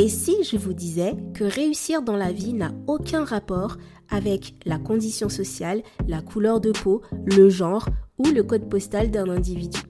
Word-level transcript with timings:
Et 0.00 0.08
si 0.08 0.44
je 0.44 0.56
vous 0.56 0.74
disais 0.74 1.16
que 1.34 1.42
réussir 1.42 2.02
dans 2.02 2.16
la 2.16 2.30
vie 2.30 2.52
n'a 2.52 2.70
aucun 2.86 3.24
rapport 3.24 3.78
avec 4.08 4.54
la 4.64 4.78
condition 4.78 5.28
sociale, 5.28 5.82
la 6.06 6.22
couleur 6.22 6.60
de 6.60 6.70
peau, 6.70 7.02
le 7.24 7.50
genre 7.50 7.88
ou 8.16 8.26
le 8.26 8.44
code 8.44 8.68
postal 8.70 9.10
d'un 9.10 9.28
individu? 9.28 9.80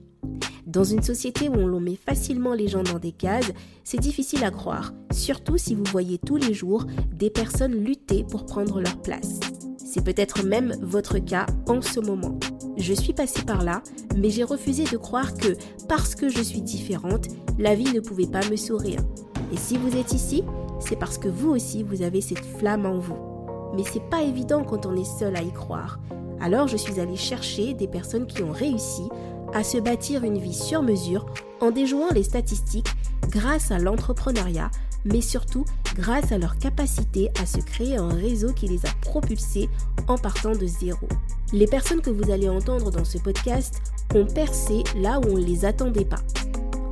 Dans 0.65 0.83
une 0.83 1.03
société 1.03 1.47
où 1.47 1.53
on 1.53 1.67
l'on 1.67 1.79
met 1.79 1.95
facilement 1.95 2.55
les 2.55 2.67
gens 2.67 2.81
dans 2.81 2.97
des 2.97 3.11
cases, 3.11 3.51
c'est 3.83 3.99
difficile 3.99 4.43
à 4.43 4.49
croire, 4.49 4.93
surtout 5.11 5.59
si 5.59 5.75
vous 5.75 5.85
voyez 5.91 6.17
tous 6.17 6.37
les 6.37 6.55
jours 6.55 6.87
des 7.13 7.29
personnes 7.29 7.75
lutter 7.75 8.23
pour 8.23 8.47
prendre 8.47 8.81
leur 8.81 8.99
place. 9.03 9.39
C'est 9.77 10.03
peut-être 10.03 10.43
même 10.43 10.75
votre 10.81 11.19
cas 11.19 11.45
en 11.67 11.83
ce 11.83 11.99
moment. 11.99 12.39
Je 12.77 12.93
suis 12.93 13.13
passée 13.13 13.43
par 13.43 13.63
là, 13.63 13.83
mais 14.17 14.31
j'ai 14.31 14.43
refusé 14.43 14.85
de 14.85 14.97
croire 14.97 15.35
que 15.35 15.55
parce 15.87 16.15
que 16.15 16.29
je 16.29 16.41
suis 16.41 16.63
différente, 16.63 17.27
la 17.59 17.75
vie 17.75 17.93
ne 17.93 17.99
pouvait 17.99 18.25
pas 18.25 18.47
me 18.49 18.55
sourire. 18.55 19.01
Et 19.51 19.57
si 19.57 19.77
vous 19.77 19.95
êtes 19.95 20.13
ici, 20.13 20.43
c'est 20.79 20.95
parce 20.95 21.17
que 21.17 21.27
vous 21.27 21.49
aussi 21.49 21.83
vous 21.83 22.01
avez 22.01 22.21
cette 22.21 22.45
flamme 22.45 22.85
en 22.85 22.99
vous. 22.99 23.17
Mais 23.75 23.83
c'est 23.83 24.07
pas 24.09 24.23
évident 24.23 24.63
quand 24.63 24.85
on 24.85 24.95
est 24.95 25.19
seul 25.19 25.35
à 25.35 25.41
y 25.41 25.51
croire. 25.51 25.99
Alors 26.41 26.67
je 26.67 26.77
suis 26.77 26.99
allée 26.99 27.15
chercher 27.15 27.73
des 27.73 27.87
personnes 27.87 28.27
qui 28.27 28.43
ont 28.43 28.51
réussi 28.51 29.09
à 29.53 29.63
se 29.63 29.77
bâtir 29.77 30.23
une 30.23 30.37
vie 30.37 30.53
sur 30.53 30.81
mesure 30.81 31.25
en 31.61 31.71
déjouant 31.71 32.09
les 32.13 32.23
statistiques 32.23 32.93
grâce 33.29 33.71
à 33.71 33.79
l'entrepreneuriat, 33.79 34.71
mais 35.05 35.21
surtout 35.21 35.65
grâce 35.95 36.31
à 36.31 36.37
leur 36.37 36.57
capacité 36.57 37.29
à 37.41 37.45
se 37.45 37.59
créer 37.59 37.97
un 37.97 38.09
réseau 38.09 38.53
qui 38.53 38.67
les 38.67 38.85
a 38.85 38.89
propulsés 39.01 39.69
en 40.07 40.17
partant 40.17 40.53
de 40.53 40.65
zéro. 40.65 41.07
Les 41.51 41.67
personnes 41.67 42.01
que 42.01 42.09
vous 42.09 42.31
allez 42.31 42.47
entendre 42.47 42.91
dans 42.91 43.05
ce 43.05 43.17
podcast 43.17 43.81
ont 44.15 44.25
percé 44.25 44.83
là 44.95 45.19
où 45.19 45.31
on 45.31 45.37
ne 45.37 45.45
les 45.45 45.65
attendait 45.65 46.05
pas. 46.05 46.21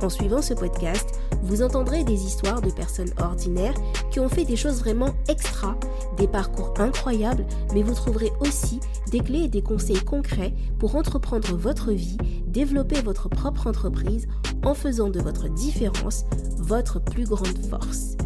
En 0.00 0.08
suivant 0.08 0.42
ce 0.42 0.54
podcast, 0.54 1.18
vous 1.42 1.62
entendrez 1.62 2.04
des 2.04 2.24
histoires 2.24 2.60
de 2.60 2.70
personnes 2.70 3.10
ordinaires 3.20 3.74
qui 4.10 4.20
ont 4.20 4.28
fait 4.28 4.44
des 4.44 4.56
choses 4.56 4.78
vraiment 4.78 5.14
extra, 5.28 5.76
des 6.16 6.28
parcours 6.28 6.72
incroyables, 6.78 7.44
mais 7.74 7.82
vous 7.82 7.94
trouverez 7.94 8.30
aussi 8.40 8.78
des 9.10 9.20
clés 9.20 9.44
et 9.44 9.48
des 9.48 9.62
conseils 9.62 10.04
concrets 10.04 10.54
pour 10.78 10.94
entreprendre 10.94 11.56
votre 11.56 11.90
vie, 11.90 12.16
développer 12.46 13.00
votre 13.00 13.28
propre 13.28 13.66
entreprise 13.66 14.28
en 14.64 14.74
faisant 14.74 15.10
de 15.10 15.20
votre 15.20 15.48
différence 15.48 16.24
votre 16.58 17.00
plus 17.00 17.24
grande 17.24 17.58
force. 17.68 18.16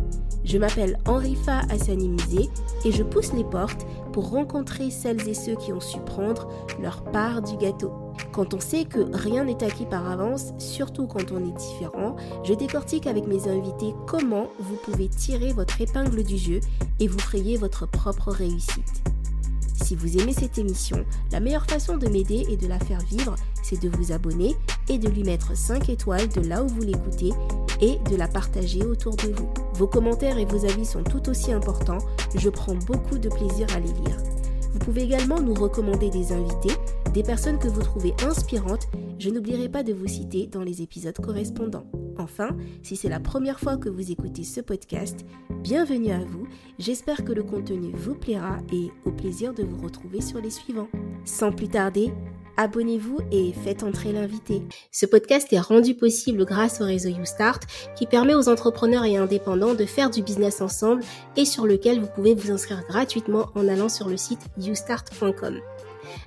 Je 0.45 0.59
m'appelle 0.59 0.99
Henrifa 1.07 1.61
Hassanimizé 1.71 2.51
et 2.85 2.93
je 2.93 3.03
pousse 3.03 3.33
les 3.33 3.45
portes 3.45 3.87
pour 4.13 4.31
rencontrer 4.31 4.91
celles 4.91 5.27
et 5.29 5.35
ceux 5.35 5.55
qui 5.55 5.73
ont 5.73 5.81
su 5.81 6.01
prendre 6.01 6.49
leur 6.81 7.05
part 7.05 7.41
du 7.41 7.57
gâteau. 7.57 7.93
Quand 8.33 8.55
on 8.55 8.61
sait 8.61 8.85
que 8.85 9.01
rien 9.13 9.45
n'est 9.45 9.63
acquis 9.63 9.87
par 9.87 10.11
avance, 10.11 10.53
surtout 10.59 11.07
quand 11.07 11.33
on 11.33 11.39
est 11.39 11.57
différent, 11.57 12.17
je 12.45 12.55
décortique 12.55 13.07
avec 13.07 13.27
mes 13.27 13.49
invités 13.49 13.95
comment 14.07 14.49
vous 14.59 14.77
pouvez 14.77 15.09
tirer 15.09 15.53
votre 15.53 15.81
épingle 15.81 16.23
du 16.23 16.39
jeu 16.39 16.61
et 17.01 17.09
vous 17.09 17.19
frayer 17.19 17.57
votre 17.57 17.87
propre 17.87 18.31
réussite. 18.31 19.03
Si 19.83 19.97
vous 19.97 20.17
aimez 20.17 20.33
cette 20.33 20.59
émission, 20.59 21.05
la 21.33 21.41
meilleure 21.41 21.67
façon 21.67 21.97
de 21.97 22.07
m'aider 22.07 22.47
et 22.49 22.57
de 22.57 22.69
la 22.69 22.79
faire 22.79 23.01
vivre, 23.01 23.35
c'est 23.63 23.81
de 23.81 23.89
vous 23.89 24.13
abonner 24.13 24.57
et 24.89 24.99
de 24.99 25.09
lui 25.09 25.25
mettre 25.25 25.57
5 25.57 25.89
étoiles 25.89 26.29
de 26.29 26.41
là 26.41 26.63
où 26.63 26.69
vous 26.69 26.83
l'écoutez 26.83 27.33
et 27.81 27.99
de 28.09 28.17
la 28.17 28.29
partager 28.29 28.85
autour 28.85 29.17
de 29.17 29.33
vous. 29.33 29.49
Vos 29.75 29.89
commentaires 29.89 30.39
et 30.39 30.45
vos 30.45 30.65
avis 30.65 30.87
sont 30.87 31.03
tout 31.03 31.29
aussi 31.29 31.53
importants, 31.53 31.99
je 32.37 32.49
prends 32.49 32.77
beaucoup 32.77 33.19
de 33.19 33.29
plaisir 33.29 33.67
à 33.75 33.81
les 33.81 33.93
lire. 33.93 34.17
Vous 34.73 34.79
pouvez 34.79 35.03
également 35.03 35.41
nous 35.41 35.55
recommander 35.55 36.09
des 36.11 36.33
invités, 36.33 36.75
des 37.13 37.23
personnes 37.23 37.59
que 37.59 37.69
vous 37.69 37.83
trouvez 37.83 38.15
inspirantes. 38.27 38.89
Je 39.19 39.31
n'oublierai 39.31 39.69
pas 39.69 39.83
de 39.83 39.93
vous 39.93 40.09
citer 40.09 40.47
dans 40.47 40.63
les 40.63 40.83
épisodes 40.83 41.17
correspondants. 41.17 41.87
Enfin, 42.19 42.57
si 42.83 42.97
c'est 42.97 43.09
la 43.09 43.21
première 43.21 43.61
fois 43.61 43.77
que 43.77 43.89
vous 43.89 44.11
écoutez 44.11 44.45
ce 44.45 44.61
podcast, 44.61 45.21
bienvenue 45.63 46.13
à 46.13 46.19
vous. 46.25 46.47
J'espère 46.79 47.25
que 47.25 47.33
le 47.33 47.43
contenu 47.43 47.93
vous 47.95 48.15
plaira 48.15 48.59
et 48.73 48.91
au 49.05 49.11
plaisir 49.11 49.55
de 49.55 49.63
vous 49.63 49.81
retrouver 49.81 50.21
sur 50.21 50.41
les 50.41 50.51
suivants. 50.51 50.89
Sans 51.25 51.53
plus 51.53 51.69
tarder, 51.69 52.13
abonnez-vous 52.57 53.19
et 53.31 53.53
faites 53.53 53.83
entrer 53.83 54.13
l'invité. 54.13 54.63
Ce 54.91 55.07
podcast 55.07 55.53
est 55.53 55.61
rendu 55.61 55.95
possible 55.95 56.45
grâce 56.45 56.81
au 56.81 56.85
réseau 56.85 57.09
YouStart 57.09 57.61
qui 57.97 58.07
permet 58.07 58.35
aux 58.35 58.49
entrepreneurs 58.49 59.05
et 59.05 59.17
indépendants 59.17 59.75
de 59.75 59.85
faire 59.85 60.11
du 60.11 60.23
business 60.23 60.61
ensemble 60.61 61.03
et 61.37 61.45
sur 61.45 61.67
lequel 61.67 62.01
vous 62.01 62.09
pouvez 62.15 62.35
vous 62.35 62.51
inscrire 62.51 62.85
gratuitement 62.89 63.49
en 63.55 63.69
allant 63.69 63.89
sur 63.89 64.09
le 64.09 64.17
site 64.17 64.47
youstart.com. 64.59 65.61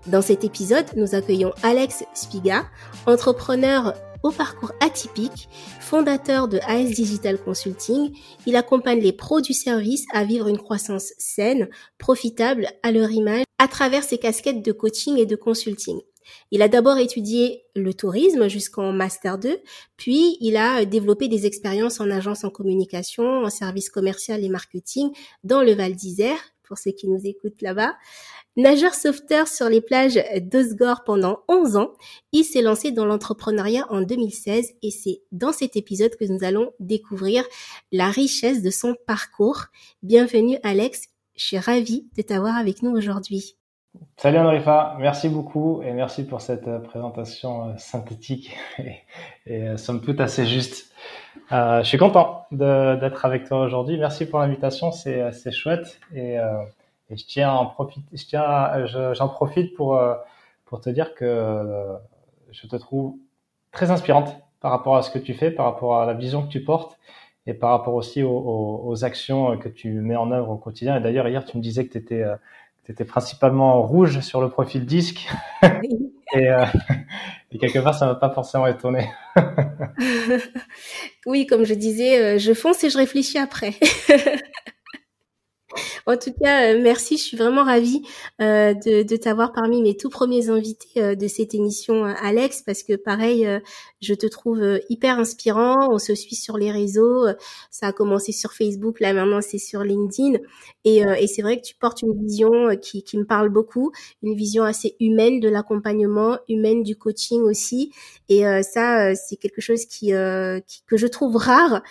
Dans 0.07 0.21
cet 0.21 0.43
épisode, 0.43 0.85
nous 0.95 1.15
accueillons 1.15 1.53
Alex 1.63 2.03
Spiga, 2.13 2.65
entrepreneur 3.05 3.93
au 4.23 4.31
parcours 4.31 4.71
atypique, 4.79 5.49
fondateur 5.79 6.47
de 6.47 6.59
AS 6.67 6.91
Digital 6.91 7.37
Consulting. 7.37 8.11
Il 8.45 8.55
accompagne 8.55 8.99
les 8.99 9.13
pros 9.13 9.41
du 9.41 9.53
service 9.53 10.05
à 10.13 10.23
vivre 10.23 10.47
une 10.47 10.57
croissance 10.57 11.13
saine, 11.19 11.69
profitable 11.99 12.67
à 12.81 12.91
leur 12.91 13.11
image 13.11 13.43
à 13.59 13.67
travers 13.67 14.03
ses 14.03 14.17
casquettes 14.17 14.63
de 14.63 14.71
coaching 14.71 15.17
et 15.17 15.25
de 15.25 15.35
consulting. 15.35 15.99
Il 16.51 16.61
a 16.61 16.67
d'abord 16.67 16.97
étudié 16.97 17.63
le 17.75 17.93
tourisme 17.93 18.47
jusqu'en 18.47 18.91
master 18.91 19.37
2, 19.37 19.59
puis 19.97 20.37
il 20.41 20.57
a 20.57 20.85
développé 20.85 21.27
des 21.27 21.45
expériences 21.45 21.99
en 21.99 22.09
agence 22.09 22.43
en 22.43 22.49
communication, 22.49 23.43
en 23.43 23.49
service 23.49 23.89
commercial 23.89 24.43
et 24.43 24.49
marketing 24.49 25.11
dans 25.43 25.61
le 25.61 25.73
Val 25.73 25.93
d'Isère, 25.93 26.39
pour 26.63 26.77
ceux 26.79 26.91
qui 26.91 27.07
nous 27.07 27.21
écoutent 27.23 27.61
là-bas. 27.61 27.93
Nageur 28.57 28.93
sauveteur 28.93 29.49
sur 29.49 29.67
les 29.67 29.81
plages 29.81 30.17
d'Osgore 30.43 31.03
pendant 31.03 31.39
11 31.49 31.75
ans, 31.75 31.89
il 32.31 32.45
s'est 32.45 32.61
lancé 32.61 32.93
dans 32.93 33.05
l'entrepreneuriat 33.05 33.85
en 33.89 33.99
2016 33.99 34.75
et 34.81 34.91
c'est 34.91 35.23
dans 35.33 35.51
cet 35.51 35.75
épisode 35.75 36.15
que 36.15 36.23
nous 36.23 36.41
allons 36.41 36.71
découvrir 36.79 37.43
la 37.91 38.09
richesse 38.09 38.63
de 38.63 38.69
son 38.69 38.95
parcours. 39.07 39.65
Bienvenue 40.03 40.57
Alex, 40.63 41.09
je 41.35 41.43
suis 41.43 41.59
ravie 41.59 42.07
de 42.15 42.21
t'avoir 42.21 42.55
avec 42.55 42.81
nous 42.81 42.91
aujourd'hui. 42.91 43.57
Salut 44.15 44.37
Andrifa, 44.37 44.95
merci 44.99 45.27
beaucoup 45.27 45.81
et 45.83 45.91
merci 45.91 46.25
pour 46.25 46.39
cette 46.39 46.69
euh, 46.69 46.79
présentation 46.79 47.71
euh, 47.71 47.73
synthétique 47.77 48.55
et, 48.79 49.01
et 49.47 49.63
euh, 49.67 49.77
somme 49.77 49.99
toute 49.99 50.21
assez 50.21 50.45
juste. 50.45 50.93
Je 51.51 51.83
suis 51.83 51.97
content 51.97 52.47
d'être 52.51 53.25
avec 53.25 53.47
toi 53.47 53.59
aujourd'hui. 53.65 53.97
Merci 53.99 54.25
pour 54.25 54.39
l'invitation, 54.39 54.91
c'est 54.91 55.51
chouette 55.51 55.99
et, 56.15 56.39
et, 57.09 57.17
je 57.17 57.25
tiens 57.25 57.51
en 57.51 57.65
profite, 57.67 58.05
je 58.13 58.25
tiens, 58.25 58.85
j'en 59.13 59.29
profite 59.29 59.75
pour 59.75 59.99
pour 60.65 60.81
te 60.81 60.89
dire 60.89 61.13
que 61.13 61.97
je 62.51 62.67
te 62.67 62.75
trouve 62.75 63.15
très 63.71 63.91
inspirante 63.91 64.35
par 64.61 64.71
rapport 64.71 64.95
à 64.97 65.01
ce 65.01 65.11
que 65.11 65.19
tu 65.19 65.33
fais, 65.33 65.51
par 65.51 65.65
rapport 65.65 65.99
à 65.99 66.05
la 66.05 66.13
vision 66.13 66.43
que 66.43 66.49
tu 66.49 66.63
portes 66.63 66.97
et 67.47 67.53
par 67.53 67.69
rapport 67.69 67.93
aussi 67.93 68.23
aux, 68.23 68.31
aux, 68.31 68.89
aux 68.89 69.05
actions 69.05 69.57
que 69.57 69.69
tu 69.69 69.91
mets 69.91 70.15
en 70.15 70.31
œuvre 70.31 70.49
au 70.49 70.57
quotidien. 70.57 70.97
Et 70.97 71.01
d'ailleurs 71.01 71.27
hier 71.27 71.45
tu 71.45 71.57
me 71.57 71.61
disais 71.61 71.85
que 71.85 71.91
tu 71.91 71.97
étais 71.99 72.23
c'était 72.85 73.05
principalement 73.05 73.81
rouge 73.81 74.19
sur 74.19 74.41
le 74.41 74.49
profil 74.49 74.85
disque. 74.85 75.27
et, 75.63 76.49
euh, 76.49 76.65
et, 77.51 77.57
quelque 77.57 77.79
part, 77.79 77.95
ça 77.95 78.05
m'a 78.05 78.15
pas 78.15 78.29
forcément 78.29 78.67
étonné. 78.67 79.09
oui, 81.25 81.47
comme 81.47 81.63
je 81.63 81.73
disais, 81.73 82.21
euh, 82.21 82.37
je 82.37 82.53
fonce 82.53 82.83
et 82.83 82.91
je 82.91 82.97
réfléchis 82.97 83.39
après. 83.39 83.73
En 86.05 86.17
tout 86.17 86.33
cas, 86.39 86.73
euh, 86.73 86.81
merci. 86.81 87.17
Je 87.17 87.23
suis 87.23 87.37
vraiment 87.37 87.63
ravie 87.63 88.01
euh, 88.41 88.73
de, 88.73 89.15
t'avoir 89.15 89.51
parmi 89.53 89.81
mes 89.81 89.97
tout 89.97 90.09
premiers 90.09 90.49
invités 90.49 91.01
euh, 91.01 91.15
de 91.15 91.27
cette 91.27 91.53
émission, 91.53 92.03
Alex, 92.03 92.61
parce 92.65 92.83
que 92.83 92.95
pareil, 92.95 93.47
je 94.01 94.13
te 94.13 94.27
trouve 94.27 94.61
hyper 94.89 95.19
inspirant. 95.19 95.91
On 95.91 95.97
se 95.97 96.15
suit 96.15 96.35
sur 96.35 96.57
les 96.57 96.71
réseaux. 96.71 97.25
Ça 97.71 97.87
a 97.87 97.91
commencé 97.91 98.31
sur 98.31 98.53
Facebook, 98.53 98.99
là 98.99 99.13
maintenant 99.13 99.41
c'est 99.41 99.57
sur 99.57 99.81
LinkedIn. 99.81 100.39
Et, 100.83 100.99
et 100.99 101.27
c'est 101.27 101.41
vrai 101.41 101.57
que 101.57 101.65
tu 101.65 101.75
portes 101.75 102.01
une 102.01 102.13
vision 102.19 102.75
qui, 102.81 103.03
qui 103.03 103.17
me 103.17 103.25
parle 103.25 103.49
beaucoup, 103.49 103.91
une 104.21 104.35
vision 104.35 104.63
assez 104.63 104.95
humaine 104.99 105.39
de 105.39 105.49
l'accompagnement, 105.49 106.37
humaine 106.49 106.83
du 106.83 106.95
coaching 106.95 107.41
aussi. 107.41 107.91
Et 108.29 108.43
ça, 108.63 109.15
c'est 109.15 109.37
quelque 109.37 109.61
chose 109.61 109.85
que 109.85 110.61
je 110.97 111.07
trouve 111.07 111.37
rare 111.37 111.81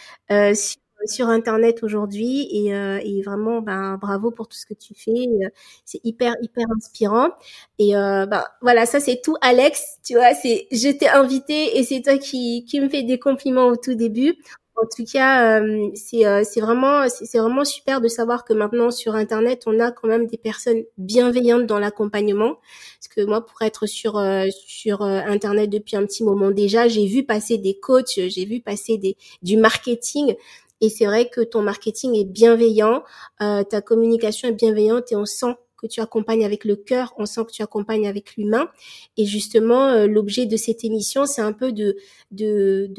sur 1.06 1.28
Internet 1.28 1.82
aujourd'hui 1.82 2.48
et, 2.50 2.74
euh, 2.74 2.98
et, 3.02 3.22
vraiment, 3.22 3.60
ben, 3.60 3.96
bravo 4.00 4.30
pour 4.30 4.48
tout 4.48 4.56
ce 4.56 4.66
que 4.66 4.74
tu 4.74 4.94
fais. 4.94 5.10
Euh, 5.10 5.48
c'est 5.84 6.00
hyper, 6.04 6.34
hyper 6.42 6.64
inspirant. 6.76 7.28
Et 7.78 7.96
euh, 7.96 8.26
ben, 8.26 8.44
voilà, 8.62 8.86
ça 8.86 9.00
c'est 9.00 9.20
tout, 9.22 9.36
Alex. 9.40 9.98
Tu 10.04 10.14
vois, 10.14 10.34
c'est 10.34 10.66
je 10.72 10.88
t'ai 10.90 11.08
invité 11.08 11.78
et 11.78 11.84
c'est 11.84 12.02
toi 12.02 12.18
qui, 12.18 12.64
qui 12.66 12.80
me 12.80 12.88
fais 12.88 13.02
des 13.02 13.18
compliments 13.18 13.66
au 13.68 13.76
tout 13.76 13.94
début. 13.94 14.36
En 14.76 14.86
tout 14.86 15.04
cas, 15.04 15.60
euh, 15.60 15.88
c'est 15.94 16.26
euh, 16.26 16.42
vraiment 16.60 17.06
c'est 17.08 17.38
vraiment 17.38 17.64
super 17.64 18.00
de 18.00 18.08
savoir 18.08 18.44
que 18.44 18.52
maintenant 18.52 18.90
sur 18.90 19.14
internet, 19.14 19.62
on 19.66 19.78
a 19.78 19.92
quand 19.92 20.08
même 20.08 20.26
des 20.26 20.36
personnes 20.36 20.82
bienveillantes 20.98 21.66
dans 21.66 21.78
l'accompagnement. 21.78 22.56
Parce 22.98 23.08
que 23.14 23.24
moi, 23.24 23.46
pour 23.46 23.62
être 23.62 23.86
sur 23.86 24.20
sur 24.50 25.02
internet 25.02 25.70
depuis 25.70 25.94
un 25.96 26.04
petit 26.04 26.24
moment 26.24 26.50
déjà, 26.50 26.88
j'ai 26.88 27.06
vu 27.06 27.22
passer 27.24 27.56
des 27.56 27.78
coachs, 27.78 28.18
j'ai 28.26 28.44
vu 28.46 28.60
passer 28.60 28.98
des 28.98 29.16
du 29.42 29.56
marketing 29.56 30.34
et 30.84 30.90
c'est 30.90 31.06
vrai 31.06 31.30
que 31.30 31.40
ton 31.40 31.62
marketing 31.62 32.14
est 32.14 32.26
bienveillant, 32.26 33.04
euh, 33.40 33.62
ta 33.62 33.80
communication 33.80 34.48
est 34.48 34.52
bienveillante 34.52 35.10
et 35.12 35.16
on 35.16 35.24
sent 35.24 35.54
que 35.80 35.86
tu 35.86 36.02
accompagnes 36.02 36.44
avec 36.44 36.66
le 36.66 36.76
cœur, 36.76 37.14
on 37.16 37.24
sent 37.24 37.40
que 37.46 37.52
tu 37.52 37.62
accompagnes 37.62 38.06
avec 38.06 38.36
l'humain. 38.36 38.68
Et 39.16 39.24
justement, 39.24 39.88
euh, 39.88 40.06
l'objet 40.06 40.44
de 40.44 40.58
cette 40.58 40.84
émission, 40.84 41.24
c'est 41.24 41.40
un 41.40 41.54
peu 41.54 41.72
de, 41.72 41.96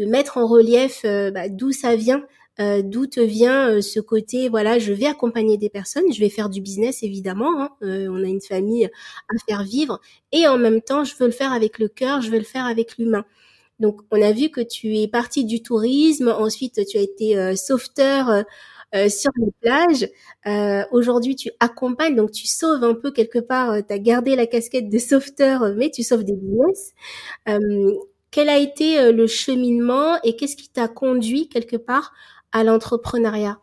mettre 0.07 0.39
en 0.39 0.47
relief 0.47 1.01
euh, 1.05 1.29
bah, 1.29 1.47
d'où 1.47 1.71
ça 1.71 1.95
vient 1.95 2.23
d'où 2.83 3.05
te 3.05 3.19
vient 3.19 3.81
ce 3.81 3.99
côté, 3.99 4.47
voilà, 4.47 4.79
je 4.79 4.93
vais 4.93 5.07
accompagner 5.07 5.57
des 5.57 5.69
personnes, 5.69 6.05
je 6.13 6.21
vais 6.21 6.29
faire 6.29 6.47
du 6.47 6.61
business 6.61 7.03
évidemment, 7.03 7.51
hein, 7.61 7.69
on 7.81 8.23
a 8.23 8.27
une 8.27 8.39
famille 8.39 8.85
à 8.85 9.33
faire 9.45 9.63
vivre, 9.63 9.99
et 10.31 10.47
en 10.47 10.57
même 10.57 10.79
temps, 10.79 11.03
je 11.03 11.13
veux 11.17 11.25
le 11.25 11.33
faire 11.33 11.51
avec 11.51 11.79
le 11.79 11.89
cœur, 11.89 12.21
je 12.21 12.31
veux 12.31 12.37
le 12.37 12.45
faire 12.45 12.63
avec 12.63 12.97
l'humain. 12.97 13.25
Donc, 13.79 14.01
on 14.11 14.21
a 14.21 14.31
vu 14.31 14.49
que 14.49 14.61
tu 14.61 14.97
es 14.97 15.07
parti 15.07 15.45
du 15.45 15.61
tourisme, 15.61 16.29
ensuite 16.29 16.85
tu 16.87 16.97
as 16.97 17.01
été 17.01 17.55
sauveteur 17.55 18.43
sur 19.09 19.31
les 19.37 19.51
plages. 19.61 20.09
Aujourd'hui, 20.91 21.35
tu 21.35 21.51
accompagnes, 21.59 22.15
donc 22.15 22.31
tu 22.31 22.47
sauves 22.47 22.83
un 22.83 22.93
peu 22.93 23.11
quelque 23.11 23.39
part. 23.39 23.75
tu 23.85 23.93
as 23.93 23.99
gardé 23.99 24.35
la 24.35 24.47
casquette 24.47 24.89
de 24.89 24.97
sauveteur, 24.97 25.73
mais 25.75 25.91
tu 25.91 26.03
sauves 26.03 26.23
des 26.23 26.33
business. 26.33 26.93
quel 28.31 28.49
a 28.49 28.57
été 28.57 29.11
le 29.11 29.27
cheminement 29.27 30.21
et 30.23 30.35
qu'est-ce 30.35 30.55
qui 30.55 30.69
t'a 30.69 30.87
conduit 30.87 31.49
quelque 31.49 31.77
part 31.77 32.13
à 32.53 32.63
l'entrepreneuriat? 32.63 33.57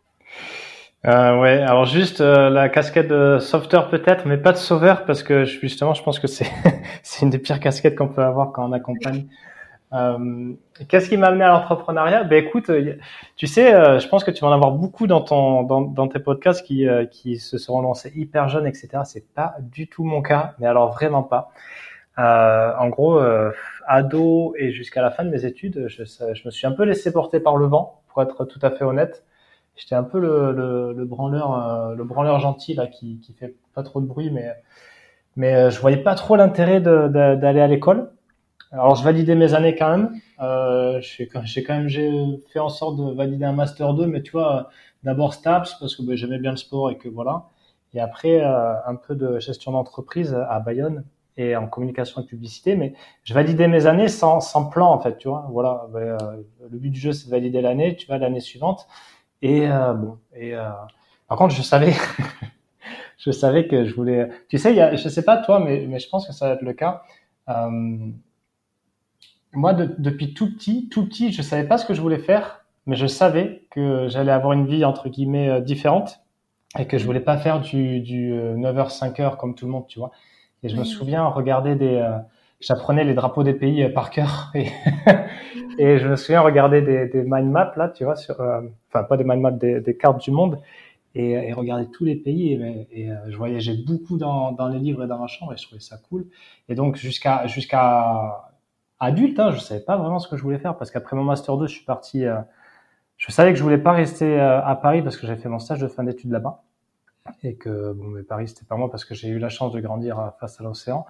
Euh, 1.05 1.41
ouais, 1.41 1.61
alors 1.63 1.85
juste 1.85 2.21
euh, 2.21 2.49
la 2.49 2.69
casquette 2.69 3.09
de 3.09 3.39
sauveteur 3.41 3.89
peut-être, 3.91 4.25
mais 4.25 4.37
pas 4.37 4.53
de 4.53 4.59
sauveur 4.59 5.05
parce 5.05 5.25
que 5.25 5.45
justement, 5.45 5.95
je 5.95 6.03
pense 6.03 6.21
que 6.21 6.29
c'est 6.29 6.47
c'est 7.03 7.23
une 7.23 7.31
des 7.31 7.39
pires 7.39 7.59
casquettes 7.59 7.97
qu'on 7.97 8.09
peut 8.09 8.23
avoir 8.23 8.53
quand 8.53 8.69
on 8.69 8.73
accompagne. 8.73 9.27
Euh, 9.93 10.55
Qu'est-ce 10.89 11.09
qui 11.09 11.17
m'a 11.17 11.29
amené 11.29 11.45
à 11.45 11.49
l'entrepreneuriat? 11.49 12.25
Ben 12.25 12.45
écoute, 12.45 12.71
euh, 12.71 12.97
tu 13.37 13.47
sais, 13.47 13.75
euh, 13.75 13.99
je 13.99 14.09
pense 14.09 14.25
que 14.25 14.31
tu 14.31 14.41
vas 14.41 14.49
en 14.49 14.53
avoir 14.53 14.73
beaucoup 14.73 15.07
dans 15.07 15.21
ton 15.21 15.63
dans, 15.65 16.09
tes 16.09 16.19
podcasts 16.19 16.65
qui 16.65 16.87
qui 17.11 17.39
se 17.39 17.59
seront 17.59 17.83
lancés 17.83 18.13
hyper 18.17 18.49
jeunes, 18.49 18.67
etc. 18.67 18.89
C'est 19.05 19.27
pas 19.35 19.55
du 19.61 19.89
tout 19.89 20.05
mon 20.05 20.23
cas, 20.23 20.55
mais 20.59 20.67
alors 20.67 20.93
vraiment 20.93 21.23
pas. 21.23 21.51
en 22.17 22.89
gros, 22.89 23.21
ado 23.87 24.55
et 24.59 24.73
jusqu'à 24.73 25.03
la 25.03 25.11
fin 25.11 25.25
de 25.25 25.31
mes 25.31 25.45
études, 25.45 25.87
je, 25.89 26.05
je 26.05 26.43
me 26.47 26.51
suis 26.51 26.67
un 26.67 26.73
peu 26.73 26.85
laissé 26.85 27.13
porter 27.13 27.41
par 27.41 27.57
le 27.57 27.67
vent 27.67 28.03
pour 28.09 28.23
être 28.23 28.45
tout 28.45 28.61
à 28.63 28.71
fait 28.71 28.85
honnête. 28.85 29.25
J'étais 29.77 29.95
un 29.95 30.03
peu 30.03 30.21
le, 30.21 30.53
le, 30.53 30.93
le 30.93 31.05
branleur, 31.05 31.55
euh, 31.55 31.95
le 31.95 32.05
branleur 32.05 32.39
gentil 32.41 32.75
là, 32.75 32.87
qui, 32.87 33.19
qui 33.21 33.33
fait 33.33 33.55
pas 33.75 33.83
trop 33.83 34.01
de 34.01 34.07
bruit, 34.07 34.31
mais 34.31 34.55
mais 35.37 35.55
euh, 35.55 35.71
je 35.71 35.81
voyais 35.81 35.97
pas 35.99 36.15
trop 36.15 36.37
l'intérêt 36.37 36.81
d'aller 36.81 37.61
à 37.61 37.67
l'école. 37.67 38.11
Alors 38.73 38.95
je 38.95 39.05
validais 39.05 39.35
mes 39.35 39.53
années 39.55 39.77
quand 39.77 39.91
même. 39.91 40.21
Euh, 40.41 40.99
j'ai 41.03 41.27
quand 41.29 41.43
même 41.69 41.89
fait 42.53 42.59
en 42.59 42.71
sorte 42.71 42.97
de 42.97 43.13
valider 43.15 43.45
un 43.45 43.53
master 43.53 43.93
2, 43.95 44.07
mais 44.07 44.23
tu 44.23 44.33
vois, 44.33 44.71
d'abord 45.03 45.35
STAPS 45.35 45.77
parce 45.79 45.95
que 45.95 46.03
ben, 46.03 46.17
j'aimais 46.17 46.39
bien 46.39 46.53
le 46.53 46.57
sport 46.57 46.91
et 46.91 46.97
que 46.97 47.09
voilà. 47.09 47.51
Et 47.95 48.01
après 48.01 48.41
euh, 48.41 48.75
un 48.87 48.95
peu 48.97 49.15
de 49.15 49.39
gestion 49.39 49.73
d'entreprise 49.73 50.35
à 50.49 50.59
Bayonne 50.61 51.05
et 51.37 51.55
en 51.57 51.67
communication 51.67 52.23
et 52.23 52.27
publicité, 52.27 52.75
mais 52.77 52.95
je 53.25 53.35
validais 53.35 53.69
mes 53.69 53.87
années 53.87 54.09
sans, 54.09 54.41
sans 54.41 54.69
plan 54.69 54.91
en 54.91 54.99
fait, 55.01 55.19
tu 55.19 55.29
vois. 55.29 55.47
Voilà, 55.51 55.87
ben, 55.93 56.01
euh, 56.01 56.17
le 56.71 56.79
but 56.79 56.91
du 56.91 57.01
jeu 57.01 57.13
c'est 57.13 57.27
de 57.27 57.31
valider 57.31 57.61
l'année, 57.61 57.97
tu 57.97 58.07
vas 58.07 58.17
l'année 58.19 58.41
suivante. 58.41 58.87
Et 59.43 59.69
euh, 59.69 59.93
bon, 59.95 60.19
et 60.35 60.55
euh, 60.55 60.71
par 61.29 61.37
contre 61.37 61.55
je 61.55 61.63
savais, 61.63 61.93
je 63.19 63.31
savais 63.31 63.67
que 63.69 63.85
je 63.85 63.95
voulais. 63.95 64.31
Tu 64.49 64.57
sais, 64.59 64.75
y 64.75 64.81
a, 64.81 64.95
je 64.97 65.09
sais 65.09 65.25
pas 65.25 65.37
toi, 65.39 65.61
mais 65.61 65.87
mais 65.87 65.99
je 65.99 66.09
pense 66.09 66.27
que 66.27 66.33
ça 66.33 66.49
va 66.49 66.55
être 66.55 66.63
le 66.63 66.73
cas. 66.73 67.03
Moi, 69.53 69.75
depuis 69.75 70.35
tout 70.35 70.53
petit, 70.53 70.89
tout 70.89 71.07
petit, 71.07 71.33
je 71.33 71.43
savais 71.43 71.67
pas 71.67 71.79
ce 71.79 71.87
que 71.87 71.95
je 71.95 72.01
voulais 72.01 72.19
faire, 72.19 72.65
mais 72.87 72.97
je 72.97 73.07
savais 73.07 73.65
que 73.71 74.09
j'allais 74.09 74.33
avoir 74.33 74.53
une 74.53 74.67
vie 74.67 74.85
entre 74.85 75.09
guillemets 75.09 75.61
différente 75.61 76.21
et 76.79 76.87
que 76.87 76.99
je 76.99 77.05
voulais 77.05 77.21
pas 77.21 77.37
faire 77.37 77.61
du, 77.61 78.01
du 78.01 78.33
9h 78.33 78.97
5h 78.97 79.37
comme 79.37 79.55
tout 79.55 79.67
le 79.67 79.73
monde, 79.73 79.87
tu 79.89 79.99
vois. 79.99 80.11
Et 80.63 80.69
je 80.69 80.77
me 80.77 80.85
souviens 80.85 81.25
regarder 81.27 81.75
des, 81.75 81.97
euh, 81.97 82.19
j'apprenais 82.61 83.05
les 83.05 83.15
drapeaux 83.15 83.43
des 83.43 83.55
pays 83.55 83.83
euh, 83.83 83.89
par 83.89 84.11
cœur 84.11 84.53
et, 84.55 84.69
et 85.79 85.99
je 85.99 86.09
me 86.09 86.17
souviens 86.17 86.41
regarder 86.41 86.83
des, 86.83 87.09
des 87.09 87.23
mind 87.27 87.51
maps 87.51 87.73
là, 87.77 87.89
tu 87.89 88.05
vois, 88.05 88.17
sur, 88.17 88.41
euh, 88.41 88.61
enfin 88.89 89.03
pas 89.03 89.17
des 89.17 89.25
mind 89.25 89.41
maps, 89.41 89.51
des, 89.51 89.81
des, 89.81 89.97
cartes 89.97 90.23
du 90.23 90.31
monde 90.31 90.61
et, 91.17 91.33
et 91.33 91.53
regarder 91.53 91.91
tous 91.91 92.05
les 92.05 92.15
pays 92.15 92.53
et, 92.53 92.87
et 92.93 93.11
je 93.29 93.37
voyageais 93.37 93.75
beaucoup 93.85 94.19
dans, 94.19 94.53
dans 94.53 94.69
les 94.69 94.79
livres 94.79 95.03
et 95.03 95.09
dans 95.09 95.19
ma 95.19 95.27
chambre 95.27 95.53
et 95.53 95.57
je 95.57 95.65
trouvais 95.65 95.81
ça 95.81 95.99
cool. 96.09 96.27
Et 96.69 96.77
donc 96.77 96.97
jusqu'à 96.97 97.47
jusqu'à 97.49 98.52
adulte, 99.03 99.39
hein, 99.39 99.51
je 99.51 99.59
savais 99.59 99.81
pas 99.81 99.97
vraiment 99.97 100.19
ce 100.19 100.29
que 100.29 100.37
je 100.37 100.43
voulais 100.43 100.59
faire 100.59 100.77
parce 100.77 100.91
qu'après 100.91 101.17
mon 101.17 101.25
master 101.25 101.57
2, 101.57 101.67
je 101.67 101.75
suis 101.75 101.85
parti. 101.85 102.25
je 103.17 103.33
savais 103.33 103.53
que 103.53 103.59
je 103.59 103.63
voulais 103.63 103.79
pas 103.79 103.93
rester 103.93 104.41
à 104.41 104.75
Paris 104.81 105.03
parce 105.03 105.17
que 105.17 105.27
j'avais 105.27 105.41
fait 105.41 105.49
mon 105.49 105.59
stage 105.59 105.81
de 105.81 105.89
fin 105.89 106.05
d'études 106.05 106.31
là-bas 106.31 106.63
et 107.43 107.57
que 107.57 107.93
bon, 107.93 108.07
mais 108.07 108.23
Paris 108.23 108.49
c'était 108.49 108.65
pas 108.65 108.77
moi 108.77 108.91
parce 108.91 109.05
que 109.05 109.15
j'ai 109.15 109.29
eu 109.29 109.39
la 109.39 109.49
chance 109.49 109.73
de 109.73 109.81
grandir 109.81 110.19
euh, 110.19 110.29
face 110.41 110.61
à 110.61 110.65
l'océan. 110.65 111.07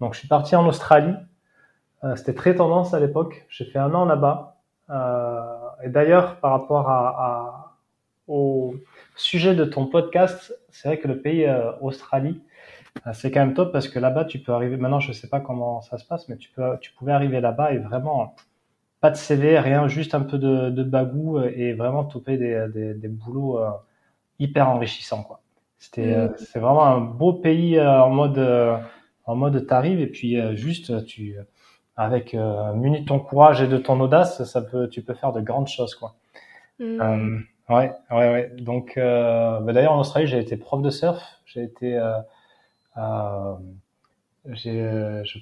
Donc 0.00 0.14
je 0.14 0.20
suis 0.20 0.28
parti 0.28 0.56
en 0.56 0.66
Australie. 0.66 1.14
Euh, 2.04 2.16
c'était 2.16 2.34
très 2.34 2.54
tendance 2.54 2.94
à 2.94 3.00
l'époque. 3.00 3.46
J'ai 3.48 3.64
fait 3.64 3.78
un 3.78 3.92
an 3.94 4.04
là-bas. 4.04 4.56
Euh, 4.88 5.40
et 5.84 5.88
d'ailleurs, 5.88 6.36
par 6.36 6.52
rapport 6.52 6.88
à, 6.88 7.08
à, 7.08 7.76
au 8.26 8.74
sujet 9.16 9.54
de 9.54 9.64
ton 9.64 9.86
podcast, 9.86 10.54
c'est 10.70 10.88
vrai 10.88 10.98
que 10.98 11.08
le 11.08 11.20
pays 11.20 11.44
euh, 11.44 11.72
Australie, 11.80 12.40
euh, 12.40 12.49
c'est 13.12 13.30
quand 13.30 13.40
même 13.40 13.54
top 13.54 13.72
parce 13.72 13.88
que 13.88 13.98
là-bas, 13.98 14.24
tu 14.24 14.38
peux 14.38 14.52
arriver. 14.52 14.76
Maintenant, 14.76 15.00
je 15.00 15.12
sais 15.12 15.28
pas 15.28 15.40
comment 15.40 15.80
ça 15.82 15.98
se 15.98 16.04
passe, 16.04 16.28
mais 16.28 16.36
tu 16.36 16.50
peux, 16.50 16.78
tu 16.80 16.92
pouvais 16.92 17.12
arriver 17.12 17.40
là-bas 17.40 17.72
et 17.72 17.78
vraiment 17.78 18.34
pas 19.00 19.10
de 19.10 19.16
CV, 19.16 19.58
rien, 19.58 19.88
juste 19.88 20.14
un 20.14 20.20
peu 20.20 20.38
de, 20.38 20.70
de 20.70 20.82
bagou 20.82 21.40
et 21.40 21.72
vraiment 21.72 22.04
toper 22.04 22.36
des, 22.36 22.66
des, 22.72 22.94
des 22.94 23.08
boulots 23.08 23.58
hyper 24.38 24.68
enrichissants, 24.68 25.22
quoi. 25.22 25.40
C'était, 25.80 26.12
euh, 26.12 26.28
c'est 26.36 26.58
vraiment 26.58 26.84
un 26.84 27.00
beau 27.00 27.32
pays 27.32 27.78
euh, 27.78 28.02
en 28.02 28.10
mode, 28.10 28.36
euh, 28.36 28.76
en 29.24 29.34
mode 29.34 29.66
t'arrives 29.66 29.98
et 30.00 30.06
puis 30.06 30.36
juste 30.54 31.06
tu, 31.06 31.36
avec 31.96 32.36
muni 32.74 33.00
de 33.00 33.06
ton 33.06 33.18
courage 33.18 33.62
et 33.62 33.66
de 33.66 33.78
ton 33.78 33.98
audace, 34.00 34.44
ça 34.44 34.60
peut, 34.60 34.88
tu 34.88 35.02
peux 35.02 35.14
faire 35.14 35.32
de 35.32 35.40
grandes 35.40 35.68
choses, 35.68 35.94
quoi. 35.94 36.16
Mm. 36.78 37.40
ouais, 37.68 37.92
ouais, 38.10 38.32
ouais. 38.32 38.52
Donc, 38.58 38.92
bah, 38.96 39.72
d'ailleurs 39.72 39.92
en 39.92 40.00
Australie, 40.00 40.26
j'ai 40.26 40.38
été 40.38 40.56
prof 40.56 40.82
de 40.82 40.90
surf. 40.90 41.22
J'ai 41.46 41.62
été, 41.62 41.98
je 42.96 43.58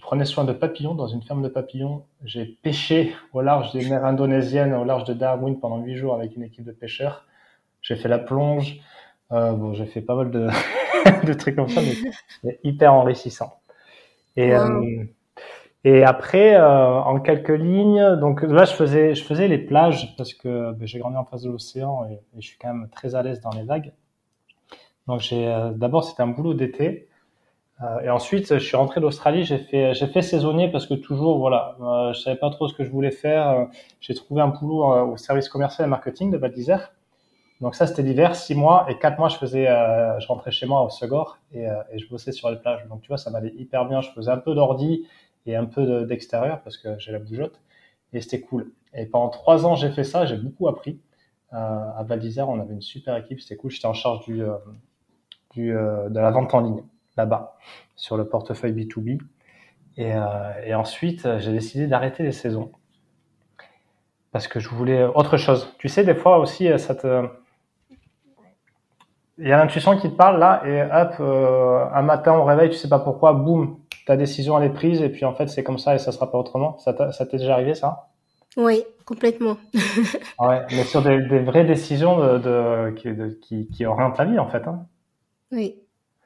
prenais 0.00 0.24
soin 0.24 0.44
de 0.44 0.52
papillons 0.52 0.94
dans 0.94 1.08
une 1.08 1.22
ferme 1.22 1.42
de 1.42 1.48
papillons. 1.48 2.04
J'ai 2.24 2.44
pêché 2.44 3.14
au 3.32 3.40
large 3.40 3.72
des 3.72 3.88
mers 3.88 4.04
indonésiennes, 4.04 4.74
au 4.74 4.84
large 4.84 5.04
de 5.04 5.14
Darwin 5.14 5.58
pendant 5.58 5.78
huit 5.78 5.96
jours 5.96 6.14
avec 6.14 6.36
une 6.36 6.42
équipe 6.42 6.64
de 6.64 6.72
pêcheurs. 6.72 7.24
J'ai 7.82 7.96
fait 7.96 8.08
la 8.08 8.18
plonge. 8.18 8.78
Euh, 9.32 9.52
bon, 9.52 9.74
j'ai 9.74 9.86
fait 9.86 10.00
pas 10.00 10.14
mal 10.14 10.30
de, 10.30 10.48
de 11.26 11.32
trucs 11.34 11.56
comme 11.56 11.68
ça, 11.68 11.82
mais 12.42 12.58
hyper 12.64 12.94
enrichissant. 12.94 13.60
Et, 14.36 14.54
euh, 14.54 15.04
et 15.84 16.04
après, 16.04 16.54
euh, 16.54 17.00
en 17.00 17.20
quelques 17.20 17.48
lignes, 17.48 18.16
donc 18.16 18.42
là, 18.42 18.64
je 18.64 18.74
faisais, 18.74 19.14
je 19.14 19.24
faisais 19.24 19.48
les 19.48 19.58
plages 19.58 20.14
parce 20.16 20.34
que 20.34 20.72
ben, 20.72 20.86
j'ai 20.86 20.98
grandi 20.98 21.16
en 21.16 21.24
face 21.24 21.42
de 21.42 21.50
l'océan 21.50 22.06
et, 22.10 22.20
je 22.38 22.46
suis 22.46 22.58
quand 22.58 22.72
même 22.72 22.88
très 22.90 23.14
à 23.14 23.22
l'aise 23.22 23.40
dans 23.40 23.50
les 23.50 23.62
vagues. 23.62 23.92
Donc 25.06 25.20
j'ai, 25.20 25.46
euh, 25.46 25.70
d'abord, 25.70 26.04
c'était 26.04 26.22
un 26.22 26.28
boulot 26.28 26.54
d'été. 26.54 27.07
Euh, 27.82 28.00
et 28.00 28.10
ensuite, 28.10 28.54
je 28.54 28.64
suis 28.64 28.76
rentré 28.76 29.00
d'Australie. 29.00 29.44
J'ai 29.44 29.58
fait, 29.58 29.94
j'ai 29.94 30.06
fait 30.08 30.22
saisonnier 30.22 30.70
parce 30.70 30.86
que 30.86 30.94
toujours, 30.94 31.38
voilà, 31.38 31.76
je 32.12 32.18
savais 32.20 32.36
pas 32.36 32.50
trop 32.50 32.68
ce 32.68 32.74
que 32.74 32.84
je 32.84 32.90
voulais 32.90 33.10
faire. 33.10 33.68
J'ai 34.00 34.14
trouvé 34.14 34.42
un 34.42 34.48
boulot 34.48 34.84
au 35.12 35.16
service 35.16 35.48
commercial 35.48 35.86
et 35.86 35.90
marketing 35.90 36.30
de 36.30 36.36
Val 36.38 36.52
d'Isère. 36.52 36.92
Donc 37.60 37.74
ça, 37.74 37.86
c'était 37.86 38.02
l'hiver, 38.02 38.36
six 38.36 38.54
mois 38.54 38.86
et 38.88 38.98
quatre 38.98 39.18
mois, 39.18 39.28
je 39.28 39.36
faisais, 39.36 39.68
euh, 39.68 40.18
je 40.20 40.28
rentrais 40.28 40.52
chez 40.52 40.66
moi 40.66 40.82
au 40.82 40.90
Segor 40.90 41.38
et, 41.52 41.68
euh, 41.68 41.74
je 41.96 42.06
bossais 42.08 42.30
sur 42.32 42.50
les 42.50 42.56
plages. 42.56 42.86
Donc 42.88 43.02
tu 43.02 43.08
vois, 43.08 43.18
ça 43.18 43.30
m'allait 43.30 43.52
hyper 43.56 43.84
bien. 43.86 44.00
Je 44.00 44.10
faisais 44.10 44.30
un 44.30 44.38
peu 44.38 44.54
d'ordi 44.54 45.06
et 45.46 45.56
un 45.56 45.64
peu 45.64 46.04
d'extérieur 46.06 46.60
parce 46.62 46.78
que 46.78 46.98
j'ai 46.98 47.10
la 47.10 47.18
bougeotte 47.18 47.60
et 48.12 48.20
c'était 48.20 48.40
cool. 48.40 48.72
Et 48.94 49.06
pendant 49.06 49.28
trois 49.28 49.66
ans, 49.66 49.74
j'ai 49.74 49.90
fait 49.90 50.04
ça, 50.04 50.24
j'ai 50.24 50.36
beaucoup 50.36 50.68
appris. 50.68 51.00
Euh, 51.52 51.56
à 51.56 52.04
Val 52.04 52.20
d'Isère, 52.20 52.48
on 52.48 52.60
avait 52.60 52.74
une 52.74 52.82
super 52.82 53.16
équipe, 53.16 53.40
c'était 53.40 53.56
cool. 53.56 53.70
J'étais 53.70 53.86
en 53.86 53.94
charge 53.94 54.24
du, 54.24 54.42
euh, 54.42 54.56
du 55.50 55.70
de 55.72 56.20
la 56.20 56.30
vente 56.30 56.54
en 56.54 56.60
ligne 56.60 56.84
là-bas 57.18 57.56
sur 57.96 58.16
le 58.16 58.26
portefeuille 58.26 58.72
B2B. 58.72 59.20
Et, 59.98 60.12
et 60.64 60.74
ensuite, 60.74 61.28
j'ai 61.38 61.52
décidé 61.52 61.88
d'arrêter 61.88 62.22
les 62.22 62.32
saisons 62.32 62.70
parce 64.30 64.46
que 64.46 64.60
je 64.60 64.68
voulais 64.68 65.04
autre 65.04 65.36
chose. 65.36 65.74
Tu 65.78 65.88
sais, 65.88 66.04
des 66.04 66.14
fois 66.14 66.38
aussi, 66.38 66.68
ça 66.78 66.94
te 66.94 67.28
il 69.38 69.46
y 69.46 69.52
a 69.52 69.58
l'intuition 69.58 69.96
qui 69.96 70.10
te 70.10 70.16
parle 70.16 70.40
là 70.40 70.62
et 70.66 70.82
hop, 70.82 71.14
euh, 71.20 71.84
un 71.94 72.02
matin 72.02 72.36
au 72.36 72.44
réveil, 72.44 72.70
tu 72.70 72.76
sais 72.76 72.88
pas 72.88 72.98
pourquoi, 72.98 73.32
boum, 73.32 73.78
ta 74.06 74.16
décision 74.16 74.58
elle 74.58 74.64
est 74.64 74.74
prise 74.74 75.00
et 75.00 75.08
puis 75.08 75.24
en 75.24 75.32
fait 75.32 75.46
c'est 75.46 75.62
comme 75.62 75.78
ça 75.78 75.94
et 75.94 75.98
ça 75.98 76.10
sera 76.10 76.30
pas 76.30 76.38
autrement. 76.38 76.76
Ça 76.78 76.92
t'est 76.92 77.38
déjà 77.38 77.54
arrivé 77.54 77.74
ça? 77.74 78.08
Oui, 78.56 78.82
complètement. 79.04 79.56
ouais, 80.40 80.62
mais 80.70 80.82
sur 80.82 81.02
des, 81.02 81.22
des 81.28 81.38
vraies 81.38 81.64
décisions 81.64 82.18
de, 82.18 82.38
de, 82.38 82.90
qui, 82.96 83.12
de, 83.14 83.28
qui, 83.40 83.68
qui 83.68 83.86
orientent 83.86 84.16
ta 84.16 84.24
vie 84.24 84.38
en 84.38 84.48
fait. 84.48 84.66
Hein. 84.66 84.86
Oui, 85.52 85.76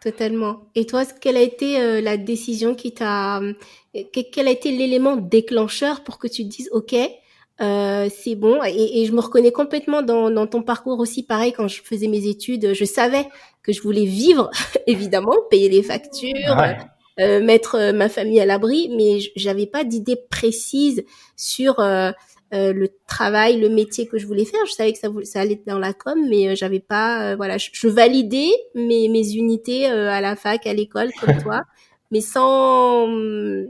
totalement. 0.02 0.68
Et 0.74 0.86
toi, 0.86 1.04
quelle 1.20 1.36
a 1.36 1.40
été 1.40 1.80
euh, 1.80 2.00
la 2.00 2.16
décision 2.16 2.74
qui 2.74 2.92
t'a, 2.92 3.40
quel 4.12 4.48
a 4.48 4.50
été 4.50 4.70
l'élément 4.70 5.16
déclencheur 5.16 6.02
pour 6.02 6.18
que 6.18 6.26
tu 6.26 6.44
te 6.44 6.48
dises, 6.48 6.68
ok, 6.72 6.94
euh, 7.60 8.08
c'est 8.14 8.34
bon? 8.34 8.62
Et, 8.64 9.02
et, 9.02 9.06
je 9.06 9.12
me 9.12 9.20
reconnais 9.20 9.52
complètement 9.52 10.02
dans, 10.02 10.30
dans, 10.30 10.46
ton 10.46 10.62
parcours 10.62 10.98
aussi. 10.98 11.22
Pareil, 11.22 11.52
quand 11.52 11.68
je 11.68 11.82
faisais 11.82 12.08
mes 12.08 12.26
études, 12.26 12.74
je 12.74 12.84
savais 12.84 13.28
que 13.62 13.72
je 13.72 13.80
voulais 13.82 14.04
vivre, 14.04 14.50
évidemment, 14.86 15.36
payer 15.50 15.68
les 15.68 15.82
factures, 15.82 16.56
euh, 17.20 17.42
mettre 17.42 17.76
euh, 17.76 17.92
ma 17.92 18.08
famille 18.08 18.40
à 18.40 18.46
l'abri, 18.46 18.90
mais 18.96 19.18
j'avais 19.36 19.66
pas 19.66 19.84
d'idée 19.84 20.16
précise 20.16 21.04
sur 21.36 21.76
euh, 22.52 22.56
euh, 22.56 22.72
le 22.72 22.88
travail, 23.06 23.58
le 23.60 23.68
métier 23.68 24.06
que 24.06 24.18
je 24.18 24.26
voulais 24.26 24.44
faire. 24.44 24.60
Je 24.66 24.72
savais 24.72 24.92
que 24.92 24.98
ça, 24.98 25.08
ça 25.24 25.40
allait 25.40 25.60
dans 25.66 25.78
la 25.78 25.92
com, 25.92 26.18
mais 26.28 26.48
euh, 26.48 26.54
j'avais 26.54 26.80
pas, 26.80 27.34
voilà, 27.36 27.56
je, 27.58 27.88
validais 27.88 28.50
mes, 28.74 29.08
mes 29.08 29.32
unités 29.32 29.86
à 29.86 30.20
la 30.20 30.36
fac, 30.36 30.66
à 30.66 30.72
l'école, 30.72 31.10
comme 31.20 31.38
toi, 31.38 31.62
mais 32.10 32.20
sans, 32.20 33.08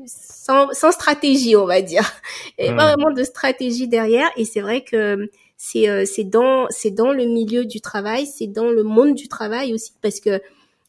sans, 0.06 0.72
sans 0.72 0.92
stratégie, 0.92 1.56
on 1.56 1.66
va 1.66 1.80
dire. 1.80 2.10
Et 2.58 2.74
pas 2.74 2.94
vraiment 2.94 3.12
de 3.12 3.22
stratégie 3.24 3.88
derrière. 3.88 4.28
Et 4.36 4.44
c'est 4.44 4.60
vrai 4.60 4.82
que 4.82 5.28
c'est 5.56 6.06
c'est 6.06 6.24
dans 6.24 6.66
c'est 6.70 6.90
dans 6.90 7.12
le 7.12 7.24
milieu 7.26 7.64
du 7.64 7.80
travail, 7.80 8.26
c'est 8.26 8.48
dans 8.48 8.68
le 8.68 8.82
monde 8.82 9.14
du 9.14 9.28
travail 9.28 9.72
aussi, 9.72 9.92
parce 10.02 10.18
que 10.18 10.40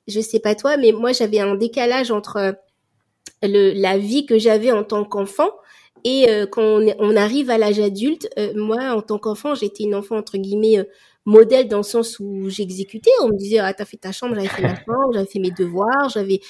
je 0.08 0.20
sais 0.20 0.40
pas 0.40 0.56
toi, 0.56 0.78
mais 0.78 0.92
moi 0.92 1.12
j'avais 1.12 1.40
un 1.40 1.56
décalage 1.56 2.10
entre 2.10 2.56
le, 3.44 3.74
la 3.80 3.98
vie 3.98 4.26
que 4.26 4.40
j'avais 4.40 4.72
en 4.72 4.84
tant 4.84 5.06
qu'enfant 5.06 5.52
et 6.04 6.30
euh, 6.30 6.46
quand 6.46 6.82
on, 7.00 7.16
arrive 7.16 7.50
à 7.50 7.58
l'âge 7.58 7.80
adulte, 7.80 8.30
euh, 8.38 8.54
moi, 8.56 8.94
en 8.94 9.02
tant 9.02 9.18
qu'enfant, 9.18 9.56
j'étais 9.56 9.84
une 9.84 9.96
enfant 9.96 10.18
entre 10.18 10.38
guillemets 10.38 10.80
euh, 10.80 10.84
modèle 11.26 11.68
dans 11.68 11.78
le 11.78 11.84
sens 11.84 12.20
où 12.20 12.50
j'exécutais. 12.50 13.12
On 13.22 13.30
me 13.30 13.38
disait 13.38 13.60
ah 13.60 13.74
t'as 13.74 13.86
fait 13.86 13.98
ta 13.98 14.12
chambre, 14.12 14.36
j'avais 14.36 14.48
fait 14.48 14.62
ma 14.62 14.76
chambre, 14.76 15.14
j'avais 15.14 15.26
fait 15.26 15.40
mes 15.40 15.52
devoirs, 15.52 16.10
j'avais 16.10 16.42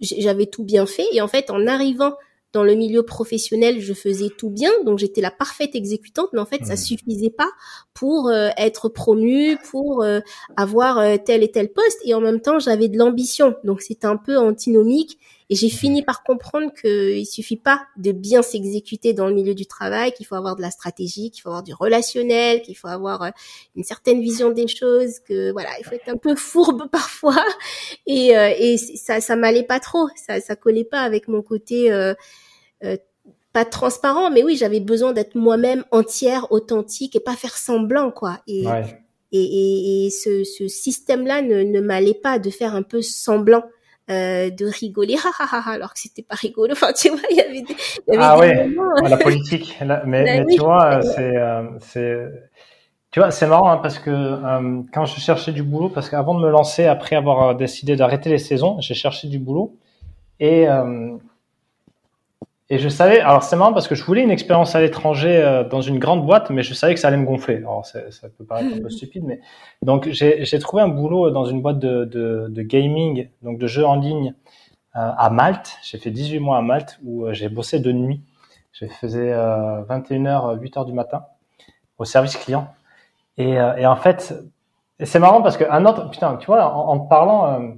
j'avais 0.00 0.46
tout 0.46 0.64
bien 0.64 0.86
fait. 0.86 1.06
Et 1.12 1.22
en 1.22 1.28
fait, 1.28 1.50
en 1.50 1.66
arrivant 1.66 2.14
dans 2.52 2.62
le 2.62 2.74
milieu 2.74 3.02
professionnel, 3.02 3.80
je 3.80 3.92
faisais 3.92 4.28
tout 4.28 4.48
bien, 4.48 4.70
donc 4.84 4.98
j'étais 4.98 5.20
la 5.20 5.30
parfaite 5.30 5.74
exécutante, 5.74 6.28
mais 6.32 6.40
en 6.40 6.46
fait, 6.46 6.64
ça 6.64 6.76
suffisait 6.76 7.30
pas 7.30 7.48
pour 7.92 8.32
être 8.56 8.88
promue, 8.88 9.58
pour 9.70 10.04
avoir 10.56 11.02
tel 11.24 11.42
et 11.42 11.50
tel 11.50 11.70
poste. 11.70 11.98
Et 12.04 12.14
en 12.14 12.20
même 12.20 12.40
temps, 12.40 12.58
j'avais 12.58 12.88
de 12.88 12.96
l'ambition, 12.96 13.54
donc 13.64 13.82
c'était 13.82 14.06
un 14.06 14.16
peu 14.16 14.38
antinomique. 14.38 15.18
Et 15.50 15.54
j'ai 15.54 15.70
fini 15.70 16.02
par 16.02 16.22
comprendre 16.22 16.72
qu'il 16.74 17.24
suffit 17.26 17.56
pas 17.56 17.80
de 17.96 18.12
bien 18.12 18.42
s'exécuter 18.42 19.14
dans 19.14 19.26
le 19.26 19.34
milieu 19.34 19.54
du 19.54 19.66
travail, 19.66 20.12
qu'il 20.12 20.26
faut 20.26 20.34
avoir 20.34 20.56
de 20.56 20.62
la 20.62 20.70
stratégie, 20.70 21.30
qu'il 21.30 21.40
faut 21.40 21.48
avoir 21.48 21.62
du 21.62 21.72
relationnel, 21.72 22.60
qu'il 22.60 22.76
faut 22.76 22.88
avoir 22.88 23.22
euh, 23.22 23.30
une 23.74 23.84
certaine 23.84 24.20
vision 24.20 24.50
des 24.50 24.68
choses, 24.68 25.20
que 25.20 25.50
voilà, 25.52 25.70
il 25.78 25.84
faut 25.84 25.94
être 25.94 26.08
un 26.08 26.18
peu 26.18 26.34
fourbe 26.34 26.88
parfois. 26.92 27.42
Et, 28.06 28.36
euh, 28.36 28.52
et 28.58 28.76
ça, 28.76 29.20
ça 29.20 29.36
m'allait 29.36 29.62
pas 29.62 29.80
trop, 29.80 30.08
ça, 30.16 30.40
ça 30.40 30.54
collait 30.54 30.84
pas 30.84 31.00
avec 31.00 31.28
mon 31.28 31.42
côté 31.42 31.90
euh, 31.92 32.14
euh 32.84 32.96
pas 33.50 33.64
transparent, 33.64 34.30
mais 34.30 34.42
oui, 34.44 34.56
j'avais 34.56 34.78
besoin 34.78 35.14
d'être 35.14 35.34
moi-même 35.34 35.82
entière, 35.90 36.52
authentique 36.52 37.16
et 37.16 37.20
pas 37.20 37.34
faire 37.34 37.56
semblant, 37.56 38.10
quoi. 38.10 38.40
Et, 38.46 38.64
et, 39.32 39.42
et, 39.42 40.06
et, 40.06 40.10
ce, 40.10 40.44
ce 40.44 40.68
système-là 40.68 41.40
ne, 41.40 41.62
ne 41.62 41.80
m'allait 41.80 42.12
pas 42.12 42.38
de 42.38 42.50
faire 42.50 42.74
un 42.74 42.82
peu 42.82 43.00
semblant. 43.00 43.64
Euh, 44.10 44.48
de 44.48 44.64
rigoler, 44.64 45.16
alors 45.66 45.92
que 45.92 46.00
c'était 46.00 46.22
pas 46.22 46.34
rigolo. 46.34 46.72
Enfin, 46.72 46.94
tu 46.94 47.10
vois, 47.10 47.20
il 47.30 47.36
y 47.36 47.40
avait 47.42 47.60
des, 47.60 47.76
il 48.08 48.14
y 48.14 48.16
avait 48.16 48.24
ah 48.24 48.38
ouais, 48.38 48.70
la 49.06 49.18
politique. 49.18 49.76
mais, 50.06 50.24
mais 50.24 50.46
tu 50.46 50.60
vois, 50.62 51.02
c'est, 51.02 51.36
euh, 51.36 51.64
c'est, 51.80 52.26
tu 53.10 53.20
vois, 53.20 53.30
c'est 53.30 53.46
marrant 53.46 53.70
hein, 53.70 53.76
parce 53.82 53.98
que 53.98 54.10
euh, 54.10 54.80
quand 54.94 55.04
je 55.04 55.20
cherchais 55.20 55.52
du 55.52 55.62
boulot, 55.62 55.90
parce 55.90 56.08
qu'avant 56.08 56.34
de 56.34 56.40
me 56.40 56.48
lancer, 56.48 56.86
après 56.86 57.16
avoir 57.16 57.54
décidé 57.54 57.96
d'arrêter 57.96 58.30
les 58.30 58.38
saisons, 58.38 58.80
j'ai 58.80 58.94
cherché 58.94 59.28
du 59.28 59.38
boulot 59.38 59.76
et 60.40 60.66
et 62.70 62.78
je 62.78 62.88
savais, 62.90 63.20
alors 63.20 63.42
c'est 63.42 63.56
marrant 63.56 63.72
parce 63.72 63.88
que 63.88 63.94
je 63.94 64.04
voulais 64.04 64.22
une 64.22 64.30
expérience 64.30 64.74
à 64.74 64.80
l'étranger 64.80 65.36
euh, 65.36 65.64
dans 65.64 65.80
une 65.80 65.98
grande 65.98 66.26
boîte, 66.26 66.50
mais 66.50 66.62
je 66.62 66.74
savais 66.74 66.92
que 66.92 67.00
ça 67.00 67.08
allait 67.08 67.16
me 67.16 67.24
gonfler. 67.24 67.56
Alors 67.56 67.86
ça 67.86 68.00
peut 68.36 68.44
paraître 68.44 68.74
un 68.76 68.80
peu 68.80 68.90
stupide, 68.90 69.24
mais 69.24 69.40
donc 69.80 70.08
j'ai 70.10 70.58
trouvé 70.58 70.82
un 70.82 70.88
boulot 70.88 71.30
dans 71.30 71.46
une 71.46 71.62
boîte 71.62 71.78
de, 71.78 72.04
de, 72.04 72.46
de 72.50 72.62
gaming, 72.62 73.30
donc 73.40 73.58
de 73.58 73.66
jeux 73.66 73.86
en 73.86 73.96
ligne 73.96 74.34
euh, 74.96 75.10
à 75.16 75.30
Malte. 75.30 75.78
J'ai 75.82 75.96
fait 75.96 76.10
18 76.10 76.40
mois 76.40 76.58
à 76.58 76.62
Malte 76.62 76.98
où 77.04 77.24
euh, 77.24 77.32
j'ai 77.32 77.48
bossé 77.48 77.80
de 77.80 77.90
nuit. 77.90 78.20
Je 78.72 78.84
faisais 78.86 79.32
21h, 79.32 80.60
8h 80.60 80.84
du 80.84 80.92
matin 80.92 81.24
au 81.96 82.04
service 82.04 82.36
client. 82.36 82.68
Et, 83.36 83.54
et 83.54 83.86
en 83.86 83.96
fait, 83.96 84.34
c'est 85.02 85.18
marrant 85.18 85.42
parce 85.42 85.56
qu'un 85.56 85.84
autre, 85.84 86.10
putain, 86.10 86.36
tu 86.36 86.46
vois, 86.46 86.72
en, 86.72 86.90
en 86.90 87.00
parlant, 87.00 87.72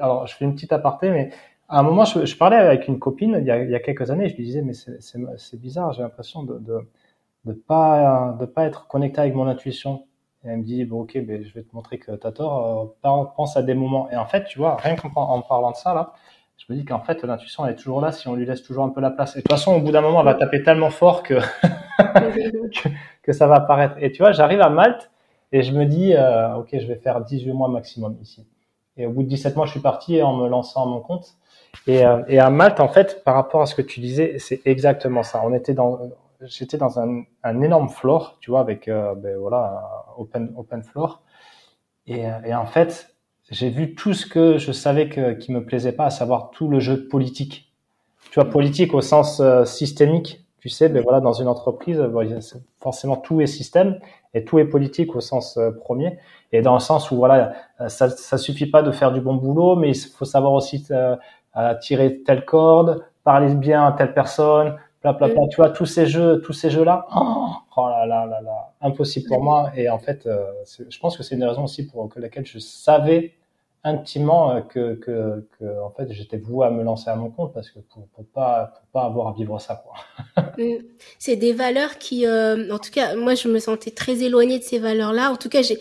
alors 0.00 0.26
je 0.26 0.34
fais 0.34 0.46
une 0.46 0.54
petite 0.54 0.72
aparté, 0.72 1.10
mais 1.10 1.30
à 1.68 1.80
un 1.80 1.82
moment, 1.82 2.04
je, 2.04 2.24
je, 2.24 2.36
parlais 2.36 2.56
avec 2.56 2.88
une 2.88 2.98
copine 2.98 3.36
il 3.40 3.46
y 3.46 3.50
a, 3.50 3.62
il 3.62 3.70
y 3.70 3.74
a 3.74 3.80
quelques 3.80 4.10
années, 4.10 4.28
je 4.28 4.36
lui 4.36 4.44
disais, 4.44 4.62
mais 4.62 4.72
c'est 4.74 5.60
bizarre, 5.60 5.92
j'ai 5.92 6.02
l'impression 6.02 6.42
de, 6.42 6.58
de 6.58 6.80
de 7.44 7.52
pas 7.52 8.36
de 8.38 8.46
pas 8.46 8.64
être 8.64 8.86
connecté 8.86 9.20
avec 9.20 9.34
mon 9.34 9.46
intuition. 9.46 10.04
Et 10.44 10.48
elle 10.48 10.58
me 10.58 10.62
dit, 10.62 10.84
bon 10.84 11.02
ok, 11.02 11.18
ben, 11.24 11.44
je 11.44 11.52
vais 11.52 11.62
te 11.62 11.74
montrer 11.74 11.98
que 11.98 12.12
t'as 12.12 12.30
tort, 12.30 12.94
euh, 13.02 13.24
pense 13.36 13.56
à 13.56 13.62
des 13.62 13.74
moments. 13.74 14.08
Et 14.10 14.16
en 14.16 14.26
fait, 14.26 14.44
tu 14.44 14.58
vois, 14.58 14.76
rien 14.76 14.94
qu'en 14.94 15.10
en 15.10 15.42
parlant 15.42 15.72
de 15.72 15.76
ça, 15.76 15.94
là, 15.94 16.12
je 16.56 16.72
me 16.72 16.78
dis 16.78 16.84
qu'en 16.84 17.00
fait, 17.00 17.24
l'intuition, 17.24 17.66
elle 17.66 17.72
est 17.72 17.76
toujours 17.76 18.00
là 18.00 18.12
si 18.12 18.28
on 18.28 18.34
lui 18.34 18.46
laisse 18.46 18.62
toujours 18.62 18.84
un 18.84 18.90
peu 18.90 19.00
la 19.00 19.10
place. 19.10 19.34
Et 19.34 19.38
de 19.38 19.42
toute 19.42 19.50
façon, 19.50 19.74
au 19.74 19.80
bout 19.80 19.90
d'un 19.90 20.00
moment, 20.00 20.20
elle 20.20 20.26
va 20.26 20.34
taper 20.34 20.62
tellement 20.62 20.90
fort 20.90 21.22
que, 21.22 21.34
que, 21.98 22.88
que, 23.22 23.32
ça 23.32 23.46
va 23.48 23.56
apparaître. 23.56 23.96
Et 23.98 24.12
tu 24.12 24.22
vois, 24.22 24.32
j'arrive 24.32 24.60
à 24.60 24.68
Malte 24.68 25.10
et 25.50 25.62
je 25.62 25.72
me 25.72 25.86
dis, 25.86 26.14
euh, 26.14 26.56
ok, 26.56 26.68
je 26.72 26.86
vais 26.86 26.96
faire 26.96 27.20
18 27.20 27.52
mois 27.52 27.68
maximum 27.68 28.16
ici. 28.22 28.46
Et 28.96 29.06
au 29.06 29.10
bout 29.10 29.22
de 29.22 29.28
17 29.28 29.56
mois, 29.56 29.66
je 29.66 29.72
suis 29.72 29.80
parti 29.80 30.22
en 30.22 30.36
me 30.36 30.48
lançant 30.48 30.84
à 30.84 30.86
mon 30.86 31.00
compte. 31.00 31.36
Et, 31.86 32.04
euh, 32.04 32.22
et, 32.28 32.38
à 32.38 32.50
Malte, 32.50 32.80
en 32.80 32.88
fait, 32.88 33.22
par 33.24 33.34
rapport 33.34 33.62
à 33.62 33.66
ce 33.66 33.74
que 33.74 33.82
tu 33.82 34.00
disais, 34.00 34.38
c'est 34.38 34.60
exactement 34.66 35.22
ça. 35.22 35.42
On 35.44 35.54
était 35.54 35.74
dans, 35.74 35.98
j'étais 36.42 36.76
dans 36.76 36.98
un, 37.00 37.22
un, 37.42 37.62
énorme 37.62 37.88
floor, 37.88 38.36
tu 38.40 38.50
vois, 38.50 38.60
avec 38.60 38.88
euh, 38.88 39.14
ben 39.14 39.36
voilà, 39.38 39.90
open 40.16 40.52
open 40.56 40.82
floor. 40.82 41.22
Et, 42.06 42.26
euh, 42.26 42.38
et 42.44 42.54
en 42.54 42.66
fait, 42.66 43.14
j'ai 43.50 43.70
vu 43.70 43.94
tout 43.94 44.12
ce 44.12 44.26
que 44.26 44.58
je 44.58 44.72
savais 44.72 45.08
que 45.08 45.32
qui 45.32 45.52
me 45.52 45.64
plaisait 45.64 45.92
pas, 45.92 46.06
à 46.06 46.10
savoir 46.10 46.50
tout 46.50 46.68
le 46.68 46.80
jeu 46.80 47.08
politique. 47.08 47.72
Tu 48.30 48.40
vois, 48.40 48.50
politique 48.50 48.92
au 48.92 49.00
sens 49.00 49.40
systémique. 49.64 50.44
Tu 50.60 50.68
sais, 50.68 50.88
ben 50.90 51.02
voilà, 51.02 51.20
dans 51.20 51.32
une 51.32 51.48
entreprise, 51.48 52.02
forcément 52.80 53.16
tout 53.16 53.40
est 53.40 53.46
système 53.46 54.00
et 54.34 54.44
tout 54.44 54.58
est 54.58 54.66
politique 54.66 55.14
au 55.16 55.20
sens 55.20 55.58
premier. 55.80 56.18
Et 56.52 56.60
dans 56.60 56.74
le 56.74 56.80
sens 56.80 57.10
où 57.10 57.16
voilà, 57.16 57.54
ça, 57.86 58.10
ça 58.10 58.36
suffit 58.36 58.66
pas 58.66 58.82
de 58.82 58.90
faire 58.90 59.12
du 59.12 59.22
bon 59.22 59.36
boulot, 59.36 59.76
mais 59.76 59.92
il 59.92 59.96
faut 59.96 60.26
savoir 60.26 60.52
aussi 60.52 60.84
à 61.66 61.74
tirer 61.74 62.22
telle 62.22 62.44
corde, 62.44 63.04
parler 63.24 63.54
bien 63.54 63.84
à 63.86 63.92
telle 63.92 64.14
personne, 64.14 64.76
bla 65.02 65.12
bla 65.12 65.28
bla. 65.28 65.46
Tu 65.48 65.56
vois 65.56 65.70
tous 65.70 65.86
ces 65.86 66.06
jeux, 66.06 66.40
tous 66.44 66.52
ces 66.52 66.70
jeux 66.70 66.84
là, 66.84 67.06
oh, 67.14 67.48
oh 67.76 67.88
là 67.88 68.06
là 68.06 68.26
là 68.26 68.40
là, 68.40 68.72
impossible 68.80 69.26
pour 69.28 69.42
moi. 69.42 69.70
Et 69.74 69.90
en 69.90 69.98
fait, 69.98 70.26
euh, 70.26 70.44
je 70.88 70.98
pense 70.98 71.16
que 71.16 71.22
c'est 71.22 71.34
une 71.34 71.44
raison 71.44 71.64
aussi 71.64 71.86
pour 71.86 72.08
laquelle 72.16 72.46
je 72.46 72.58
savais 72.58 73.34
intimement 73.84 74.50
euh, 74.50 74.60
que, 74.60 74.94
que, 74.94 75.46
que 75.58 75.82
en 75.82 75.90
fait 75.90 76.12
j'étais 76.12 76.36
voué 76.36 76.66
à 76.66 76.70
me 76.70 76.82
lancer 76.82 77.10
à 77.10 77.16
mon 77.16 77.30
compte 77.30 77.52
parce 77.54 77.70
que 77.70 77.78
pour, 77.78 78.08
pour 78.08 78.24
pas 78.26 78.72
pour 78.74 78.86
pas 78.92 79.06
avoir 79.06 79.28
à 79.28 79.32
vivre 79.32 79.58
ça 79.60 79.82
quoi. 79.84 79.94
Mm. 80.58 80.82
c'est 81.20 81.36
des 81.36 81.52
valeurs 81.52 81.98
qui 81.98 82.26
euh, 82.26 82.72
en 82.72 82.78
tout 82.78 82.90
cas 82.90 83.14
moi 83.14 83.36
je 83.36 83.46
me 83.46 83.60
sentais 83.60 83.92
très 83.92 84.24
éloignée 84.24 84.58
de 84.58 84.64
ces 84.64 84.80
valeurs 84.80 85.12
là 85.12 85.30
en 85.30 85.36
tout 85.36 85.48
cas 85.48 85.62
j'ai 85.62 85.78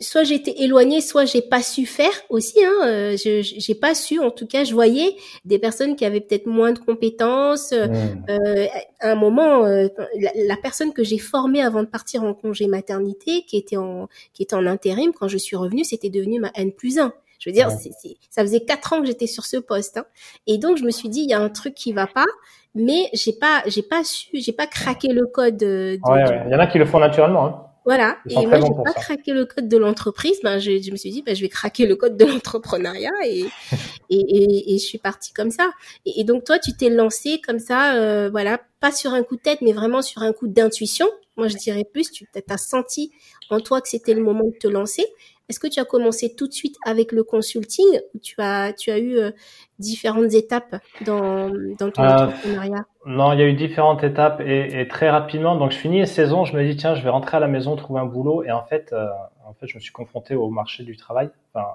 soit 0.00 0.24
j'étais 0.24 0.54
éloignée, 0.62 1.00
soit 1.00 1.26
j'ai 1.26 1.42
pas 1.42 1.62
su 1.62 1.84
faire 1.86 2.12
aussi. 2.30 2.62
Hein, 2.64 2.86
euh, 2.86 3.16
je 3.16 3.42
j'ai 3.42 3.74
pas 3.74 3.94
su. 3.94 4.18
En 4.18 4.30
tout 4.30 4.46
cas, 4.46 4.64
je 4.64 4.72
voyais 4.72 5.16
des 5.44 5.58
personnes 5.58 5.94
qui 5.94 6.04
avaient 6.04 6.20
peut-être 6.20 6.46
moins 6.46 6.72
de 6.72 6.78
compétences. 6.78 7.72
Euh, 7.72 7.86
mmh. 7.86 8.24
euh 8.30 8.66
à 9.00 9.12
un 9.12 9.14
moment, 9.14 9.64
euh, 9.64 9.88
la, 10.34 10.56
personne 10.56 10.92
que 10.92 11.02
j'ai 11.02 11.18
formée 11.18 11.62
avant 11.62 11.82
de 11.82 11.88
partir 11.88 12.22
en 12.22 12.34
congé 12.34 12.66
maternité, 12.66 13.44
qui 13.46 13.56
était 13.56 13.76
en 13.76 14.08
qui 14.32 14.42
était 14.42 14.56
en 14.56 14.66
intérim, 14.66 15.12
quand 15.12 15.28
je 15.28 15.38
suis 15.38 15.56
revenue, 15.56 15.84
c'était 15.84 16.10
devenu 16.10 16.40
ma 16.40 16.50
N 16.54 16.72
plus 16.72 16.98
1. 16.98 17.12
Je 17.38 17.48
veux 17.48 17.54
dire, 17.54 17.70
c'est 17.70 17.92
ça 18.28 18.42
faisait 18.42 18.60
quatre 18.60 18.92
ans 18.92 19.00
que 19.00 19.06
j'étais 19.06 19.26
sur 19.26 19.46
ce 19.46 19.56
poste, 19.56 19.96
hein. 19.96 20.04
et 20.46 20.58
donc 20.58 20.76
je 20.76 20.84
me 20.84 20.90
suis 20.90 21.08
dit 21.08 21.20
il 21.20 21.30
y 21.30 21.32
a 21.32 21.40
un 21.40 21.48
truc 21.48 21.74
qui 21.74 21.94
va 21.94 22.06
pas, 22.06 22.26
mais 22.74 23.08
j'ai 23.14 23.32
pas 23.32 23.62
j'ai 23.66 23.82
pas 23.82 24.04
su, 24.04 24.28
j'ai 24.34 24.52
pas 24.52 24.66
craqué 24.66 25.08
le 25.08 25.26
code. 25.26 25.56
De, 25.56 25.98
ouais, 26.04 26.24
ouais. 26.24 26.42
Il 26.46 26.52
y 26.52 26.54
en 26.54 26.58
a 26.58 26.66
qui 26.66 26.76
le 26.76 26.84
font 26.84 26.98
naturellement. 26.98 27.46
Hein. 27.46 27.69
Voilà. 27.84 28.18
Et 28.28 28.46
moi, 28.46 28.60
j'ai 28.60 28.84
pas 28.84 28.92
craqué 28.92 29.32
le 29.32 29.46
code 29.46 29.68
de 29.68 29.76
l'entreprise. 29.76 30.38
Ben, 30.42 30.58
je, 30.58 30.80
je, 30.82 30.90
me 30.90 30.96
suis 30.96 31.10
dit, 31.10 31.22
ben, 31.22 31.34
je 31.34 31.40
vais 31.40 31.48
craquer 31.48 31.86
le 31.86 31.96
code 31.96 32.16
de 32.16 32.24
l'entrepreneuriat 32.24 33.10
et, 33.24 33.46
et, 34.10 34.20
et, 34.20 34.74
et, 34.74 34.78
je 34.78 34.84
suis 34.84 34.98
partie 34.98 35.32
comme 35.32 35.50
ça. 35.50 35.70
Et, 36.04 36.24
donc, 36.24 36.44
toi, 36.44 36.58
tu 36.58 36.74
t'es 36.74 36.90
lancé 36.90 37.40
comme 37.44 37.58
ça, 37.58 37.94
euh, 37.94 38.28
voilà, 38.30 38.60
pas 38.80 38.92
sur 38.92 39.14
un 39.14 39.22
coup 39.22 39.36
de 39.36 39.42
tête, 39.42 39.60
mais 39.62 39.72
vraiment 39.72 40.02
sur 40.02 40.22
un 40.22 40.32
coup 40.32 40.46
d'intuition. 40.46 41.08
Moi, 41.36 41.48
je 41.48 41.56
dirais 41.56 41.84
plus, 41.90 42.10
tu 42.10 42.26
as 42.48 42.58
senti 42.58 43.12
en 43.48 43.60
toi 43.60 43.80
que 43.80 43.88
c'était 43.88 44.14
le 44.14 44.22
moment 44.22 44.44
de 44.44 44.58
te 44.58 44.68
lancer. 44.68 45.06
Est-ce 45.50 45.58
que 45.58 45.66
tu 45.66 45.80
as 45.80 45.84
commencé 45.84 46.36
tout 46.36 46.46
de 46.46 46.52
suite 46.52 46.76
avec 46.86 47.10
le 47.10 47.24
consulting 47.24 47.84
ou 48.14 48.20
tu 48.20 48.36
as, 48.38 48.72
tu 48.72 48.92
as 48.92 48.98
eu 48.98 49.18
euh, 49.18 49.32
différentes 49.80 50.32
étapes 50.32 50.76
dans, 51.04 51.50
dans 51.76 51.90
ton 51.90 52.04
euh, 52.04 52.08
entrepreneuriat? 52.08 52.86
Non, 53.04 53.32
il 53.32 53.40
y 53.40 53.42
a 53.42 53.46
eu 53.46 53.54
différentes 53.54 54.04
étapes 54.04 54.40
et, 54.40 54.80
et, 54.80 54.86
très 54.86 55.10
rapidement. 55.10 55.56
Donc, 55.56 55.72
je 55.72 55.76
finis 55.76 55.98
les 55.98 56.06
saisons, 56.06 56.44
je 56.44 56.56
me 56.56 56.62
dis, 56.62 56.76
tiens, 56.76 56.94
je 56.94 57.02
vais 57.02 57.10
rentrer 57.10 57.36
à 57.36 57.40
la 57.40 57.48
maison, 57.48 57.74
trouver 57.74 57.98
un 57.98 58.06
boulot. 58.06 58.44
Et 58.44 58.52
en 58.52 58.62
fait, 58.62 58.92
euh, 58.92 59.08
en 59.44 59.52
fait 59.54 59.66
je 59.66 59.74
me 59.74 59.80
suis 59.80 59.90
confronté 59.90 60.36
au 60.36 60.50
marché 60.50 60.84
du 60.84 60.96
travail, 60.96 61.30
enfin, 61.52 61.66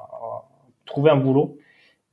trouver 0.86 1.12
un 1.12 1.18
boulot. 1.18 1.58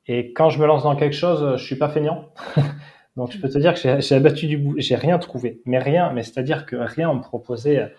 Et 0.08 0.32
quand 0.32 0.50
je 0.50 0.58
me 0.58 0.66
lance 0.66 0.82
dans 0.82 0.96
quelque 0.96 1.14
chose, 1.14 1.58
je 1.58 1.64
suis 1.64 1.76
pas 1.76 1.90
feignant. 1.90 2.24
Donc, 3.16 3.30
je 3.30 3.38
peux 3.38 3.48
te 3.48 3.58
dire 3.58 3.74
que 3.74 4.00
j'ai 4.00 4.14
abattu 4.16 4.48
du 4.48 4.58
bout, 4.58 4.74
j'ai 4.78 4.96
rien 4.96 5.20
trouvé, 5.20 5.62
mais 5.64 5.78
rien, 5.78 6.10
mais 6.12 6.24
c'est-à-dire 6.24 6.66
que 6.66 6.74
rien 6.74 7.08
on 7.08 7.14
me 7.14 7.22
proposait 7.22 7.92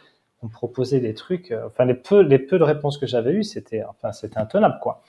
on 0.44 0.48
proposait 0.48 1.00
des 1.00 1.14
trucs. 1.14 1.52
Euh, 1.52 1.68
enfin, 1.68 1.86
les 1.86 1.94
peu, 1.94 2.22
les 2.22 2.40
peu 2.40 2.60
de 2.60 2.64
réponses 2.64 2.98
que 2.98 3.08
j'avais 3.08 3.32
eues, 3.32 3.44
c'était, 3.44 3.84
enfin, 3.84 4.12
c'était 4.12 4.38
intenable, 4.38 4.78
quoi. 4.82 5.02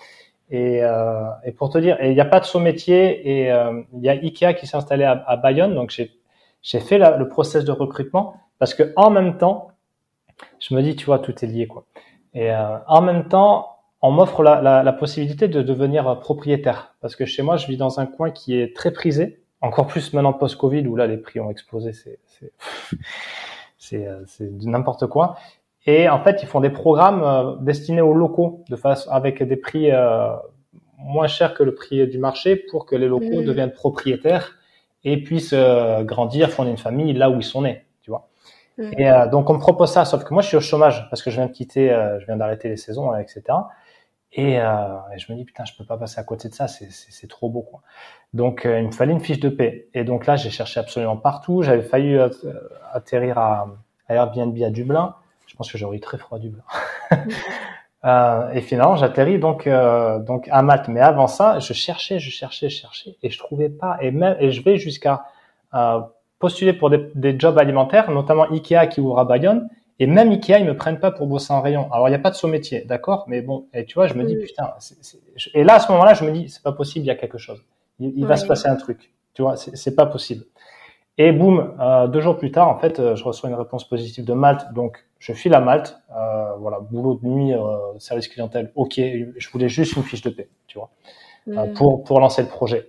Et, 0.50 0.82
euh, 0.82 1.24
et 1.44 1.52
pour 1.52 1.70
te 1.70 1.78
dire, 1.78 1.96
il 2.02 2.12
n'y 2.12 2.20
a 2.20 2.26
pas 2.26 2.40
de 2.40 2.44
saut 2.44 2.60
métier 2.60 3.42
et 3.42 3.50
euh, 3.50 3.82
il 3.94 4.00
y 4.02 4.08
a 4.08 4.12
Ikea 4.12 4.54
qui 4.54 4.66
s'est 4.66 4.76
installé 4.76 5.04
à, 5.04 5.36
Bayonne, 5.36 5.74
donc 5.74 5.90
j'ai 5.90 6.12
j'ai 6.62 6.80
fait 6.80 6.98
le 6.98 7.28
process 7.28 7.64
de 7.64 7.72
recrutement, 7.72 8.40
parce 8.58 8.72
que 8.72 8.94
en 8.96 9.10
même 9.10 9.36
temps, 9.36 9.72
je 10.60 10.74
me 10.74 10.80
dis, 10.80 10.96
tu 10.96 11.04
vois, 11.04 11.18
tout 11.18 11.44
est 11.44 11.46
lié, 11.46 11.66
quoi. 11.66 11.84
Et 12.32 12.50
euh, 12.50 12.78
en 12.86 13.02
même 13.02 13.28
temps, 13.28 13.76
on 14.00 14.10
m'offre 14.10 14.42
la, 14.42 14.62
la, 14.62 14.82
la, 14.82 14.92
possibilité 14.94 15.46
de 15.46 15.60
devenir 15.60 16.18
propriétaire, 16.20 16.94
parce 17.02 17.16
que 17.16 17.26
chez 17.26 17.42
moi, 17.42 17.58
je 17.58 17.66
vis 17.66 17.76
dans 17.76 18.00
un 18.00 18.06
coin 18.06 18.30
qui 18.30 18.58
est 18.58 18.74
très 18.74 18.92
prisé, 18.92 19.42
encore 19.60 19.86
plus 19.86 20.12
maintenant 20.14 20.32
post-Covid 20.32 20.86
où 20.86 20.96
là 20.96 21.06
les 21.06 21.18
prix 21.18 21.38
ont 21.40 21.50
explosé, 21.50 21.92
c'est 21.92 22.18
c'est 23.84 24.06
euh, 24.06 24.24
n'importe 24.62 25.06
quoi. 25.06 25.36
Et 25.86 26.08
en 26.08 26.22
fait, 26.22 26.42
ils 26.42 26.48
font 26.48 26.60
des 26.60 26.70
programmes 26.70 27.22
euh, 27.22 27.56
destinés 27.60 28.00
aux 28.00 28.14
locaux, 28.14 28.64
de 28.70 28.76
face 28.76 29.06
avec 29.10 29.42
des 29.42 29.56
prix 29.56 29.90
euh, 29.90 30.34
moins 30.98 31.26
chers 31.26 31.52
que 31.54 31.62
le 31.62 31.74
prix 31.74 32.06
du 32.08 32.18
marché, 32.18 32.56
pour 32.56 32.86
que 32.86 32.96
les 32.96 33.08
locaux 33.08 33.42
mmh. 33.42 33.44
deviennent 33.44 33.72
propriétaires 33.72 34.56
et 35.04 35.18
puissent 35.22 35.54
grandir, 36.02 36.50
fonder 36.50 36.70
une 36.70 36.78
famille 36.78 37.12
là 37.12 37.28
où 37.28 37.36
ils 37.36 37.44
sont 37.44 37.60
nés, 37.60 37.84
tu 38.00 38.10
vois. 38.10 38.28
Mmh. 38.78 38.92
Et 38.96 39.10
donc 39.30 39.50
on 39.50 39.54
me 39.54 39.58
propose 39.58 39.90
ça, 39.90 40.06
sauf 40.06 40.24
que 40.24 40.32
moi 40.32 40.40
je 40.42 40.48
suis 40.48 40.56
au 40.56 40.62
chômage 40.62 41.06
parce 41.10 41.22
que 41.22 41.30
je 41.30 41.36
viens 41.36 41.46
de 41.46 41.52
quitter, 41.52 41.90
je 42.20 42.24
viens 42.24 42.36
d'arrêter 42.36 42.70
les 42.70 42.78
saisons, 42.78 43.14
etc. 43.14 43.42
Et, 44.36 44.60
euh, 44.60 44.96
et, 45.14 45.18
je 45.18 45.30
me 45.32 45.36
dis 45.36 45.44
putain, 45.44 45.64
je 45.64 45.72
peux 45.78 45.84
pas 45.84 45.96
passer 45.96 46.18
à 46.18 46.24
côté 46.24 46.48
de 46.48 46.54
ça, 46.54 46.66
c'est 46.66 47.28
trop 47.28 47.48
beau 47.48 47.62
quoi. 47.62 47.82
Donc 48.34 48.66
euh, 48.66 48.80
il 48.80 48.86
me 48.86 48.92
fallait 48.92 49.12
une 49.12 49.20
fiche 49.20 49.38
de 49.38 49.48
paix. 49.48 49.86
Et 49.94 50.02
donc 50.02 50.26
là, 50.26 50.34
j'ai 50.34 50.50
cherché 50.50 50.80
absolument 50.80 51.16
partout. 51.16 51.62
J'avais 51.62 51.82
failli 51.82 52.16
euh, 52.16 52.28
atterrir 52.92 53.38
à, 53.38 53.68
à, 54.08 54.14
Airbnb 54.14 54.60
à 54.62 54.70
Dublin. 54.70 55.14
Je 55.46 55.54
pense 55.54 55.70
que 55.70 55.78
j'aurais 55.78 55.98
eu 55.98 56.00
très 56.00 56.18
froid 56.18 56.38
à 56.38 56.40
Dublin. 56.40 56.64
euh, 58.04 58.50
et 58.50 58.60
finalement, 58.60 58.96
j'atterris 58.96 59.38
donc 59.38 59.68
euh, 59.68 60.18
donc 60.18 60.48
à 60.50 60.62
Malte. 60.62 60.88
Mais 60.88 61.00
avant 61.00 61.28
ça, 61.28 61.60
je 61.60 61.72
cherchais, 61.72 62.18
je 62.18 62.30
cherchais, 62.30 62.68
je 62.68 62.80
cherchais, 62.80 63.16
et 63.22 63.30
je 63.30 63.38
trouvais 63.38 63.68
pas. 63.68 63.98
Et 64.00 64.10
même 64.10 64.36
et 64.40 64.50
je 64.50 64.62
vais 64.64 64.78
jusqu'à 64.78 65.26
postuler 66.40 66.72
pour 66.72 66.90
des, 66.90 67.10
des, 67.14 67.38
jobs 67.38 67.58
alimentaires, 67.58 68.10
notamment 68.10 68.50
Ikea 68.50 68.88
qui 68.90 69.00
ouvre 69.00 69.18
à 69.20 69.24
Bayonne. 69.24 69.68
Et 70.00 70.06
même 70.06 70.30
Ikea, 70.32 70.58
ils 70.58 70.64
me 70.64 70.76
prennent 70.76 70.98
pas 70.98 71.12
pour 71.12 71.26
bosser 71.26 71.52
en 71.52 71.60
rayon. 71.60 71.92
Alors, 71.92 72.08
il 72.08 72.10
n'y 72.10 72.16
a 72.16 72.20
pas 72.20 72.30
de 72.30 72.34
saut 72.34 72.48
métier, 72.48 72.82
d'accord? 72.82 73.24
Mais 73.28 73.42
bon, 73.42 73.66
et 73.72 73.84
tu 73.84 73.94
vois, 73.94 74.06
je 74.06 74.14
me 74.14 74.24
dis, 74.24 74.36
putain, 74.36 74.74
et 75.54 75.62
là, 75.62 75.74
à 75.74 75.80
ce 75.80 75.90
moment-là, 75.92 76.14
je 76.14 76.24
me 76.24 76.32
dis, 76.32 76.48
c'est 76.48 76.62
pas 76.62 76.72
possible, 76.72 77.04
il 77.04 77.08
y 77.08 77.12
a 77.12 77.14
quelque 77.14 77.38
chose. 77.38 77.64
Il, 78.00 78.26
va 78.26 78.36
se 78.36 78.46
passer 78.46 78.68
un 78.68 78.74
truc. 78.74 79.12
Tu 79.34 79.42
vois, 79.42 79.56
c'est 79.56 79.94
pas 79.94 80.06
possible. 80.06 80.44
Et 81.16 81.30
boum, 81.30 81.76
euh, 81.78 82.08
deux 82.08 82.20
jours 82.20 82.36
plus 82.36 82.50
tard, 82.50 82.68
en 82.68 82.78
fait, 82.78 82.98
euh, 82.98 83.14
je 83.14 83.22
reçois 83.22 83.48
une 83.48 83.54
réponse 83.54 83.88
positive 83.88 84.24
de 84.24 84.32
Malte. 84.32 84.72
Donc, 84.74 85.04
je 85.20 85.32
file 85.32 85.54
à 85.54 85.60
Malte. 85.60 85.96
Euh, 86.16 86.56
voilà, 86.58 86.80
boulot 86.80 87.20
de 87.22 87.28
nuit, 87.28 87.54
euh, 87.54 87.60
service 87.98 88.26
clientèle. 88.26 88.72
Ok, 88.74 88.94
je 88.96 89.50
voulais 89.50 89.68
juste 89.68 89.94
une 89.94 90.02
fiche 90.02 90.22
de 90.22 90.30
paix, 90.30 90.48
tu 90.66 90.78
vois, 90.78 90.90
pour 91.76 92.02
pour 92.02 92.18
lancer 92.18 92.42
le 92.42 92.48
projet. 92.48 92.88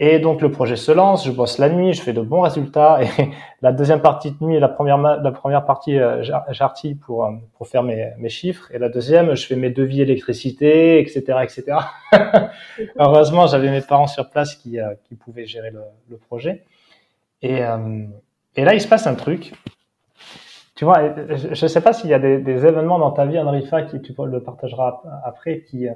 Et 0.00 0.18
donc 0.18 0.40
le 0.40 0.50
projet 0.50 0.74
se 0.74 0.90
lance, 0.90 1.24
je 1.24 1.30
bosse 1.30 1.58
la 1.58 1.68
nuit, 1.68 1.92
je 1.92 2.02
fais 2.02 2.12
de 2.12 2.20
bons 2.20 2.40
résultats. 2.40 3.00
Et 3.18 3.30
la 3.62 3.72
deuxième 3.72 4.00
partie 4.00 4.32
de 4.32 4.44
nuit, 4.44 4.58
la 4.58 4.68
première 4.68 4.98
la 4.98 5.30
première 5.30 5.64
partie, 5.64 5.96
euh, 5.98 6.22
j'artille 6.50 6.96
pour 6.96 7.24
euh, 7.24 7.30
pour 7.56 7.68
faire 7.68 7.84
mes, 7.84 8.12
mes 8.18 8.28
chiffres. 8.28 8.68
Et 8.72 8.78
la 8.78 8.88
deuxième, 8.88 9.36
je 9.36 9.46
fais 9.46 9.54
mes 9.54 9.70
devis 9.70 10.00
électricité, 10.02 10.98
etc., 10.98 11.22
etc. 11.42 11.78
Heureusement, 12.98 13.46
j'avais 13.46 13.70
mes 13.70 13.82
parents 13.82 14.08
sur 14.08 14.28
place 14.30 14.56
qui 14.56 14.80
euh, 14.80 14.94
qui 15.04 15.14
pouvaient 15.14 15.46
gérer 15.46 15.70
le, 15.70 15.82
le 16.10 16.16
projet. 16.16 16.64
Et 17.42 17.60
et 18.56 18.64
là, 18.64 18.74
il 18.74 18.80
se 18.80 18.88
passe 18.88 19.06
un 19.06 19.14
truc. 19.14 19.52
Tu 20.76 20.84
vois, 20.84 21.14
je 21.36 21.48
ne 21.48 21.68
sais 21.68 21.80
pas 21.80 21.92
s'il 21.92 22.10
y 22.10 22.14
a 22.14 22.18
des, 22.18 22.38
des, 22.38 22.66
événements 22.66 22.98
dans 22.98 23.10
ta 23.12 23.26
vie, 23.26 23.38
Enrifa, 23.38 23.82
qui 23.82 24.00
tu 24.00 24.14
le 24.18 24.42
partageras 24.42 25.02
après, 25.24 25.60
qui 25.60 25.86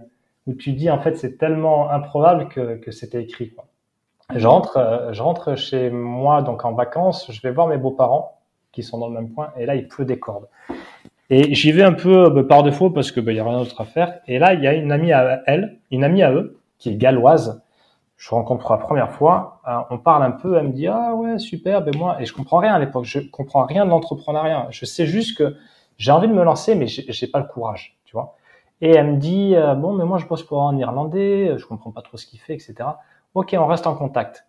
où 0.47 0.55
tu 0.55 0.73
dis 0.73 0.91
en 0.91 0.99
fait 1.01 1.17
c'est 1.17 1.37
tellement 1.37 1.91
improbable 1.91 2.49
que 2.49 2.77
que 2.77 2.91
c'était 2.91 3.23
écrit. 3.23 3.51
Quoi. 3.51 3.65
Je 4.35 4.47
rentre, 4.47 4.77
euh, 4.77 5.15
je 5.15 5.23
rentre 5.23 5.57
chez 5.57 5.89
moi 5.89 6.43
donc 6.43 6.67
en 6.67 6.75
vacances. 6.75 7.33
Je 7.33 7.41
vais 7.41 7.51
voir 7.51 7.67
mes 7.67 7.79
beaux-parents 7.79 8.39
qui 8.73 8.83
sont 8.83 8.99
dans 8.99 9.09
le 9.09 9.15
même 9.15 9.31
point 9.31 9.51
et 9.57 9.65
là 9.65 9.75
il 9.75 9.89
pleut 9.89 10.05
des 10.05 10.19
cordes. 10.19 10.49
Et 11.31 11.55
j'y 11.55 11.73
vais 11.73 11.83
un 11.83 11.95
peu 11.95 12.29
bah, 12.29 12.43
par 12.45 12.63
défaut 12.63 12.91
parce 12.91 13.11
que 13.11 13.21
bah, 13.21 13.33
y 13.33 13.41
a 13.41 13.45
rien 13.45 13.59
d'autre 13.59 13.81
à 13.81 13.87
faire. 13.87 14.21
Et 14.27 14.39
là 14.39 14.53
il 14.53 14.63
y 14.63 14.67
a 14.67 14.75
une 14.75 14.93
amie 14.93 15.13
à 15.13 15.41
elle, 15.47 15.79
une 15.91 16.05
amie 16.05 16.23
à 16.23 16.31
eux 16.33 16.61
qui 16.79 16.91
est 16.91 16.97
galloise. 16.97 17.63
Je 18.19 18.29
rencontre 18.29 18.67
pour 18.67 18.73
la 18.73 18.79
première 18.79 19.13
fois. 19.13 19.63
Euh, 19.67 19.79
on 19.89 19.97
parle 19.97 20.23
un 20.23 20.33
peu. 20.33 20.59
Elle 20.59 20.69
me 20.69 20.73
dit 20.73 20.89
ah 20.89 21.15
ouais 21.15 21.39
super. 21.39 21.81
Ben 21.81 21.97
moi 21.97 22.21
et 22.21 22.27
je 22.27 22.35
comprends 22.35 22.59
rien 22.59 22.75
à 22.75 22.79
l'époque. 22.79 23.07
Je 23.07 23.21
comprends 23.21 23.65
rien 23.65 23.87
de 23.87 23.91
l'entrepreneuriat. 23.91 24.67
Je 24.71 24.85
sais 24.85 25.07
juste 25.07 25.39
que 25.39 25.57
j'ai 25.97 26.13
envie 26.13 26.29
de 26.29 26.35
me 26.35 26.45
lancer 26.45 26.75
mais 26.75 26.87
j'ai 26.87 27.27
pas 27.29 27.39
le 27.39 27.47
courage, 27.47 27.97
tu 28.05 28.13
vois. 28.13 28.37
Et 28.83 28.91
elle 28.91 29.13
me 29.13 29.17
dit 29.17 29.57
euh, 29.57 29.75
bon 29.75 29.95
mais 29.95 30.05
moi 30.05 30.19
je 30.19 30.27
bosse 30.27 30.43
pour 30.43 30.69
un 30.69 30.77
Irlandais. 30.77 31.55
Je 31.57 31.65
comprends 31.65 31.93
pas 31.93 32.03
trop 32.03 32.19
ce 32.19 32.27
qu'il 32.27 32.41
fait 32.41 32.53
etc. 32.53 32.75
Ok, 33.39 33.55
on 33.57 33.67
reste 33.67 33.87
en 33.87 33.95
contact. 33.95 34.47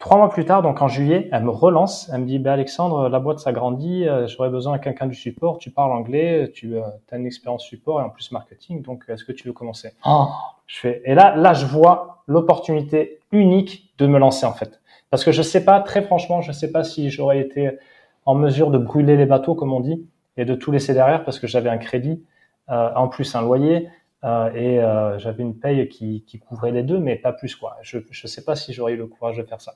Trois 0.00 0.16
mois 0.16 0.28
plus 0.28 0.44
tard, 0.44 0.60
donc 0.60 0.82
en 0.82 0.88
juillet, 0.88 1.28
elle 1.30 1.44
me 1.44 1.50
relance. 1.50 2.10
Elle 2.12 2.22
me 2.22 2.26
dit, 2.26 2.40
bah, 2.40 2.54
Alexandre, 2.54 3.08
la 3.08 3.20
boîte 3.20 3.38
s'agrandit, 3.38 4.08
euh, 4.08 4.26
j'aurais 4.26 4.50
besoin 4.50 4.76
de 4.76 4.82
quelqu'un 4.82 5.06
du 5.06 5.14
support. 5.14 5.58
Tu 5.58 5.70
parles 5.70 5.92
anglais, 5.92 6.50
tu 6.52 6.74
euh, 6.74 6.82
as 7.12 7.16
une 7.16 7.26
expérience 7.26 7.62
support 7.62 8.00
et 8.00 8.02
en 8.02 8.10
plus 8.10 8.32
marketing. 8.32 8.82
Donc, 8.82 9.04
est-ce 9.06 9.24
que 9.24 9.30
tu 9.30 9.46
veux 9.46 9.52
commencer? 9.52 9.92
Oh. 10.04 10.26
Je 10.66 10.80
fais. 10.80 11.00
Et 11.04 11.14
là, 11.14 11.36
là, 11.36 11.52
je 11.54 11.64
vois 11.64 12.24
l'opportunité 12.26 13.20
unique 13.30 13.94
de 13.98 14.08
me 14.08 14.18
lancer 14.18 14.46
en 14.46 14.52
fait, 14.52 14.80
parce 15.10 15.22
que 15.22 15.30
je 15.30 15.42
sais 15.42 15.64
pas, 15.64 15.78
très 15.78 16.02
franchement, 16.02 16.40
je 16.40 16.50
sais 16.50 16.72
pas 16.72 16.82
si 16.82 17.10
j'aurais 17.10 17.38
été 17.38 17.78
en 18.26 18.34
mesure 18.34 18.72
de 18.72 18.78
brûler 18.78 19.16
les 19.16 19.26
bateaux, 19.26 19.54
comme 19.54 19.72
on 19.72 19.78
dit, 19.78 20.08
et 20.36 20.44
de 20.44 20.56
tout 20.56 20.72
laisser 20.72 20.92
derrière 20.92 21.24
parce 21.24 21.38
que 21.38 21.46
j'avais 21.46 21.70
un 21.70 21.78
crédit, 21.78 22.24
euh, 22.68 22.90
en 22.96 23.06
plus 23.06 23.36
un 23.36 23.42
loyer. 23.42 23.90
Euh, 24.24 24.50
et 24.54 24.80
euh, 24.80 25.18
j'avais 25.18 25.42
une 25.42 25.58
paye 25.58 25.86
qui, 25.88 26.24
qui, 26.26 26.38
couvrait 26.38 26.70
les 26.70 26.82
deux, 26.82 26.98
mais 26.98 27.16
pas 27.16 27.32
plus 27.32 27.54
quoi. 27.56 27.76
Je 27.82 27.98
ne 27.98 28.28
sais 28.28 28.42
pas 28.42 28.56
si 28.56 28.72
j'aurais 28.72 28.92
eu 28.92 28.96
le 28.96 29.06
courage 29.06 29.36
de 29.36 29.42
faire 29.42 29.60
ça. 29.60 29.74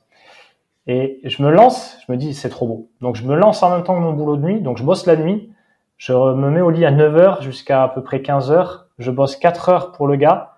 Et 0.87 1.20
je 1.24 1.42
me 1.42 1.50
lance, 1.50 1.98
je 2.06 2.11
me 2.11 2.16
dis 2.16 2.32
c'est 2.32 2.48
trop 2.48 2.66
beau. 2.66 2.90
Donc 3.02 3.16
je 3.16 3.24
me 3.24 3.37
lance 3.37 3.62
en 3.62 3.70
même 3.70 3.84
temps 3.84 3.94
que 3.94 4.00
mon 4.00 4.14
boulot 4.14 4.37
de 4.37 4.42
nuit, 4.42 4.62
donc 4.62 4.78
je 4.78 4.84
bosse 4.84 5.04
la 5.04 5.16
nuit, 5.16 5.52
je 5.98 6.14
me 6.14 6.50
mets 6.50 6.62
au 6.62 6.70
lit 6.70 6.87
à 6.87 6.92
9h 6.92 7.42
jusqu'à 7.42 7.82
à 7.82 7.88
peu 7.88 8.02
près 8.02 8.20
15h, 8.20 8.84
je 8.98 9.11
bosse 9.11 9.37
4 9.37 9.68
heures 9.68 9.92
pour 9.92 10.06
le 10.06 10.16
gars, 10.16 10.56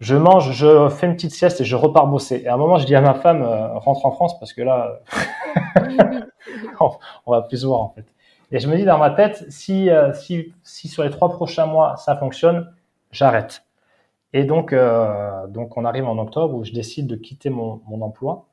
je 0.00 0.16
mange, 0.16 0.50
je 0.50 0.88
fais 0.88 1.06
une 1.06 1.14
petite 1.14 1.30
sieste 1.30 1.60
et 1.60 1.64
je 1.64 1.76
repars 1.76 2.08
bosser. 2.08 2.42
Et 2.44 2.48
à 2.48 2.54
un 2.54 2.56
moment 2.56 2.78
je 2.78 2.86
dis 2.86 2.96
à 2.96 3.00
ma 3.00 3.14
femme 3.14 3.42
euh, 3.42 3.78
rentre 3.78 4.04
en 4.04 4.10
France 4.10 4.36
parce 4.40 4.52
que 4.52 4.62
là 4.62 4.98
on 7.26 7.30
va 7.30 7.42
plus 7.42 7.58
se 7.58 7.66
voir 7.66 7.82
en 7.82 7.90
fait. 7.90 8.06
Et 8.50 8.58
je 8.58 8.68
me 8.68 8.76
dis 8.76 8.84
dans 8.84 8.98
ma 8.98 9.10
tête 9.10 9.44
si, 9.48 9.88
si, 10.14 10.52
si 10.64 10.88
sur 10.88 11.04
les 11.04 11.10
trois 11.10 11.30
prochains 11.30 11.66
mois 11.66 11.96
ça 11.96 12.16
fonctionne, 12.16 12.66
j'arrête. 13.12 13.64
Et 14.32 14.44
donc, 14.44 14.72
euh, 14.72 15.46
donc, 15.46 15.76
on 15.76 15.84
arrive 15.84 16.06
en 16.06 16.18
octobre 16.18 16.54
où 16.54 16.64
je 16.64 16.72
décide 16.72 17.06
de 17.06 17.16
quitter 17.16 17.50
mon, 17.50 17.82
mon 17.86 18.02
emploi 18.02 18.46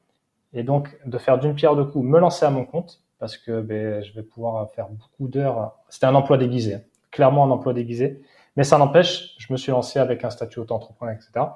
et 0.53 0.63
donc 0.63 0.97
de 1.05 1.17
faire 1.17 1.37
d'une 1.39 1.55
pierre 1.55 1.75
deux 1.75 1.85
coups, 1.85 2.05
me 2.05 2.19
lancer 2.19 2.45
à 2.45 2.49
mon 2.49 2.65
compte 2.65 3.01
parce 3.19 3.37
que 3.37 3.61
ben, 3.61 4.03
je 4.03 4.13
vais 4.13 4.23
pouvoir 4.23 4.69
faire 4.71 4.87
beaucoup 4.89 5.27
d'heures. 5.27 5.77
C'était 5.89 6.05
un 6.05 6.15
emploi 6.15 6.37
déguisé, 6.37 6.77
clairement 7.11 7.43
un 7.43 7.51
emploi 7.51 7.73
déguisé, 7.73 8.21
mais 8.55 8.63
ça 8.63 8.77
n'empêche, 8.77 9.35
je 9.37 9.51
me 9.51 9.57
suis 9.57 9.71
lancé 9.71 9.99
avec 9.99 10.23
un 10.23 10.29
statut 10.29 10.59
auto-entrepreneur, 10.59 11.13
etc. 11.13 11.47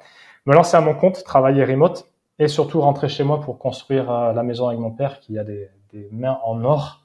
Me 0.46 0.54
lancer 0.54 0.78
à 0.78 0.82
mon 0.82 0.94
compte, 0.94 1.24
travailler 1.24 1.64
remote 1.64 2.10
et 2.40 2.48
surtout 2.48 2.82
rentrer 2.82 3.10
chez 3.10 3.24
moi 3.24 3.40
pour 3.40 3.60
construire 3.60 4.12
euh, 4.12 4.34
la 4.34 4.44
maison 4.44 4.68
avec 4.68 4.80
mon 4.80 4.92
père 4.92 5.20
qui 5.20 5.38
a 5.40 5.44
des, 5.44 5.70
des 5.92 6.10
mains 6.12 6.40
en 6.44 6.64
or. 6.64 7.02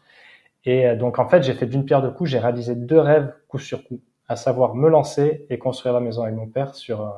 Et 0.65 0.87
euh, 0.87 0.97
donc 0.97 1.19
en 1.19 1.29
fait, 1.29 1.43
j'ai 1.43 1.55
fait 1.55 1.67
d'une 1.67 1.85
pierre 1.85 2.03
deux 2.03 2.11
coups, 2.11 2.31
j'ai 2.31 2.39
réalisé 2.39 2.75
deux 2.75 2.99
rêves 2.99 3.33
coup 3.49 3.59
sur 3.59 3.85
coup 3.85 4.01
à 4.29 4.37
savoir 4.37 4.75
me 4.75 4.89
lancer 4.89 5.47
et 5.51 5.59
construire 5.59 5.95
la 5.95 6.01
maison 6.01 6.23
avec 6.23 6.35
mon 6.35 6.47
père 6.47 6.75
sur 6.75 7.01
euh, 7.01 7.11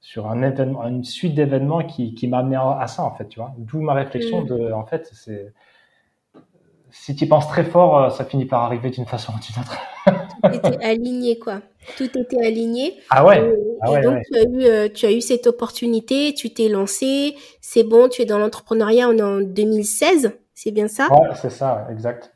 sur 0.00 0.28
un 0.28 0.42
événement, 0.42 0.86
une 0.86 1.04
suite 1.04 1.34
d'événements 1.34 1.84
qui, 1.84 2.14
qui 2.14 2.28
m'a 2.28 2.38
amené 2.38 2.56
à 2.56 2.86
ça 2.86 3.02
en 3.02 3.10
fait, 3.10 3.28
tu 3.28 3.40
vois. 3.40 3.52
D'où 3.58 3.80
ma 3.80 3.94
réflexion 3.94 4.42
mm. 4.42 4.46
de, 4.46 4.72
en 4.72 4.86
fait, 4.86 5.10
c'est 5.12 5.52
si 6.90 7.14
tu 7.14 7.26
penses 7.26 7.48
très 7.48 7.64
fort, 7.64 8.02
euh, 8.02 8.10
ça 8.10 8.24
finit 8.24 8.46
par 8.46 8.62
arriver 8.62 8.90
d'une 8.90 9.06
façon 9.06 9.32
ou 9.32 9.38
d'une 9.40 9.62
autre. 9.62 9.78
Tout 10.42 10.66
était 10.68 10.84
aligné, 10.84 11.38
quoi. 11.38 11.60
Tout 11.96 12.18
était 12.18 12.44
aligné. 12.44 12.94
Ah 13.10 13.26
ouais. 13.26 13.38
Et, 13.38 13.54
ah 13.82 13.90
ouais, 13.90 14.00
donc, 14.00 14.22
Tu, 14.30 14.38
as 14.38 14.42
eu, 14.42 14.64
euh, 14.64 14.88
tu 14.88 15.06
as 15.06 15.12
eu 15.12 15.20
cette 15.20 15.46
opportunité, 15.46 16.32
tu 16.34 16.52
t'es 16.52 16.68
lancé, 16.68 17.36
c'est 17.60 17.82
bon, 17.82 18.08
tu 18.08 18.22
es 18.22 18.24
dans 18.24 18.38
l'entrepreneuriat, 18.38 19.08
on 19.08 19.16
est 19.16 19.22
en 19.22 19.40
2016, 19.40 20.32
c'est 20.54 20.70
bien 20.70 20.88
ça? 20.88 21.08
Ouais, 21.10 21.28
c'est 21.34 21.50
ça, 21.50 21.86
exact. 21.90 22.32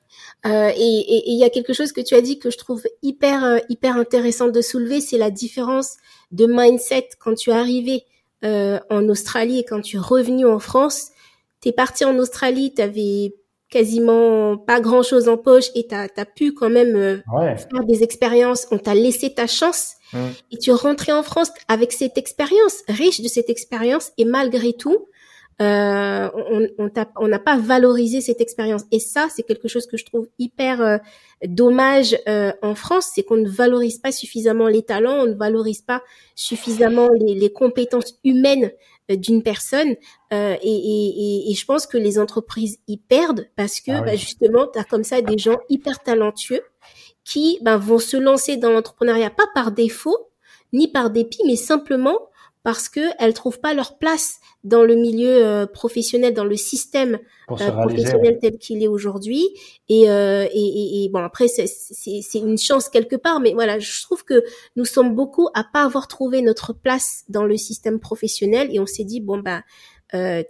Euh, 0.46 0.70
et 0.76 1.30
il 1.30 1.38
y 1.38 1.44
a 1.44 1.50
quelque 1.50 1.72
chose 1.72 1.92
que 1.92 2.00
tu 2.00 2.14
as 2.14 2.20
dit 2.20 2.38
que 2.38 2.50
je 2.50 2.58
trouve 2.58 2.82
hyper 3.02 3.44
euh, 3.44 3.58
hyper 3.68 3.96
intéressant 3.96 4.48
de 4.48 4.60
soulever, 4.60 5.00
c'est 5.00 5.18
la 5.18 5.30
différence 5.30 5.96
de 6.32 6.46
mindset 6.46 7.10
quand 7.20 7.34
tu 7.34 7.50
es 7.50 7.52
arrivé 7.52 8.04
euh, 8.44 8.80
en 8.90 9.08
Australie 9.08 9.60
et 9.60 9.64
quand 9.64 9.80
tu 9.80 9.96
es 9.96 10.00
revenu 10.00 10.46
en 10.46 10.58
France. 10.58 11.10
Tu 11.60 11.68
es 11.68 11.72
parti 11.72 12.04
en 12.04 12.18
Australie, 12.18 12.74
tu 12.74 12.82
avais 12.82 13.34
quasiment 13.70 14.58
pas 14.58 14.80
grand 14.80 15.04
chose 15.04 15.28
en 15.28 15.38
poche 15.38 15.66
et 15.76 15.86
tu 15.86 15.94
as, 15.94 16.08
pu 16.26 16.52
quand 16.52 16.68
même 16.68 16.96
euh, 16.96 17.18
faire 17.56 17.84
des 17.84 18.02
expériences. 18.02 18.66
On 18.72 18.78
t'a 18.78 18.94
laissé 18.94 19.32
ta 19.32 19.46
chance 19.46 19.94
mmh. 20.12 20.18
et 20.50 20.58
tu 20.58 20.70
es 20.70 20.74
rentré 20.74 21.12
en 21.12 21.22
France 21.22 21.50
avec 21.68 21.92
cette 21.92 22.18
expérience, 22.18 22.82
riche 22.88 23.20
de 23.20 23.28
cette 23.28 23.48
expérience 23.48 24.10
et 24.18 24.24
malgré 24.24 24.72
tout, 24.72 25.06
euh, 25.60 26.28
on 27.16 27.28
n'a 27.28 27.38
pas 27.38 27.58
valorisé 27.58 28.20
cette 28.20 28.40
expérience. 28.40 28.82
Et 28.90 28.98
ça, 28.98 29.28
c'est 29.34 29.42
quelque 29.42 29.68
chose 29.68 29.86
que 29.86 29.96
je 29.96 30.04
trouve 30.04 30.28
hyper 30.38 30.80
euh, 30.80 30.98
dommage 31.46 32.16
euh, 32.28 32.52
en 32.62 32.74
France, 32.74 33.10
c'est 33.14 33.22
qu'on 33.22 33.36
ne 33.36 33.48
valorise 33.48 33.98
pas 33.98 34.12
suffisamment 34.12 34.68
les 34.68 34.82
talents, 34.82 35.20
on 35.20 35.26
ne 35.26 35.34
valorise 35.34 35.82
pas 35.82 36.02
suffisamment 36.34 37.08
les, 37.20 37.52
compétences 37.52 38.18
humaines 38.24 38.72
d'une 39.08 39.42
personne. 39.42 39.94
Et, 40.30 41.52
je 41.54 41.64
pense 41.66 41.86
que 41.86 41.98
les 41.98 42.18
entreprises 42.18 42.78
y 42.88 42.96
perdent 42.96 43.48
parce 43.56 43.80
que 43.80 43.92
ah 43.92 44.00
bah, 44.00 44.16
justement, 44.16 44.66
tu 44.66 44.78
as 44.78 44.84
comme 44.84 45.04
ça 45.04 45.20
des 45.20 45.36
gens 45.36 45.58
hyper 45.68 46.02
talentueux 46.02 46.62
qui 47.24 47.58
bah, 47.62 47.76
vont 47.76 47.98
se 47.98 48.16
lancer 48.16 48.56
dans 48.56 48.70
l'entrepreneuriat, 48.70 49.30
pas 49.30 49.46
par 49.54 49.70
défaut, 49.70 50.30
ni 50.72 50.88
par 50.88 51.10
dépit, 51.10 51.42
mais 51.46 51.56
simplement 51.56 52.18
parce 52.62 52.88
qu'elles 52.88 53.34
trouvent 53.34 53.60
pas 53.60 53.74
leur 53.74 53.98
place 53.98 54.38
dans 54.62 54.84
le 54.84 54.94
milieu 54.94 55.44
euh, 55.44 55.66
professionnel, 55.66 56.32
dans 56.32 56.44
le 56.44 56.56
système 56.56 57.18
euh, 57.50 57.70
professionnel 57.72 58.38
tel 58.40 58.58
qu'il 58.58 58.82
est 58.82 58.88
aujourd'hui. 58.88 59.48
Et, 59.88 60.08
euh, 60.08 60.46
et, 60.52 61.04
et, 61.04 61.08
bon, 61.08 61.18
après, 61.18 61.48
c'est 61.48 62.38
une 62.38 62.58
chance 62.58 62.88
quelque 62.88 63.16
part, 63.16 63.40
mais 63.40 63.52
voilà, 63.52 63.80
je 63.80 64.02
trouve 64.02 64.24
que 64.24 64.44
nous 64.76 64.84
sommes 64.84 65.14
beaucoup 65.14 65.48
à 65.54 65.64
pas 65.64 65.82
avoir 65.82 66.06
trouvé 66.06 66.40
notre 66.42 66.72
place 66.72 67.24
dans 67.28 67.44
le 67.44 67.56
système 67.56 67.98
professionnel 67.98 68.68
et 68.72 68.78
on 68.78 68.86
s'est 68.86 69.04
dit 69.04 69.20
bon 69.20 69.38
bah 69.38 69.62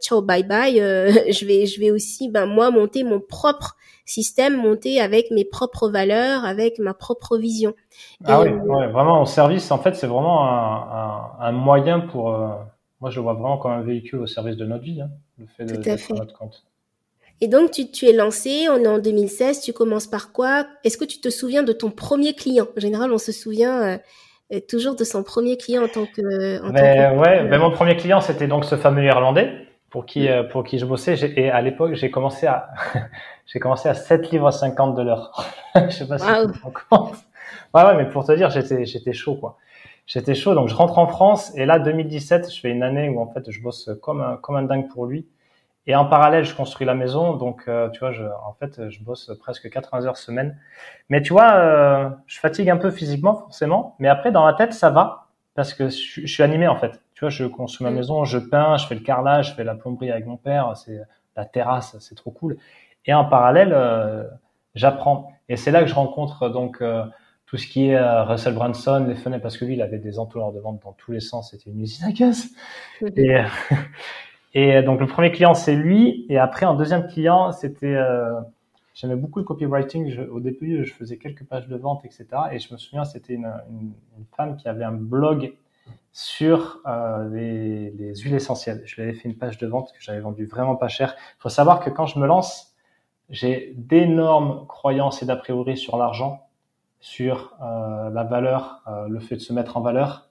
ciao 0.01 0.22
bye 0.22 0.42
bye, 0.42 0.75
je 1.33 1.46
vais 1.46 1.66
je 1.66 1.81
vais 1.81 1.90
aussi 1.90 2.29
ben 2.29 2.46
moi 2.46 2.70
monter 2.70 3.05
mon 3.05 3.20
propre 3.20 3.77
système 4.05 4.57
monté 4.57 5.01
avec 5.01 5.31
mes 5.31 5.44
propres 5.44 5.88
valeurs, 5.88 6.44
avec 6.44 6.79
ma 6.79 6.94
propre 6.94 7.38
vision. 7.38 7.75
Ah 8.25 8.42
oui, 8.42 8.51
ouais, 8.51 8.88
vraiment 8.88 9.22
au 9.22 9.27
service, 9.27 9.70
en 9.70 9.79
fait, 9.79 9.94
c'est 9.94 10.07
vraiment 10.07 10.48
un, 10.48 11.33
un, 11.40 11.53
moyen 11.53 12.01
pour. 12.01 12.35
Euh, 12.35 12.48
moi, 13.01 13.11
je 13.11 13.16
le 13.16 13.22
vois 13.22 13.35
vraiment 13.35 13.59
comme 13.59 13.72
un 13.72 13.83
véhicule 13.83 14.20
au 14.20 14.27
service 14.27 14.57
de 14.57 14.64
notre 14.64 14.85
vie, 14.85 15.01
hein, 15.01 15.11
le 15.38 15.46
fait 15.46 15.64
de 15.64 15.83
faire 15.83 16.16
notre 16.16 16.37
compte. 16.37 16.64
Et 17.40 17.48
donc, 17.48 17.72
tu, 17.72 17.90
tu 17.90 18.07
es 18.07 18.12
lancé, 18.12 18.68
on 18.68 18.77
est 18.77 18.87
en 18.87 18.98
2016, 18.98 19.62
tu 19.62 19.72
commences 19.72 20.07
par 20.07 20.33
quoi? 20.33 20.66
Est-ce 20.85 20.96
que 20.96 21.05
tu 21.05 21.20
te 21.20 21.29
souviens 21.29 21.64
de 21.64 21.72
ton 21.72 21.90
premier 21.90 22.35
client? 22.35 22.68
En 22.77 22.81
général, 22.81 23.12
on 23.12 23.18
se 23.18 23.33
souvient 23.33 23.83
euh, 23.83 23.98
toujours 24.60 24.94
de 24.96 25.04
son 25.04 25.22
premier 25.22 25.56
client 25.56 25.84
en 25.84 25.88
tant 25.88 26.06
que. 26.06 26.62
En 26.62 26.72
mais, 26.72 27.08
ouais, 27.16 27.44
mais 27.44 27.58
mon 27.58 27.70
premier 27.70 27.96
client, 27.96 28.20
c'était 28.20 28.46
donc 28.46 28.64
ce 28.64 28.76
fameux 28.76 29.04
Irlandais 29.04 29.50
pour 29.92 30.06
qui, 30.06 30.28
euh, 30.28 30.42
pour 30.42 30.64
qui 30.64 30.78
je 30.78 30.86
bossais. 30.86 31.14
Et 31.36 31.50
à 31.50 31.60
l'époque, 31.60 31.94
j'ai 31.94 32.10
commencé 32.10 32.46
à, 32.46 32.70
j'ai 33.46 33.60
commencé 33.60 33.88
à 33.88 33.94
7 33.94 34.30
livres 34.30 34.50
50 34.50 34.96
de 34.96 35.02
l'heure. 35.02 35.46
je 35.74 35.90
sais 35.90 36.08
pas 36.08 36.18
si 36.18 36.26
tu 36.26 36.60
te 36.60 36.68
compte. 36.88 37.14
Ouais, 37.74 37.84
ouais, 37.84 37.96
mais 37.96 38.06
pour 38.06 38.24
te 38.24 38.32
dire, 38.32 38.50
j'étais, 38.50 38.84
j'étais 38.84 39.12
chaud, 39.12 39.36
quoi. 39.36 39.56
J'étais 40.06 40.34
chaud. 40.34 40.54
Donc, 40.54 40.68
je 40.68 40.74
rentre 40.74 40.98
en 40.98 41.06
France 41.06 41.52
et 41.56 41.64
là, 41.64 41.78
2017, 41.78 42.52
je 42.52 42.60
fais 42.60 42.70
une 42.70 42.82
année 42.82 43.08
où, 43.08 43.20
en 43.20 43.30
fait, 43.32 43.50
je 43.50 43.60
bosse 43.62 43.90
comme 44.02 44.20
un, 44.20 44.36
comme 44.36 44.56
un 44.56 44.62
dingue 44.62 44.88
pour 44.88 45.06
lui. 45.06 45.26
Et 45.87 45.97
en 45.97 46.05
parallèle, 46.05 46.45
je 46.45 46.55
construis 46.55 46.87
la 46.87 46.95
maison. 46.95 47.35
Donc, 47.35 47.64
euh, 47.66 47.90
tu 47.90 48.01
vois, 48.01 48.12
je, 48.12 48.25
en 48.25 48.55
fait, 48.59 48.88
je 48.88 49.03
bosse 49.03 49.33
presque 49.40 49.68
80 49.68 50.07
heures 50.07 50.16
semaine. 50.16 50.59
Mais 51.09 51.23
tu 51.23 51.33
vois, 51.33 51.55
euh, 51.55 52.11
je 52.27 52.38
fatigue 52.38 52.71
un 52.71 52.77
peu 52.77 52.90
physiquement, 52.90 53.35
forcément. 53.35 53.97
Mais 53.99 54.09
après, 54.09 54.31
dans 54.31 54.47
la 54.47 54.55
tête, 54.55 54.73
ça 54.73 54.90
va 54.90 55.27
parce 55.55 55.75
que 55.75 55.88
je, 55.88 56.23
je 56.23 56.33
suis 56.33 56.42
animé, 56.42 56.66
en 56.66 56.77
fait 56.77 57.03
je 57.31 57.45
construis 57.45 57.85
ma 57.85 57.90
mm. 57.90 57.95
maison, 57.95 58.25
je 58.25 58.38
peins, 58.38 58.77
je 58.77 58.87
fais 58.87 58.95
le 58.95 59.01
carrelage, 59.01 59.51
je 59.51 59.55
fais 59.55 59.64
la 59.64 59.75
plomberie 59.75 60.11
avec 60.11 60.27
mon 60.27 60.37
père, 60.37 60.77
c'est 60.77 61.01
la 61.37 61.45
terrasse, 61.45 61.97
c'est 62.01 62.14
trop 62.14 62.31
cool. 62.31 62.57
Et 63.07 63.14
en 63.14 63.25
parallèle, 63.25 63.73
euh, 63.73 64.25
j'apprends. 64.75 65.33
Et 65.49 65.57
c'est 65.57 65.71
là 65.71 65.83
que 65.83 65.88
je 65.88 65.95
rencontre 65.95 66.49
donc 66.49 66.81
euh, 66.81 67.05
tout 67.47 67.57
ce 67.57 67.66
qui 67.66 67.88
est 67.88 67.97
euh, 67.97 68.25
Russell 68.25 68.55
Brunson, 68.55 69.05
les 69.09 69.14
fenêtres, 69.14 69.42
parce 69.42 69.57
que 69.57 69.64
lui, 69.64 69.75
il 69.75 69.83
avait 69.83 69.99
des 69.99 70.18
entonnoirs 70.18 70.53
de 70.53 70.61
vente 70.61 70.81
dans 70.83 70.92
tous 70.92 71.12
les 71.12 71.21
sens. 71.21 71.51
C'était 71.51 71.71
une 71.71 71.81
usine 71.81 72.07
à 72.07 72.12
gaz. 72.12 72.49
Mm. 73.01 73.07
Et, 73.16 73.45
et 74.54 74.82
donc 74.82 75.00
le 75.00 75.06
premier 75.06 75.32
client, 75.32 75.54
c'est 75.54 75.74
lui. 75.74 76.26
Et 76.28 76.38
après, 76.38 76.66
un 76.66 76.74
deuxième 76.74 77.06
client, 77.06 77.52
c'était 77.52 77.96
J'aimais 78.94 79.16
beaucoup 79.16 79.38
le 79.38 79.44
copywriting. 79.44 80.28
au 80.28 80.40
début, 80.40 80.84
je 80.84 80.92
faisais 80.92 81.16
quelques 81.16 81.44
pages 81.44 81.66
de 81.66 81.76
vente, 81.76 82.04
etc. 82.04 82.26
Et 82.52 82.58
je 82.58 82.72
me 82.72 82.78
souviens, 82.78 83.04
c'était 83.04 83.34
une, 83.34 83.50
une, 83.70 83.92
une, 84.18 84.24
femme 84.36 84.56
qui 84.56 84.68
avait 84.68 84.84
un 84.84 84.92
blog 84.92 85.54
sur 86.12 86.80
euh, 86.86 87.28
les, 87.30 87.90
les, 87.92 88.14
huiles 88.16 88.34
essentielles. 88.34 88.82
Je 88.84 88.96
lui 88.96 89.02
avais 89.02 89.14
fait 89.14 89.28
une 89.28 89.36
page 89.36 89.56
de 89.56 89.66
vente 89.66 89.92
que 89.92 89.98
j'avais 90.00 90.20
vendue 90.20 90.44
vraiment 90.44 90.76
pas 90.76 90.88
cher. 90.88 91.14
Il 91.38 91.42
faut 91.42 91.48
savoir 91.48 91.80
que 91.80 91.88
quand 91.88 92.04
je 92.04 92.18
me 92.18 92.26
lance, 92.26 92.74
j'ai 93.30 93.72
d'énormes 93.76 94.66
croyances 94.66 95.22
et 95.22 95.26
d'a 95.26 95.36
priori 95.36 95.78
sur 95.78 95.96
l'argent, 95.96 96.46
sur 97.00 97.56
euh, 97.62 98.10
la 98.10 98.24
valeur, 98.24 98.82
euh, 98.88 99.08
le 99.08 99.20
fait 99.20 99.36
de 99.36 99.40
se 99.40 99.54
mettre 99.54 99.78
en 99.78 99.80
valeur. 99.80 100.28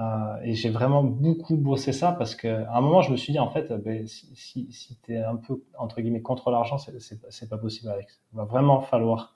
Euh, 0.00 0.36
et 0.44 0.54
j'ai 0.54 0.70
vraiment 0.70 1.02
beaucoup 1.02 1.56
bossé 1.56 1.92
ça 1.92 2.12
parce 2.12 2.34
qu'à 2.34 2.72
un 2.72 2.80
moment, 2.80 3.02
je 3.02 3.10
me 3.10 3.16
suis 3.16 3.32
dit, 3.32 3.38
en 3.38 3.50
fait, 3.50 3.72
ben, 3.72 4.06
si, 4.06 4.34
si, 4.34 4.72
si 4.72 4.98
tu 5.02 5.14
es 5.14 5.22
un 5.22 5.36
peu, 5.36 5.62
entre 5.76 6.00
guillemets, 6.00 6.22
contre 6.22 6.50
l'argent, 6.50 6.78
c'est 6.78 7.48
pas 7.48 7.58
possible, 7.58 7.90
Alex. 7.90 8.20
Il 8.32 8.36
va 8.36 8.44
vraiment 8.44 8.80
falloir 8.80 9.34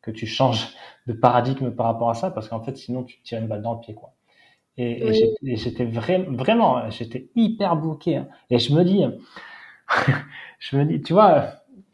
que 0.00 0.10
tu 0.10 0.26
changes 0.26 0.68
de 1.06 1.12
paradigme 1.12 1.70
par 1.70 1.86
rapport 1.86 2.08
à 2.08 2.14
ça 2.14 2.30
parce 2.30 2.48
qu'en 2.48 2.60
fait, 2.60 2.76
sinon, 2.76 3.02
tu 3.04 3.18
te 3.18 3.24
tires 3.24 3.40
une 3.40 3.48
balle 3.48 3.62
dans 3.62 3.74
le 3.74 3.80
pied, 3.80 3.94
quoi. 3.94 4.12
Et, 4.78 5.32
j'étais 5.42 5.86
vraiment, 5.86 6.88
j'étais 6.90 7.28
hyper 7.34 7.76
bouqué. 7.76 8.16
Hein. 8.16 8.28
Et 8.50 8.58
je 8.58 8.74
me 8.74 8.84
dis, 8.84 9.04
je 10.58 10.76
me 10.76 10.84
dis, 10.84 11.02
tu 11.02 11.14
vois, 11.14 11.46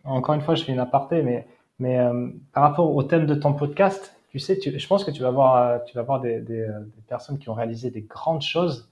encore 0.04 0.34
une 0.34 0.40
fois, 0.40 0.54
je 0.54 0.64
fais 0.64 0.72
une 0.72 0.80
aparté, 0.80 1.22
mais, 1.22 1.46
mais 1.78 1.98
euh, 1.98 2.28
par 2.52 2.64
rapport 2.64 2.94
au 2.94 3.02
thème 3.02 3.26
de 3.26 3.34
ton 3.34 3.52
podcast, 3.52 4.16
tu 4.32 4.38
sais, 4.38 4.58
tu, 4.58 4.78
je 4.78 4.86
pense 4.86 5.04
que 5.04 5.10
tu 5.10 5.20
vas 5.20 5.30
voir, 5.30 5.56
euh, 5.56 5.78
tu 5.86 5.94
vas 5.94 6.02
voir 6.02 6.20
des, 6.20 6.40
des, 6.40 6.62
euh, 6.62 6.80
des, 6.80 7.02
personnes 7.06 7.38
qui 7.38 7.50
ont 7.50 7.54
réalisé 7.54 7.90
des 7.90 8.00
grandes 8.00 8.40
choses. 8.40 8.90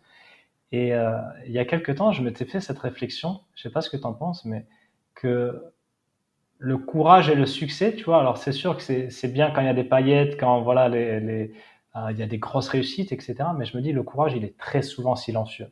Et 0.70 0.94
euh, 0.94 1.18
il 1.46 1.53
y 1.53 1.59
a 1.59 1.64
quelques 1.64 1.96
temps, 1.96 2.12
je 2.12 2.22
m'étais 2.22 2.44
fait 2.44 2.61
cette 2.61 2.79
réflexion. 2.79 3.40
Je 3.55 3.62
sais 3.62 3.70
pas 3.70 3.81
ce 3.81 3.88
que 3.88 3.96
tu 3.96 4.05
en 4.05 4.12
penses, 4.12 4.44
mais 4.44 4.66
que 5.14 5.64
le 6.59 6.76
courage 6.76 7.31
et 7.31 7.35
le 7.35 7.46
succès, 7.46 7.94
tu 7.94 8.05
vois. 8.05 8.20
Alors 8.20 8.37
c'est 8.37 8.53
sûr 8.53 8.76
que 8.76 8.83
c'est 8.83 9.33
bien 9.33 9.50
quand 9.50 9.62
il 9.62 9.66
y 9.66 9.70
a 9.70 9.74
des 9.74 9.83
paillettes, 9.83 10.38
quand 10.38 10.61
voilà 10.61 10.90
les, 10.90 11.20
les 11.20 11.55
euh, 11.96 12.09
il 12.11 12.18
y 12.18 12.22
a 12.22 12.26
des 12.26 12.38
grosses 12.38 12.68
réussites, 12.68 13.12
etc. 13.12 13.37
Mais 13.57 13.64
je 13.64 13.76
me 13.79 13.83
dis, 13.83 13.92
le 13.92 14.03
courage, 14.03 14.35
il 14.37 14.44
est 14.44 14.57
très 14.59 14.83
souvent 14.83 15.16
silencieux. 15.16 15.70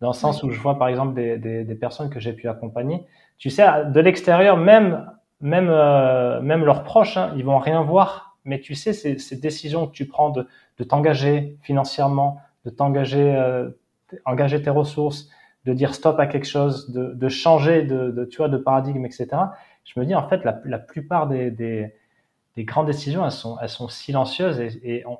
Dans 0.00 0.08
le 0.08 0.14
sens 0.14 0.44
où 0.44 0.50
je 0.50 0.60
vois, 0.60 0.78
par 0.78 0.88
exemple, 0.88 1.14
des, 1.14 1.38
des, 1.38 1.64
des 1.64 1.74
personnes 1.74 2.08
que 2.08 2.20
j'ai 2.20 2.32
pu 2.32 2.48
accompagner. 2.48 3.04
Tu 3.38 3.50
sais, 3.50 3.66
de 3.86 4.00
l'extérieur, 4.00 4.56
même, 4.56 5.10
même, 5.40 5.68
euh, 5.68 6.40
même 6.40 6.64
leurs 6.64 6.84
proches, 6.84 7.16
hein, 7.16 7.32
ils 7.36 7.44
vont 7.44 7.58
rien 7.58 7.82
voir. 7.82 8.31
Mais 8.44 8.60
tu 8.60 8.74
sais, 8.74 8.92
ces, 8.92 9.18
ces 9.18 9.36
décisions 9.36 9.86
que 9.86 9.92
tu 9.92 10.06
prends 10.06 10.30
de, 10.30 10.46
de 10.78 10.84
t'engager 10.84 11.56
financièrement, 11.62 12.40
de 12.64 12.70
t'engager, 12.70 13.34
euh, 13.34 13.70
engager 14.24 14.62
tes 14.62 14.70
ressources, 14.70 15.28
de 15.64 15.72
dire 15.72 15.94
stop 15.94 16.18
à 16.18 16.26
quelque 16.26 16.46
chose, 16.46 16.90
de, 16.90 17.12
de 17.14 17.28
changer 17.28 17.82
de, 17.82 18.10
de, 18.10 18.24
tu 18.24 18.38
vois, 18.38 18.48
de 18.48 18.56
paradigme, 18.58 19.04
etc. 19.06 19.28
Je 19.84 19.98
me 20.00 20.04
dis, 20.04 20.14
en 20.14 20.28
fait, 20.28 20.44
la, 20.44 20.60
la 20.64 20.78
plupart 20.78 21.28
des, 21.28 21.50
des, 21.50 21.94
des 22.56 22.64
grandes 22.64 22.86
décisions, 22.86 23.24
elles 23.24 23.30
sont, 23.30 23.58
elles 23.60 23.68
sont 23.68 23.88
silencieuses 23.88 24.60
et, 24.60 24.80
et 24.84 25.06
on, 25.06 25.18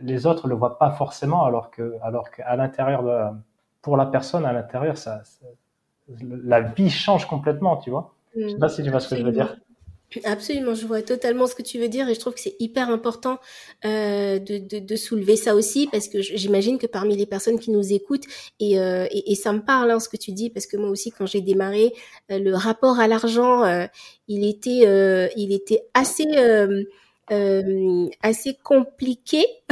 les 0.00 0.26
autres 0.26 0.46
le 0.48 0.54
voient 0.54 0.78
pas 0.78 0.90
forcément, 0.92 1.44
alors 1.44 1.70
que, 1.70 1.96
alors 2.02 2.30
qu'à 2.30 2.54
l'intérieur, 2.56 3.34
pour 3.82 3.96
la 3.96 4.06
personne 4.06 4.44
à 4.44 4.52
l'intérieur, 4.52 4.96
ça, 4.96 5.22
la 6.20 6.60
vie 6.60 6.90
change 6.90 7.26
complètement, 7.26 7.76
tu 7.76 7.90
vois. 7.90 8.14
Je 8.46 8.52
sais 8.52 8.58
pas 8.58 8.68
si 8.68 8.82
tu 8.82 8.90
vois 8.90 9.00
ce 9.00 9.08
que 9.08 9.16
je 9.16 9.24
veux 9.24 9.32
dire. 9.32 9.56
Absolument, 10.24 10.74
je 10.74 10.86
vois 10.86 11.02
totalement 11.02 11.46
ce 11.46 11.54
que 11.54 11.60
tu 11.60 11.78
veux 11.78 11.88
dire 11.88 12.08
et 12.08 12.14
je 12.14 12.20
trouve 12.20 12.32
que 12.32 12.40
c'est 12.40 12.56
hyper 12.60 12.88
important 12.88 13.38
euh, 13.84 14.38
de, 14.38 14.56
de, 14.56 14.78
de, 14.78 14.96
soulever 14.96 15.36
ça 15.36 15.54
aussi 15.54 15.86
parce 15.92 16.08
que 16.08 16.22
j'imagine 16.22 16.78
que 16.78 16.86
parmi 16.86 17.14
les 17.14 17.26
personnes 17.26 17.58
qui 17.58 17.70
nous 17.70 17.92
écoutent 17.92 18.24
et, 18.58 18.80
euh, 18.80 19.06
et, 19.10 19.34
ça 19.34 19.52
me 19.52 19.60
parle 19.60 19.90
hein, 19.90 20.00
ce 20.00 20.08
que 20.08 20.16
tu 20.16 20.32
dis 20.32 20.48
parce 20.48 20.66
que 20.66 20.78
moi 20.78 20.88
aussi 20.88 21.10
quand 21.10 21.26
j'ai 21.26 21.42
démarré 21.42 21.92
euh, 22.30 22.38
le 22.38 22.54
rapport 22.54 22.98
à 23.00 23.06
l'argent 23.06 23.64
euh, 23.64 23.84
il 24.28 24.48
était 24.48 24.86
euh, 24.86 25.28
il 25.36 25.52
était 25.52 25.82
assez 25.92 26.24
euh, 27.30 28.08
assez 28.22 28.54
compliqué 28.62 29.44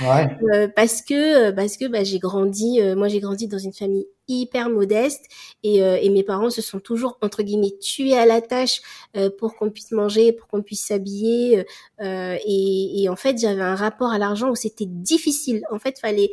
ouais. 0.00 0.28
euh, 0.52 0.68
parce 0.74 1.02
que 1.02 1.50
parce 1.50 1.76
que 1.76 1.86
bah, 1.86 2.04
j'ai 2.04 2.18
grandi 2.18 2.80
euh, 2.80 2.96
moi 2.96 3.08
j'ai 3.08 3.20
grandi 3.20 3.46
dans 3.46 3.58
une 3.58 3.72
famille 3.72 4.06
hyper 4.26 4.68
modeste 4.68 5.24
et, 5.62 5.82
euh, 5.82 5.98
et, 6.00 6.10
mes 6.10 6.22
parents 6.22 6.50
se 6.50 6.60
sont 6.60 6.80
toujours 6.80 7.18
entre 7.22 7.42
guillemets 7.42 7.76
tués 7.80 8.16
à 8.16 8.26
la 8.26 8.40
tâche 8.40 8.80
euh, 9.16 9.30
pour 9.38 9.56
qu'on 9.56 9.70
puisse 9.70 9.92
manger 9.92 10.32
pour 10.32 10.48
qu'on 10.48 10.62
puisse 10.62 10.84
s'habiller 10.86 11.64
et, 12.00 13.02
et, 13.02 13.08
en 13.08 13.16
fait 13.16 13.38
j'avais 13.38 13.62
un 13.62 13.74
rapport 13.74 14.10
à 14.10 14.18
l'argent 14.18 14.50
où 14.50 14.54
c'était 14.54 14.86
difficile 14.86 15.62
en 15.70 15.78
fait 15.78 15.98
fallait 15.98 16.30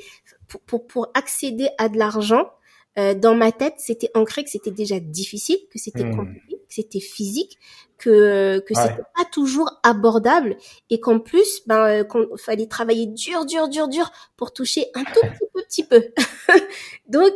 pour, 0.47 0.61
pour, 0.61 0.87
pour 0.87 1.07
accéder 1.13 1.69
à 1.77 1.89
de 1.89 1.97
l'argent 1.97 2.49
dans 2.97 3.35
ma 3.35 3.51
tête 3.51 3.75
c'était 3.77 4.09
ancré 4.13 4.45
que 4.45 4.49
c'était 4.49 4.71
déjà 4.71 4.99
difficile 4.99 5.57
que 5.69 5.79
c'était 5.79 6.05
mmh. 6.05 6.15
compliqué 6.15 6.55
que 6.55 6.73
c'était 6.73 7.01
physique 7.01 7.57
que 7.97 8.59
que 8.59 8.73
c'était 8.73 9.03
pas 9.15 9.25
toujours 9.31 9.79
abordable 9.83 10.57
et 10.89 10.99
qu'en 10.99 11.19
plus 11.19 11.61
ben 11.65 11.85
euh, 11.85 12.03
qu'on 12.03 12.37
fallait 12.37 12.67
travailler 12.67 13.07
dur 13.07 13.45
dur 13.45 13.67
dur 13.67 13.87
dur 13.87 14.11
pour 14.37 14.53
toucher 14.53 14.87
un 14.95 15.03
tout 15.03 15.21
petit 15.67 15.83
peu 15.85 16.03
petit 16.03 16.13
peu 16.53 16.55
donc 17.09 17.33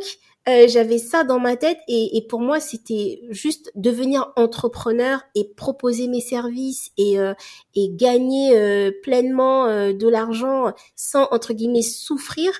euh, 0.48 0.66
j'avais 0.68 0.98
ça 0.98 1.22
dans 1.22 1.38
ma 1.38 1.56
tête 1.56 1.78
et, 1.86 2.16
et 2.16 2.22
pour 2.26 2.40
moi 2.40 2.60
c'était 2.60 3.20
juste 3.28 3.70
devenir 3.74 4.32
entrepreneur 4.36 5.22
et 5.34 5.44
proposer 5.54 6.08
mes 6.08 6.20
services 6.20 6.92
et 6.96 7.20
euh, 7.20 7.34
et 7.74 7.90
gagner 7.94 8.56
euh, 8.56 8.90
pleinement 9.02 9.66
de 9.66 10.08
l'argent 10.08 10.72
sans 10.96 11.28
entre 11.30 11.52
guillemets 11.52 11.82
souffrir 11.82 12.52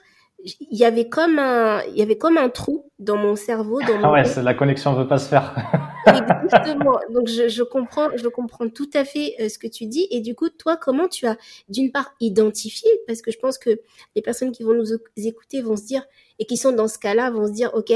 il 0.44 0.78
y 0.78 0.84
avait 0.84 1.08
comme 1.08 1.38
un 1.38 1.82
il 1.84 1.96
y 1.96 2.02
avait 2.02 2.18
comme 2.18 2.36
un 2.36 2.48
trou 2.48 2.90
dans 2.98 3.16
mon 3.16 3.36
cerveau. 3.36 3.80
Dans 3.80 4.02
ah 4.02 4.12
ouais, 4.12 4.24
la 4.42 4.54
connexion 4.54 4.92
ne 4.92 4.98
veut 4.98 5.08
pas 5.08 5.18
se 5.18 5.28
faire. 5.28 5.54
Exactement. 6.06 6.98
Donc 7.10 7.28
je, 7.28 7.62
comprends, 7.62 8.08
je 8.16 8.28
comprends 8.28 8.68
tout 8.68 8.90
à 8.94 9.04
fait 9.04 9.34
euh, 9.40 9.48
ce 9.48 9.58
que 9.58 9.66
tu 9.66 9.86
dis. 9.86 10.06
Et 10.10 10.20
du 10.20 10.34
coup, 10.34 10.48
toi, 10.48 10.76
comment 10.76 11.08
tu 11.08 11.26
as 11.26 11.36
d'une 11.68 11.92
part 11.92 12.14
identifié, 12.20 12.88
parce 13.06 13.22
que 13.22 13.30
je 13.30 13.38
pense 13.38 13.58
que 13.58 13.80
les 14.16 14.22
personnes 14.22 14.52
qui 14.52 14.62
vont 14.62 14.74
nous 14.74 14.92
écouter 15.16 15.62
vont 15.62 15.76
se 15.76 15.84
dire 15.84 16.04
et 16.38 16.46
qui 16.46 16.56
sont 16.56 16.72
dans 16.72 16.88
ce 16.88 16.98
cas-là 16.98 17.30
vont 17.30 17.46
se 17.46 17.52
dire, 17.52 17.70
ok, 17.74 17.92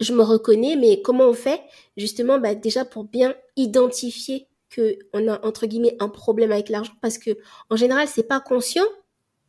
je 0.00 0.12
me 0.12 0.22
reconnais, 0.22 0.76
mais 0.76 1.02
comment 1.02 1.24
on 1.24 1.34
fait 1.34 1.60
justement, 1.96 2.38
bah, 2.38 2.54
déjà 2.54 2.84
pour 2.84 3.04
bien 3.04 3.34
identifier 3.56 4.46
que 4.70 4.98
on 5.12 5.28
a 5.28 5.44
entre 5.46 5.66
guillemets 5.66 5.96
un 5.98 6.08
problème 6.08 6.52
avec 6.52 6.68
l'argent, 6.68 6.92
parce 7.00 7.18
que 7.18 7.30
en 7.70 7.76
général, 7.76 8.06
c'est 8.08 8.28
pas 8.28 8.40
conscient. 8.40 8.84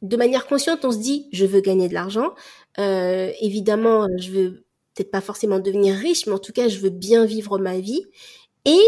De 0.02 0.16
manière 0.16 0.48
consciente, 0.48 0.86
on 0.86 0.92
se 0.92 0.98
dit, 0.98 1.28
je 1.34 1.46
veux 1.46 1.60
gagner 1.60 1.90
de 1.90 1.94
l'argent. 1.94 2.34
Euh, 2.80 3.32
évidemment, 3.42 4.08
je 4.18 4.32
veux 4.32 4.64
peut-être 5.00 5.12
pas 5.12 5.22
forcément 5.22 5.60
devenir 5.60 5.96
riche, 5.96 6.28
mais 6.28 6.34
en 6.34 6.40
tout 6.40 6.52
cas, 6.52 6.68
je 6.68 6.80
veux 6.80 6.90
bien 6.90 7.26
vivre 7.26 7.58
ma 7.58 7.80
vie. 7.80 8.04
Et 8.66 8.82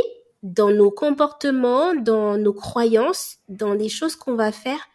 dans 0.44 0.70
nos 0.70 0.92
comportements, 0.92 1.96
dans 1.96 2.38
nos 2.38 2.54
croyances, 2.54 3.38
dans 3.48 3.74
les 3.74 3.88
choses 3.88 4.18
qu'on 4.18 4.36
va 4.36 4.52
faire, 4.52 4.90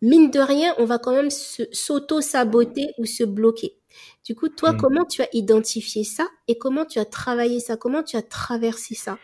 mine 0.00 0.30
de 0.30 0.40
rien, 0.40 0.74
on 0.78 0.86
va 0.86 0.98
quand 0.98 1.12
même 1.12 1.30
s'auto-saboter 1.30 2.88
ou 2.98 3.04
se 3.04 3.24
bloquer. 3.24 3.76
Du 4.24 4.34
coup, 4.34 4.48
toi, 4.48 4.72
hmm. 4.72 4.76
comment 4.78 5.04
tu 5.04 5.20
as 5.20 5.28
identifié 5.34 6.02
ça 6.02 6.26
et 6.48 6.56
comment 6.56 6.86
tu 6.86 6.98
as 6.98 7.04
travaillé 7.04 7.60
ça? 7.60 7.76
Comment 7.76 8.02
tu 8.02 8.16
as 8.16 8.22
traversé 8.22 8.94
ça? 8.94 9.18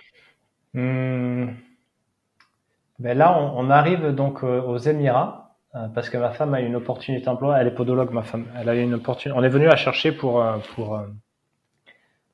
Hmm. 0.75 1.53
ben 2.99 3.17
Là, 3.17 3.39
on, 3.57 3.71
arrive 3.71 4.09
donc 4.09 4.45
euh, 4.45 4.61
aux 4.61 4.79
Émirats 4.79 5.42
parce 5.95 6.11
que 6.11 6.19
ma 6.19 6.31
femme 6.31 6.55
a 6.55 6.61
une 6.61 6.77
opportunité 6.77 7.25
d'emploi. 7.25 7.59
Elle 7.61 7.69
est 7.69 7.75
podologue, 7.75 8.13
ma 8.13 8.23
femme. 8.23 8.47
Elle 8.59 8.69
a 8.69 8.75
une 8.75 8.95
opportunité. 8.95 9.39
On 9.39 9.43
est 9.43 9.49
venu 9.49 9.69
à 9.69 9.77
chercher 9.77 10.13
pour 10.13 10.43
euh, 10.43 10.59
pour 10.75 10.97
euh, 10.97 11.07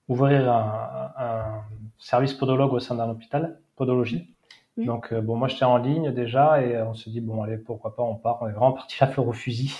ouvrir 0.08 0.50
un, 0.50 1.12
un, 1.16 1.62
service 1.98 2.34
podologue 2.34 2.72
au 2.72 2.80
sein 2.80 2.94
d'un 2.94 3.08
hôpital, 3.08 3.58
podologie. 3.76 4.34
Donc 4.76 5.12
bon, 5.12 5.34
moi 5.34 5.48
j'étais 5.48 5.64
en 5.64 5.76
ligne 5.76 6.12
déjà 6.12 6.62
et 6.62 6.80
on 6.82 6.94
se 6.94 7.10
dit 7.10 7.20
bon 7.20 7.42
allez 7.42 7.58
pourquoi 7.58 7.96
pas 7.96 8.04
on 8.04 8.14
part. 8.14 8.38
On 8.42 8.48
est 8.48 8.52
vraiment 8.52 8.72
parti 8.72 8.96
à 9.02 9.06
faire 9.06 9.26
au 9.26 9.32
fusil. 9.32 9.74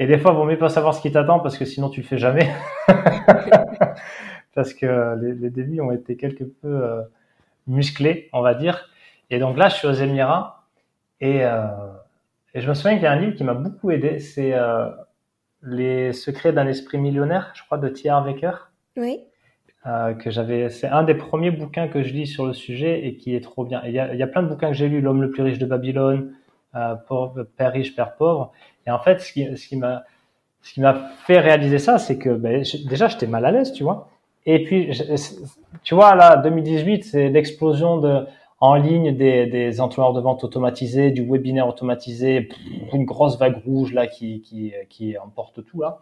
Et 0.00 0.06
des 0.06 0.18
fois, 0.18 0.32
vaut 0.32 0.44
mieux 0.44 0.58
pas 0.58 0.68
savoir 0.68 0.94
ce 0.94 1.00
qui 1.00 1.10
t'attend 1.10 1.40
parce 1.40 1.58
que 1.58 1.64
sinon 1.64 1.88
tu 1.88 2.02
le 2.02 2.06
fais 2.06 2.18
jamais. 2.18 2.48
parce 4.54 4.72
que 4.72 5.16
les, 5.20 5.34
les, 5.34 5.50
débuts 5.50 5.80
ont 5.80 5.90
été 5.90 6.16
quelque 6.16 6.44
peu 6.44 7.02
musclés, 7.66 8.28
on 8.32 8.40
va 8.40 8.54
dire. 8.54 8.88
Et 9.30 9.38
donc 9.38 9.56
là, 9.56 9.68
je 9.68 9.76
suis 9.76 9.86
aux 9.86 9.92
Émirats 9.92 10.64
et 11.20 11.44
euh, 11.44 11.66
et 12.54 12.60
je 12.60 12.68
me 12.68 12.74
souviens 12.74 12.94
qu'il 12.94 13.04
y 13.04 13.06
a 13.06 13.12
un 13.12 13.20
livre 13.20 13.34
qui 13.34 13.44
m'a 13.44 13.54
beaucoup 13.54 13.90
aidé, 13.90 14.18
c'est 14.18 14.54
euh, 14.54 14.88
Les 15.62 16.12
secrets 16.12 16.52
d'un 16.52 16.66
esprit 16.66 16.98
millionnaire, 16.98 17.52
je 17.54 17.62
crois, 17.64 17.78
de 17.78 17.88
T.R. 17.88 18.24
Wecker. 18.24 18.70
Oui. 18.96 19.20
Euh, 19.86 20.12
que 20.14 20.30
j'avais, 20.30 20.70
c'est 20.70 20.88
un 20.88 21.04
des 21.04 21.14
premiers 21.14 21.50
bouquins 21.50 21.88
que 21.88 22.02
je 22.02 22.12
lis 22.12 22.26
sur 22.26 22.46
le 22.46 22.52
sujet 22.52 23.06
et 23.06 23.16
qui 23.16 23.34
est 23.34 23.40
trop 23.40 23.64
bien. 23.64 23.80
Il 23.86 23.92
y 23.92 23.98
a, 23.98 24.14
y 24.14 24.22
a, 24.22 24.26
plein 24.26 24.42
de 24.42 24.48
bouquins 24.48 24.68
que 24.68 24.74
j'ai 24.74 24.88
lus, 24.88 25.00
L'homme 25.00 25.22
le 25.22 25.30
plus 25.30 25.42
riche 25.42 25.58
de 25.58 25.66
Babylone, 25.66 26.34
euh, 26.74 26.94
Père 27.56 27.72
riche, 27.72 27.94
Père 27.94 28.14
pauvre. 28.16 28.52
Et 28.86 28.90
en 28.90 28.98
fait, 28.98 29.20
ce 29.20 29.32
qui, 29.32 29.56
ce 29.56 29.68
qui 29.68 29.76
m'a, 29.76 30.04
ce 30.62 30.74
qui 30.74 30.80
m'a 30.80 30.94
fait 31.26 31.38
réaliser 31.38 31.78
ça, 31.78 31.98
c'est 31.98 32.18
que 32.18 32.30
ben, 32.30 32.64
déjà 32.88 33.08
j'étais 33.08 33.26
mal 33.26 33.44
à 33.44 33.50
l'aise, 33.50 33.72
tu 33.72 33.84
vois. 33.84 34.08
Et 34.46 34.64
puis, 34.64 34.90
tu 35.82 35.94
vois, 35.94 36.14
là, 36.14 36.36
2018, 36.36 37.04
c'est 37.04 37.28
l'explosion 37.28 37.98
de 37.98 38.26
en 38.60 38.74
ligne 38.74 39.16
des, 39.16 39.46
des 39.46 39.80
entonnoirs 39.80 40.12
de 40.12 40.20
vente 40.20 40.42
automatisés, 40.44 41.10
du 41.10 41.24
webinaire 41.28 41.68
automatisé, 41.68 42.48
une 42.92 43.04
grosse 43.04 43.38
vague 43.38 43.62
rouge 43.64 43.92
là 43.92 44.06
qui, 44.06 44.40
qui, 44.42 44.72
qui 44.88 45.16
emporte 45.18 45.64
tout 45.64 45.80
là. 45.80 46.00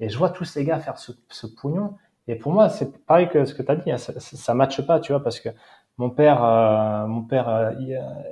Et 0.00 0.08
je 0.08 0.18
vois 0.18 0.30
tous 0.30 0.44
ces 0.44 0.64
gars 0.64 0.78
faire 0.78 0.98
ce, 0.98 1.12
ce 1.28 1.46
pognon. 1.46 1.94
Et 2.28 2.34
pour 2.36 2.52
moi, 2.52 2.68
c'est 2.68 3.04
pareil 3.06 3.28
que 3.28 3.44
ce 3.44 3.54
que 3.54 3.62
tu 3.62 3.70
as 3.70 3.76
dit, 3.76 3.90
hein, 3.90 3.98
ça, 3.98 4.12
ça, 4.18 4.54
matche 4.54 4.80
pas, 4.82 5.00
tu 5.00 5.12
vois, 5.12 5.22
parce 5.22 5.40
que 5.40 5.48
mon 5.98 6.10
père, 6.10 6.44
euh, 6.44 7.06
mon 7.06 7.22
père 7.22 7.48
euh, 7.48 7.72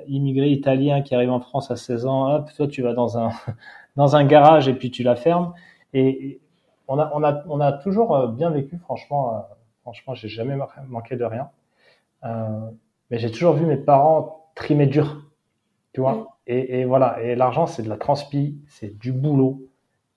immigré 0.07 0.49
italien 0.49 1.01
qui 1.01 1.15
arrive 1.15 1.31
en 1.31 1.39
France 1.39 1.71
à 1.71 1.75
16 1.75 2.05
ans, 2.05 2.35
hop, 2.35 2.49
toi 2.55 2.67
tu 2.67 2.81
vas 2.81 2.93
dans 2.93 3.17
un 3.17 3.31
dans 3.95 4.15
un 4.15 4.25
garage 4.25 4.67
et 4.67 4.73
puis 4.73 4.91
tu 4.91 5.03
la 5.03 5.15
fermes. 5.15 5.53
Et 5.93 6.41
on 6.87 6.99
a 6.99 7.11
on 7.13 7.23
a 7.23 7.43
on 7.47 7.59
a 7.61 7.71
toujours 7.71 8.15
euh, 8.15 8.27
bien 8.27 8.49
vécu, 8.51 8.77
franchement, 8.77 9.35
euh, 9.35 9.39
franchement, 9.81 10.13
j'ai 10.13 10.29
jamais 10.29 10.57
manqué 10.87 11.15
de 11.15 11.25
rien. 11.25 11.49
Mais 13.09 13.19
j'ai 13.19 13.31
toujours 13.31 13.53
vu 13.53 13.65
mes 13.65 13.77
parents 13.77 14.49
trimer 14.55 14.87
dur, 14.87 15.29
tu 15.93 16.01
vois. 16.01 16.13
Mm. 16.13 16.25
Et, 16.47 16.79
et, 16.79 16.85
voilà, 16.85 17.21
et 17.21 17.35
l'argent, 17.35 17.67
c'est 17.67 17.83
de 17.83 17.89
la 17.89 17.97
transpi, 17.97 18.57
c'est 18.67 18.97
du 18.97 19.11
boulot, 19.11 19.61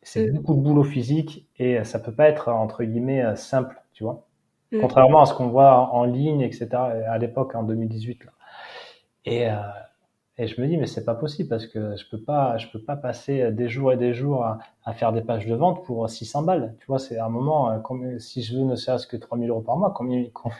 c'est 0.02 0.30
mm. 0.30 0.34
beaucoup 0.34 0.54
de 0.54 0.60
boulot 0.60 0.84
physique, 0.84 1.48
et 1.58 1.82
ça 1.84 1.98
peut 1.98 2.12
pas 2.12 2.28
être, 2.28 2.48
entre 2.48 2.84
guillemets, 2.84 3.22
euh, 3.22 3.36
simple, 3.36 3.82
tu 3.92 4.04
vois. 4.04 4.26
Mm. 4.72 4.80
Contrairement 4.80 5.22
à 5.22 5.26
ce 5.26 5.34
qu'on 5.34 5.48
voit 5.48 5.92
en 5.92 6.04
ligne, 6.04 6.40
etc., 6.40 6.68
à 6.74 7.18
l'époque, 7.18 7.54
en 7.54 7.62
2018. 7.62 8.24
Là. 8.24 8.32
Et, 9.24 9.50
euh, 9.50 9.56
et 10.40 10.46
je 10.46 10.60
me 10.60 10.68
dis, 10.68 10.76
mais 10.76 10.86
c'est 10.86 11.04
pas 11.04 11.14
possible 11.16 11.48
parce 11.48 11.66
que 11.66 11.96
je 11.96 12.08
peux 12.08 12.20
pas, 12.20 12.58
je 12.58 12.68
peux 12.68 12.80
pas 12.80 12.96
passer 12.96 13.50
des 13.50 13.68
jours 13.68 13.92
et 13.92 13.96
des 13.96 14.14
jours 14.14 14.44
à, 14.44 14.58
à 14.84 14.92
faire 14.92 15.12
des 15.12 15.20
pages 15.20 15.46
de 15.46 15.54
vente 15.54 15.84
pour 15.84 16.08
600 16.08 16.42
balles. 16.42 16.76
Tu 16.78 16.86
vois, 16.86 16.98
c'est 17.00 17.18
un 17.18 17.28
moment, 17.28 17.70
euh, 17.72 18.18
si 18.18 18.42
je 18.42 18.56
veux 18.56 18.64
ne 18.64 18.76
serait-ce 18.76 19.06
que 19.06 19.16
3000 19.16 19.50
euros 19.50 19.62
par 19.62 19.76
mois, 19.76 19.92
combien, 19.94 20.24
combien 20.32 20.56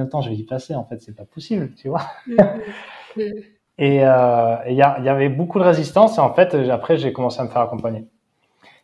de 0.00 0.04
temps 0.04 0.20
je 0.20 0.30
vais 0.30 0.36
y 0.36 0.44
passer 0.44 0.74
En 0.74 0.84
fait, 0.84 1.00
c'est 1.00 1.16
pas 1.16 1.24
possible, 1.24 1.72
tu 1.76 1.88
vois. 1.88 2.02
Mm-hmm. 2.28 3.44
et 3.78 4.04
euh, 4.04 4.56
il 4.66 4.74
y, 4.74 4.76
y, 4.76 5.08
avait 5.08 5.28
beaucoup 5.28 5.58
de 5.58 5.64
résistance 5.64 6.18
et 6.18 6.20
en 6.20 6.32
fait, 6.32 6.54
après, 6.70 6.96
j'ai 6.96 7.12
commencé 7.12 7.40
à 7.40 7.44
me 7.44 7.48
faire 7.48 7.62
accompagner. 7.62 8.06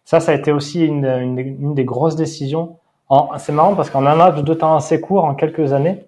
Ça, 0.05 0.21
ça 0.21 0.33
a 0.33 0.35
été 0.35 0.53
aussi 0.53 0.85
une, 0.87 1.05
une, 1.05 1.39
une 1.39 1.75
des 1.75 1.85
grosses 1.85 2.17
décisions. 2.17 2.79
C'est 3.39 3.53
marrant 3.53 3.75
parce 3.75 3.91
qu'en 3.91 4.07
un 4.07 4.17
laps 4.17 4.45
de 4.45 4.55
temps 4.55 4.77
assez 4.77 5.01
court, 5.01 5.25
en 5.25 5.35
quelques 5.35 5.73
années, 5.73 6.07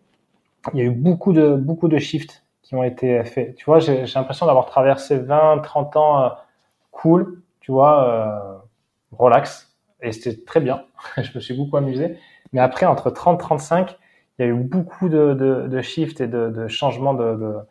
il 0.74 0.78
y 0.78 0.82
a 0.82 0.84
eu 0.84 0.90
beaucoup 0.90 1.32
de 1.32 1.54
beaucoup 1.54 1.88
de 1.88 1.98
shifts 1.98 2.44
qui 2.62 2.74
ont 2.74 2.84
été 2.84 3.24
faits. 3.24 3.56
Tu 3.56 3.64
vois, 3.64 3.78
j'ai 3.78 4.04
l'impression 4.14 4.46
d'avoir 4.46 4.66
traversé 4.66 5.18
20, 5.18 5.58
30 5.58 5.96
ans 5.96 6.22
euh, 6.24 6.28
cool, 6.92 7.42
tu 7.60 7.72
vois, 7.72 8.04
euh, 8.04 8.58
relax, 9.12 9.74
et 10.02 10.12
c'était 10.12 10.44
très 10.44 10.60
bien. 10.60 10.84
je 11.16 11.30
me 11.34 11.40
suis 11.40 11.54
beaucoup 11.54 11.76
amusé. 11.76 12.18
Mais 12.52 12.60
après, 12.60 12.86
entre 12.86 13.10
30, 13.10 13.40
35, 13.40 13.98
il 14.40 14.46
y 14.46 14.48
a 14.48 14.52
eu 14.52 14.54
beaucoup 14.54 15.10
de, 15.10 15.34
de, 15.68 15.80
shifts 15.82 16.22
et 16.22 16.26
de, 16.26 16.66
changements 16.66 17.12
de, 17.12 17.62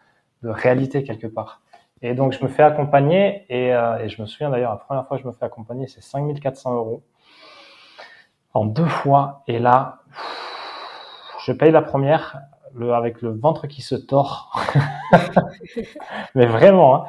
réalité 0.43 1.03
quelque 1.03 1.25
part. 1.27 1.61
Et 2.01 2.13
donc, 2.13 2.31
je 2.31 2.43
me 2.43 2.47
fais 2.47 2.63
accompagner 2.63 3.45
et, 3.49 3.73
euh, 3.73 3.97
et 3.97 4.07
je 4.07 4.21
me 4.21 4.27
souviens 4.27 4.49
d'ailleurs, 4.49 4.71
la 4.71 4.77
première 4.77 5.05
fois 5.05 5.17
que 5.17 5.23
je 5.23 5.27
me 5.27 5.33
fais 5.33 5.43
accompagner, 5.43 5.87
c'est 5.87 6.01
5400 6.01 6.75
euros 6.75 7.03
en 8.53 8.65
deux 8.65 8.85
fois. 8.85 9.43
Et 9.47 9.59
là, 9.59 9.99
je 11.43 11.51
paye 11.51 11.71
la 11.71 11.81
première 11.81 12.39
avec 12.93 13.21
le 13.21 13.31
ventre 13.31 13.67
qui 13.67 13.81
se 13.81 13.95
tord. 13.95 14.55
Mais 16.35 16.45
vraiment. 16.45 16.95
Hein. 16.95 17.05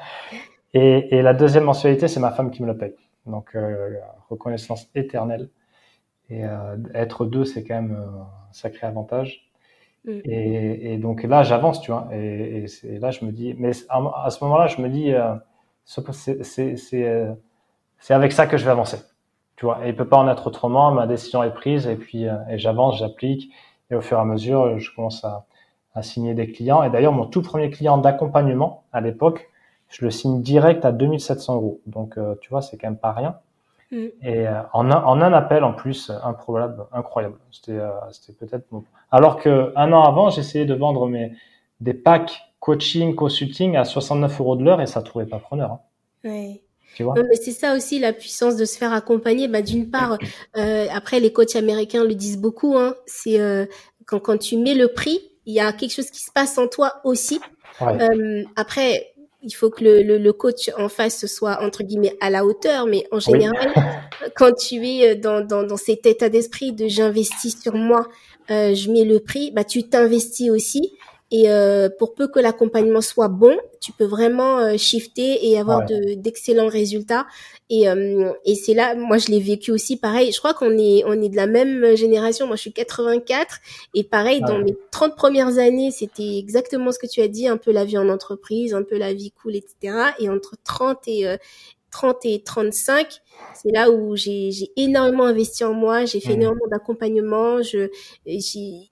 Et, 0.72 1.20
la 1.22 1.34
deuxième 1.34 1.64
mensualité, 1.64 2.08
c'est 2.08 2.20
ma 2.20 2.30
femme 2.30 2.50
qui 2.50 2.62
me 2.62 2.66
le 2.66 2.76
paye. 2.76 2.94
Donc, 3.26 3.54
euh, 3.54 3.98
reconnaissance 4.30 4.88
éternelle. 4.94 5.50
Et 6.30 6.44
euh, 6.46 6.76
être 6.94 7.26
deux, 7.26 7.44
c'est 7.44 7.62
quand 7.62 7.74
même 7.74 7.92
un 7.92 8.52
sacré 8.52 8.86
avantage. 8.86 9.49
Mm. 10.04 10.10
Et, 10.24 10.94
et, 10.94 10.98
donc 10.98 11.22
là, 11.22 11.42
j'avance, 11.42 11.80
tu 11.80 11.90
vois. 11.90 12.08
Et, 12.12 12.66
et, 12.84 12.98
là, 12.98 13.10
je 13.10 13.24
me 13.24 13.32
dis, 13.32 13.54
mais 13.58 13.72
à, 13.88 14.30
ce 14.30 14.44
moment-là, 14.44 14.66
je 14.66 14.80
me 14.80 14.88
dis, 14.88 15.12
euh, 15.12 15.34
c'est 17.98 18.14
avec 18.14 18.32
ça 18.32 18.46
que 18.46 18.56
je 18.56 18.64
vais 18.64 18.70
avancer, 18.70 18.98
tu 19.56 19.66
vois. 19.66 19.84
Et 19.84 19.90
il 19.90 19.96
peut 19.96 20.08
pas 20.08 20.18
en 20.18 20.28
être 20.28 20.46
autrement. 20.46 20.90
Ma 20.92 21.06
décision 21.06 21.42
est 21.42 21.52
prise 21.52 21.86
et 21.86 21.96
puis 21.96 22.28
euh, 22.28 22.36
et 22.48 22.58
j'avance, 22.58 22.98
j'applique. 22.98 23.52
Et 23.90 23.94
au 23.94 24.00
fur 24.00 24.18
et 24.18 24.20
à 24.20 24.24
mesure, 24.24 24.78
je 24.78 24.94
commence 24.94 25.24
à, 25.24 25.46
à 25.94 26.02
signer 26.02 26.34
des 26.34 26.50
clients. 26.50 26.82
Et 26.82 26.90
d'ailleurs, 26.90 27.12
mon 27.12 27.26
tout 27.26 27.42
premier 27.42 27.70
client 27.70 27.98
d'accompagnement 27.98 28.84
à 28.92 29.00
l'époque, 29.00 29.50
je 29.88 30.04
le 30.04 30.10
signe 30.10 30.42
direct 30.42 30.84
à 30.84 30.92
2700 30.92 31.56
euros. 31.56 31.80
Donc, 31.86 32.16
euh, 32.16 32.36
tu 32.40 32.50
vois, 32.50 32.62
c'est 32.62 32.76
quand 32.78 32.88
même 32.88 32.96
pas 32.98 33.12
rien. 33.12 33.36
Mm. 33.90 34.06
Et 34.22 34.46
euh, 34.46 34.62
en, 34.72 34.90
un, 34.90 35.02
en 35.02 35.20
un 35.20 35.32
appel 35.32 35.64
en 35.64 35.72
plus, 35.72 36.10
improbable, 36.22 36.84
incroyable. 36.92 37.36
C'était 37.50 37.72
euh, 37.72 37.90
peut-être. 38.38 38.66
Alors 39.10 39.40
que 39.40 39.72
un 39.76 39.92
an 39.92 40.02
avant, 40.02 40.30
j'essayais 40.30 40.64
de 40.66 40.74
vendre 40.74 41.08
mes 41.08 41.32
des 41.80 41.94
packs 41.94 42.50
coaching, 42.60 43.14
consulting 43.14 43.76
à 43.76 43.84
69 43.84 44.40
euros 44.40 44.56
de 44.56 44.62
l'heure 44.62 44.80
et 44.80 44.86
ça 44.86 45.02
trouvait 45.02 45.26
pas 45.26 45.38
preneur. 45.38 45.78
Hein. 46.24 46.54
Tu 46.94 47.02
vois? 47.02 47.14
Mais 47.16 47.36
c'est 47.36 47.52
ça 47.52 47.74
aussi 47.74 47.98
la 47.98 48.12
puissance 48.12 48.56
de 48.56 48.64
se 48.64 48.76
faire 48.76 48.92
accompagner. 48.92 49.48
Bah, 49.48 49.62
d'une 49.62 49.90
part, 49.90 50.18
euh, 50.56 50.86
après 50.92 51.20
les 51.20 51.32
coachs 51.32 51.56
américains 51.56 52.04
le 52.04 52.14
disent 52.14 52.38
beaucoup. 52.38 52.76
Hein, 52.76 52.94
c'est 53.06 53.40
euh, 53.40 53.66
quand 54.06 54.20
quand 54.20 54.38
tu 54.38 54.56
mets 54.56 54.74
le 54.74 54.88
prix, 54.88 55.20
il 55.46 55.54
y 55.54 55.60
a 55.60 55.72
quelque 55.72 55.92
chose 55.92 56.10
qui 56.10 56.20
se 56.20 56.32
passe 56.32 56.58
en 56.58 56.68
toi 56.68 57.00
aussi. 57.04 57.40
Ouais. 57.80 58.02
Euh, 58.02 58.44
après, 58.56 59.09
il 59.42 59.52
faut 59.52 59.70
que 59.70 59.82
le, 59.84 60.02
le, 60.02 60.18
le, 60.18 60.32
coach 60.32 60.70
en 60.76 60.88
face 60.88 61.26
soit 61.26 61.62
entre 61.62 61.82
guillemets 61.82 62.16
à 62.20 62.30
la 62.30 62.44
hauteur, 62.44 62.86
mais 62.86 63.06
en 63.10 63.20
général, 63.20 63.72
quand 64.36 64.52
tu 64.52 64.76
es 64.86 65.16
dans, 65.16 65.40
dans, 65.40 65.62
dans 65.62 65.76
cet 65.76 66.06
état 66.06 66.28
d'esprit 66.28 66.72
de 66.72 66.88
j'investis 66.88 67.60
sur 67.60 67.74
moi, 67.74 68.06
euh, 68.50 68.74
je 68.74 68.90
mets 68.90 69.04
le 69.04 69.20
prix, 69.20 69.50
bah 69.52 69.64
tu 69.64 69.84
t'investis 69.84 70.50
aussi 70.50 70.92
Et 71.32 71.48
euh, 71.48 71.88
pour 71.96 72.14
peu 72.14 72.26
que 72.26 72.40
l'accompagnement 72.40 73.00
soit 73.00 73.28
bon, 73.28 73.56
tu 73.80 73.92
peux 73.92 74.04
vraiment 74.04 74.58
euh, 74.58 74.76
shifter 74.76 75.46
et 75.48 75.58
avoir 75.60 75.86
de 75.86 76.14
d'excellents 76.14 76.68
résultats. 76.68 77.24
Et, 77.68 77.88
euh, 77.88 78.32
et 78.44 78.56
c'est 78.56 78.74
là, 78.74 78.96
moi 78.96 79.18
je 79.18 79.28
l'ai 79.28 79.38
vécu 79.38 79.70
aussi 79.70 79.96
pareil. 79.96 80.32
Je 80.32 80.38
crois 80.38 80.54
qu'on 80.54 80.76
est 80.76 81.04
on 81.06 81.22
est 81.22 81.28
de 81.28 81.36
la 81.36 81.46
même 81.46 81.94
génération. 81.94 82.48
Moi 82.48 82.56
je 82.56 82.62
suis 82.62 82.72
84 82.72 83.60
et 83.94 84.02
pareil 84.02 84.40
dans 84.40 84.58
mes 84.58 84.76
30 84.90 85.14
premières 85.14 85.58
années, 85.58 85.92
c'était 85.92 86.36
exactement 86.36 86.90
ce 86.90 86.98
que 86.98 87.06
tu 87.06 87.20
as 87.20 87.28
dit, 87.28 87.46
un 87.46 87.58
peu 87.58 87.70
la 87.70 87.84
vie 87.84 87.98
en 87.98 88.08
entreprise, 88.08 88.74
un 88.74 88.82
peu 88.82 88.98
la 88.98 89.14
vie 89.14 89.30
cool, 89.30 89.54
etc. 89.54 90.10
Et 90.18 90.28
entre 90.28 90.56
30 90.64 90.98
et 91.06 91.36
30 91.90 92.24
et 92.24 92.42
35, 92.42 93.20
c'est 93.54 93.70
là 93.70 93.90
où 93.90 94.16
j'ai 94.16 94.50
énormément 94.76 95.24
investi 95.24 95.64
en 95.64 95.72
moi, 95.72 96.04
j'ai 96.04 96.20
fait 96.20 96.30
mmh. 96.30 96.42
énormément 96.42 96.66
d'accompagnement, 96.70 97.62
je 97.62 97.90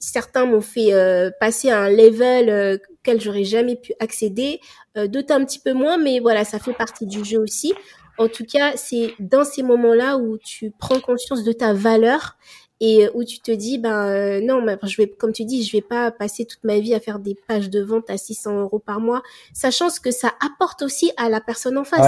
certains 0.00 0.46
m'ont 0.46 0.60
fait 0.60 0.92
euh, 0.92 1.30
passer 1.40 1.70
à 1.70 1.82
un 1.82 1.90
level 1.90 2.48
euh, 2.48 2.78
auquel 2.92 3.20
j'aurais 3.20 3.44
jamais 3.44 3.76
pu 3.76 3.92
accéder, 4.00 4.60
euh, 4.96 5.06
d'autres 5.06 5.32
un 5.32 5.44
petit 5.44 5.60
peu 5.60 5.72
moins 5.72 5.96
mais 5.96 6.20
voilà, 6.20 6.44
ça 6.44 6.58
fait 6.58 6.74
partie 6.74 7.06
du 7.06 7.24
jeu 7.24 7.38
aussi. 7.38 7.72
En 8.18 8.26
tout 8.26 8.44
cas, 8.44 8.72
c'est 8.76 9.14
dans 9.20 9.44
ces 9.44 9.62
moments-là 9.62 10.16
où 10.18 10.38
tu 10.38 10.72
prends 10.76 10.98
conscience 10.98 11.44
de 11.44 11.52
ta 11.52 11.72
valeur 11.72 12.36
et 12.80 13.06
euh, 13.06 13.10
où 13.14 13.24
tu 13.24 13.40
te 13.40 13.50
dis 13.50 13.78
ben 13.78 14.06
euh, 14.06 14.40
non 14.40 14.62
mais 14.62 14.76
je 14.82 14.96
vais 14.96 15.08
comme 15.08 15.32
tu 15.32 15.44
dis 15.44 15.64
je 15.64 15.72
vais 15.72 15.82
pas 15.82 16.10
passer 16.10 16.44
toute 16.44 16.62
ma 16.64 16.78
vie 16.78 16.94
à 16.94 17.00
faire 17.00 17.18
des 17.18 17.36
pages 17.46 17.70
de 17.70 17.82
vente 17.82 18.08
à 18.10 18.16
600 18.16 18.60
euros 18.60 18.78
par 18.78 19.00
mois 19.00 19.22
sachant 19.52 19.90
ce 19.90 20.00
que 20.00 20.10
ça 20.10 20.32
apporte 20.44 20.82
aussi 20.82 21.12
à 21.16 21.28
la 21.28 21.40
personne 21.40 21.76
en 21.76 21.84
face. 21.84 22.06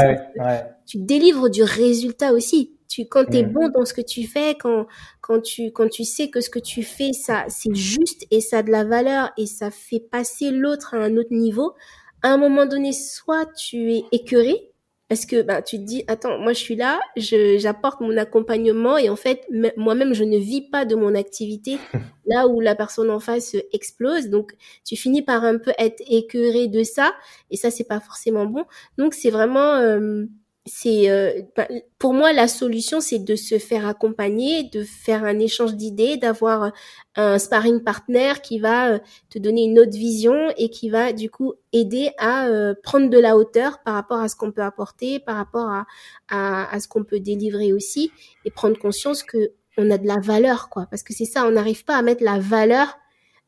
Tu 0.87 0.98
délivres 0.98 1.48
du 1.48 1.62
résultat 1.62 2.33
aussi. 2.33 2.76
Tu 2.88 3.06
quand 3.06 3.24
tu 3.24 3.37
es 3.38 3.42
bon 3.44 3.68
dans 3.68 3.85
ce 3.85 3.94
que 3.94 4.00
tu 4.00 4.26
fais 4.26 4.56
quand 4.59 4.87
quand 5.20 5.40
tu 5.40 5.70
quand 5.70 5.88
tu 5.88 6.04
sais 6.04 6.28
que 6.28 6.40
ce 6.40 6.50
que 6.50 6.59
tu 6.59 6.83
fais 6.83 7.12
ça 7.12 7.44
c'est 7.48 7.74
juste 7.74 8.26
et 8.30 8.40
ça 8.40 8.59
a 8.59 8.62
de 8.62 8.70
la 8.70 8.85
valeur 8.85 9.30
et 9.37 9.46
ça 9.46 9.70
fait 9.70 10.00
passer 10.00 10.50
l'autre 10.50 10.94
à 10.94 10.98
un 10.98 11.16
autre 11.16 11.33
niveau 11.33 11.74
à 12.22 12.30
un 12.33 12.37
moment 12.37 12.66
donné 12.66 12.92
soit 12.92 13.46
tu 13.54 13.92
es 13.92 14.04
écœuré 14.11 14.69
parce 15.11 15.27
que 15.27 15.42
bah, 15.42 15.61
tu 15.61 15.77
te 15.77 15.83
dis, 15.83 16.05
attends, 16.07 16.38
moi 16.38 16.53
je 16.53 16.61
suis 16.61 16.77
là, 16.77 17.01
j'apporte 17.16 18.01
mon 18.01 18.16
accompagnement 18.16 18.96
et 18.96 19.11
en 19.11 19.16
fait, 19.16 19.44
moi-même, 19.77 20.14
je 20.14 20.23
ne 20.23 20.38
vis 20.38 20.62
pas 20.62 20.85
de 20.85 20.94
mon 20.94 21.16
activité 21.16 21.79
là 22.27 22.46
où 22.46 22.61
la 22.61 22.77
personne 22.77 23.11
en 23.11 23.18
face 23.18 23.57
explose. 23.73 24.29
Donc, 24.29 24.53
tu 24.87 24.94
finis 24.94 25.23
par 25.23 25.42
un 25.42 25.59
peu 25.59 25.73
être 25.79 26.01
écœuré 26.09 26.68
de 26.68 26.85
ça 26.85 27.12
et 27.51 27.57
ça, 27.57 27.73
c'est 27.73 27.88
pas 27.88 27.99
forcément 27.99 28.46
bon. 28.46 28.64
Donc, 28.99 29.14
c'est 29.14 29.31
vraiment... 29.31 29.75
Euh, 29.75 30.27
c'est 30.70 31.11
euh, 31.11 31.42
bah, 31.56 31.66
pour 31.98 32.14
moi 32.14 32.33
la 32.33 32.46
solution 32.46 33.00
c'est 33.00 33.18
de 33.18 33.35
se 33.35 33.59
faire 33.59 33.87
accompagner 33.88 34.64
de 34.64 34.85
faire 34.85 35.24
un 35.24 35.38
échange 35.40 35.74
d'idées 35.74 36.16
d'avoir 36.16 36.72
un 37.16 37.38
sparring 37.38 37.83
partner 37.83 38.35
qui 38.42 38.61
va 38.61 38.92
euh, 38.92 38.98
te 39.30 39.38
donner 39.38 39.64
une 39.64 39.80
autre 39.80 39.92
vision 39.92 40.37
et 40.56 40.70
qui 40.70 40.88
va 40.88 41.12
du 41.12 41.28
coup 41.28 41.54
aider 41.72 42.12
à 42.18 42.46
euh, 42.46 42.74
prendre 42.83 43.11
de 43.11 43.18
la 43.18 43.37
hauteur 43.37 43.83
par 43.85 43.94
rapport 43.94 44.20
à 44.20 44.28
ce 44.28 44.37
qu'on 44.37 44.52
peut 44.52 44.62
apporter 44.62 45.18
par 45.18 45.37
rapport 45.37 45.68
à, 45.68 45.87
à, 46.28 46.72
à 46.72 46.78
ce 46.78 46.87
qu'on 46.87 47.02
peut 47.02 47.20
délivrer 47.20 47.72
aussi 47.72 48.12
et 48.44 48.50
prendre 48.50 48.78
conscience 48.78 49.24
que 49.24 49.52
on 49.76 49.90
a 49.90 49.98
de 49.98 50.06
la 50.06 50.20
valeur 50.20 50.68
quoi. 50.68 50.87
Parce 50.88 51.02
que 51.02 51.12
c'est 51.12 51.24
ça 51.24 51.46
on 51.46 51.50
n'arrive 51.50 51.85
pas 51.85 51.96
à 51.96 52.02
mettre 52.02 52.22
la 52.22 52.38
valeur 52.38 52.96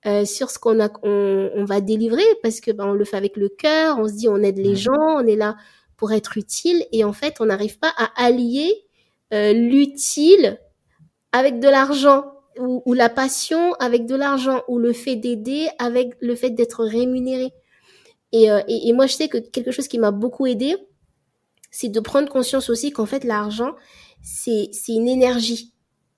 euh, 0.07 0.25
sur 0.25 0.51
ce 0.51 0.59
qu'on 0.59 0.81
a 0.81 0.91
on, 1.05 1.51
on, 1.55 1.65
va 1.65 1.81
délivrer 1.81 2.25
parce 2.43 2.61
que 2.61 2.73
ben, 2.73 2.87
on 2.87 2.93
le 2.93 3.05
fait 3.05 3.17
avec 3.17 3.37
le 3.37 3.49
cœur 3.49 3.99
on 4.01 4.09
se 4.09 4.15
dit 4.15 4.29
on 4.29 4.43
aide 4.43 4.59
les 4.59 4.75
gens 4.75 4.91
on 4.99 5.25
est 5.25 5.37
là 5.37 5.55
pour 6.03 6.11
être 6.11 6.37
utile 6.37 6.85
et 6.91 7.05
en 7.05 7.13
fait 7.13 7.37
on 7.39 7.47
n'arrive 7.47 7.79
pas 7.79 7.95
à 7.97 8.11
allier 8.17 8.75
euh, 9.33 9.53
l'utile 9.53 10.59
avec 11.31 11.61
de 11.61 11.69
l'argent 11.69 12.25
ou, 12.59 12.93
la 12.93 13.09
passion 13.09 13.75
avec 13.75 14.07
de 14.07 14.17
l'argent 14.17 14.63
ou 14.67 14.81
le 14.81 14.93
fait 14.93 15.15
d'aider 15.15 15.69
avec 15.79 16.15
le 16.21 16.35
fait 16.35 16.51
d'être 16.51 16.85
rémunéré. 16.85 17.53
Et, 18.33 18.51
euh, 18.51 18.63
et, 18.67 18.89
et, 18.89 18.93
moi 18.93 19.07
je 19.07 19.13
sais 19.15 19.29
que 19.29 19.39
quelque 19.39 19.71
chose 19.71 19.87
qui 19.87 20.01
m'a 20.01 20.11
beaucoup 20.11 20.45
aidé, 20.45 20.75
c'est 21.71 21.89
de 21.89 22.01
prendre 22.01 22.29
conscience 22.29 22.69
aussi 22.69 22.91
qu'en 22.91 23.07
fait 23.07 23.23
l'argent 23.23 23.71
c'est 24.25 24.73
une 24.89 25.07
énergie 25.07 25.72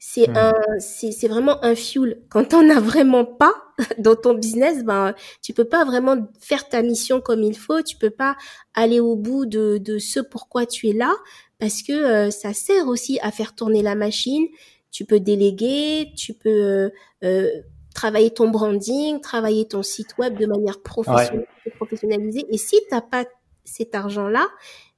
c'est 0.07 0.29
un, 0.37 0.53
c'est, 0.81 1.29
vraiment 1.29 1.65
un 1.65 1.75
fuel. 1.75 2.21
Quand 2.29 2.53
on 2.53 2.69
a 2.69 2.79
vraiment 2.79 3.25
pas 3.25 3.55
dans 3.99 4.15
ton 4.15 4.35
business, 4.35 4.85
ben, 4.85 5.15
tu 5.43 5.55
peux 5.55 5.65
pas 5.65 5.87
vraiment 5.87 6.29
faire 6.39 6.69
ta 6.69 6.83
mission 6.83 7.23
comme 7.23 7.43
il 7.43 7.57
faut. 7.57 7.81
Tu 7.81 7.97
peux 7.97 8.11
pas 8.11 8.37
aller 8.75 9.01
au 9.01 9.17
bout 9.17 9.47
de, 9.47 9.79
de 9.79 9.99
ce 9.99 10.21
pourquoi 10.21 10.67
tu 10.67 10.91
es 10.91 10.93
là 10.93 11.11
parce 11.59 11.83
que 11.83 11.93
euh, 11.93 12.31
ça 12.31 12.53
sert 12.53 12.87
aussi 12.87 13.19
à 13.23 13.31
faire 13.31 13.55
tourner 13.55 13.81
la 13.81 13.95
machine. 13.95 14.47
Tu 14.91 15.07
peux 15.07 15.21
déléguer, 15.21 16.13
tu 16.15 16.35
peux 16.35 16.51
euh, 16.51 16.91
euh, 17.25 17.51
travailler 17.95 18.31
ton 18.31 18.51
branding, 18.51 19.23
travailler 19.23 19.67
ton 19.67 19.83
site 19.83 20.19
web 20.19 20.39
de 20.39 20.45
manière 20.45 20.83
professionnelle, 20.83 21.47
professionnalisée. 21.77 22.45
Et 22.51 22.59
si 22.59 22.77
t'as 22.91 23.01
pas 23.01 23.25
cet 23.65 23.95
argent-là, 23.95 24.47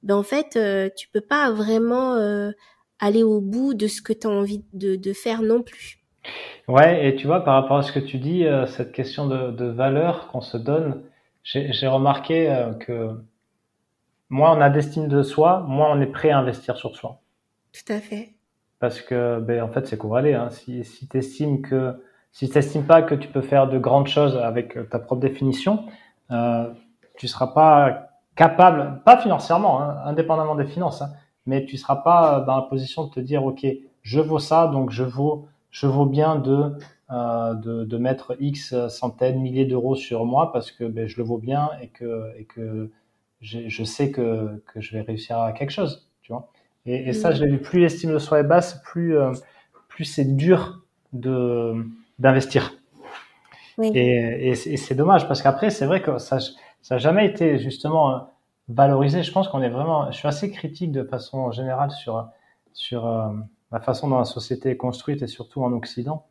ben 0.03 0.17
en 0.17 0.25
fait, 0.25 0.59
tu 0.97 1.09
peux 1.09 1.21
pas 1.21 1.53
vraiment 1.53 2.51
aller 2.99 3.23
au 3.23 3.41
bout 3.41 3.75
de 3.75 3.87
ce 3.87 4.03
que 4.03 4.13
tu 4.13 4.27
as 4.27 4.31
envie 4.31 4.65
de, 4.73 4.97
de, 4.97 5.13
faire 5.13 5.43
non 5.43 5.63
plus. 5.63 5.99
Ouais, 6.69 7.09
et 7.09 7.17
tu 7.17 7.27
vois, 7.27 7.45
par 7.45 7.55
rapport 7.55 7.79
à 7.79 7.83
ce 7.83 7.93
que 7.93 8.01
tu 8.01 8.19
dis, 8.19 8.45
euh, 8.45 8.67
cette 8.67 8.93
question 8.93 9.27
de, 9.27 9.51
de 9.51 9.67
valeur 9.67 10.29
qu'on 10.29 10.41
se 10.41 10.57
donne, 10.57 11.03
j'ai 11.45 11.87
remarqué 11.87 12.51
euh, 12.51 12.73
que 12.73 13.11
moins 14.29 14.57
on 14.57 14.61
a 14.61 14.71
d'estime 14.71 15.07
de 15.07 15.23
soi, 15.23 15.65
moins 15.69 15.97
on 15.97 16.01
est 16.01 16.07
prêt 16.07 16.31
à 16.31 16.39
investir 16.39 16.77
sur 16.77 16.97
soi. 16.97 17.21
Tout 17.73 17.93
à 17.93 18.01
fait. 18.01 18.35
Parce 18.81 19.01
que, 19.01 19.41
ben, 19.41 19.63
en 19.63 19.69
fait, 19.69 19.87
c'est 19.87 19.99
aller. 20.15 20.35
Hein. 20.35 20.51
Si, 20.51 20.85
si 20.85 21.09
tu 21.09 21.19
estimes 21.19 21.63
que, 21.63 21.95
si 22.33 22.51
tu 22.51 22.81
pas 22.81 23.03
que 23.03 23.15
tu 23.15 23.29
peux 23.29 23.43
faire 23.43 23.69
de 23.69 23.79
grandes 23.79 24.09
choses 24.09 24.37
avec 24.37 24.77
ta 24.91 24.99
propre 24.99 25.21
définition, 25.21 25.87
euh, 26.31 26.69
tu 27.17 27.29
seras 27.29 27.49
pas 27.49 28.09
capable, 28.35 29.01
pas 29.05 29.17
financièrement, 29.19 29.81
hein, 29.81 29.97
indépendamment 30.05 30.55
des 30.55 30.67
finances, 30.67 31.03
hein, 31.03 31.11
mais 31.47 31.65
tu 31.65 31.77
seras 31.77 31.97
pas 31.97 32.41
dans 32.41 32.57
la 32.57 32.63
position 32.63 33.05
de 33.05 33.11
te 33.11 33.21
dire, 33.21 33.45
OK, 33.45 33.67
je 34.03 34.21
vaux 34.21 34.39
ça, 34.39 34.67
donc 34.67 34.91
je 34.91 35.05
vaux, 35.05 35.49
je 35.71 35.87
vaux 35.87 36.07
bien 36.07 36.37
de, 36.37 36.73
euh, 37.11 37.55
de, 37.55 37.85
de, 37.85 37.99
mettre 37.99 38.37
X 38.41 38.75
centaines, 38.89 39.41
milliers 39.41 39.65
d'euros 39.65 39.95
sur 39.95 40.25
moi 40.25 40.53
parce 40.53 40.71
que 40.71 40.85
ben, 40.85 41.07
je 41.07 41.17
le 41.19 41.25
vaux 41.25 41.39
bien 41.39 41.71
et 41.81 41.89
que, 41.89 42.33
et 42.39 42.45
que 42.45 42.91
je 43.41 43.85
sais 43.85 44.11
que, 44.11 44.63
que 44.73 44.81
je 44.81 44.97
vais 44.97 45.03
réussir 45.03 45.39
à 45.39 45.53
quelque 45.53 45.71
chose, 45.71 46.09
tu 46.23 46.33
vois. 46.33 46.51
Et, 46.87 47.09
et 47.09 47.13
ça, 47.13 47.33
je 47.33 47.45
l'ai 47.45 47.51
vu, 47.51 47.59
plus 47.59 47.81
l'estime 47.81 48.13
de 48.13 48.19
soi 48.19 48.41
est 48.41 48.45
basse, 48.45 48.81
plus, 48.85 49.19
euh, 49.19 49.33
plus 49.89 50.05
c'est 50.05 50.37
dur 50.37 50.83
de, 51.13 51.85
d'investir. 52.19 52.75
Oui. 53.79 53.91
Et, 53.95 54.51
et, 54.51 54.77
c'est 54.77 54.95
dommage 54.95 55.29
parce 55.29 55.43
qu'après, 55.43 55.71
c'est 55.71 55.85
vrai 55.85 56.01
que 56.01 56.19
ça, 56.19 56.39
ça 56.41 56.95
n'a 56.95 56.99
jamais 56.99 57.27
été 57.27 57.59
justement 57.59 58.31
valoriser. 58.69 59.23
Je 59.23 59.33
pense 59.33 59.49
qu'on 59.49 59.63
est 59.63 59.69
vraiment, 59.69 60.11
je 60.11 60.17
suis 60.17 60.29
assez 60.29 60.51
critique 60.51 60.93
de 60.93 61.05
façon 61.05 61.51
générale 61.51 61.91
sur 61.91 62.29
sur 62.73 63.07
euh, 63.07 63.33
la 63.73 63.81
façon 63.81 64.09
dont 64.09 64.19
la 64.19 64.25
société 64.25 64.71
est 64.71 64.77
construite 64.77 65.23
et 65.23 65.27
surtout 65.27 65.63
en 65.63 65.73
Occident. 65.73 66.27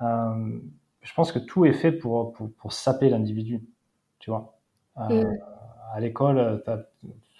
Euh, 0.00 0.58
je 1.02 1.14
pense 1.14 1.32
que 1.32 1.38
tout 1.38 1.66
est 1.66 1.72
fait 1.72 1.92
pour 1.92 2.32
pour, 2.32 2.50
pour 2.52 2.72
saper 2.72 3.10
l'individu, 3.10 3.62
tu 4.18 4.30
vois. 4.30 4.56
Euh, 4.98 5.24
mm. 5.24 5.38
À 5.94 6.00
l'école, 6.00 6.62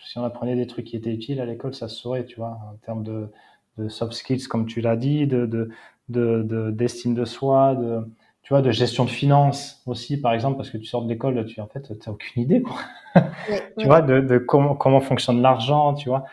si 0.04 0.18
on 0.18 0.24
apprenait 0.24 0.56
des 0.56 0.66
trucs 0.66 0.84
qui 0.84 0.96
étaient 0.96 1.14
utiles 1.14 1.40
à 1.40 1.46
l'école, 1.46 1.74
ça 1.74 1.88
se 1.88 1.96
saurait, 1.96 2.26
tu 2.26 2.36
vois, 2.36 2.58
en 2.70 2.76
termes 2.84 3.02
de, 3.02 3.32
de 3.78 3.88
soft 3.88 4.12
skills, 4.12 4.46
comme 4.46 4.66
tu 4.66 4.82
l'as 4.82 4.96
dit, 4.96 5.26
de 5.26 5.46
de 5.46 6.70
d'estime 6.70 7.14
de, 7.14 7.20
de, 7.20 7.24
soi, 7.24 7.74
de 7.74 8.06
tu 8.42 8.52
vois, 8.52 8.62
de 8.62 8.70
gestion 8.70 9.04
de 9.04 9.10
finances 9.10 9.82
aussi, 9.86 10.20
par 10.20 10.32
exemple, 10.32 10.56
parce 10.56 10.70
que 10.70 10.78
tu 10.78 10.86
sors 10.86 11.02
de 11.02 11.08
l'école, 11.08 11.44
tu 11.46 11.60
en 11.60 11.68
fait, 11.68 11.98
tu 11.98 12.10
aucune 12.10 12.42
idée, 12.42 12.62
quoi. 12.62 12.76
tu 13.78 13.86
vois, 13.86 14.02
de, 14.02 14.20
de, 14.20 14.38
comment 14.38 14.74
comment 14.74 15.00
fonctionne 15.00 15.40
l'argent, 15.40 15.94
tu 15.94 16.08
vois. 16.08 16.24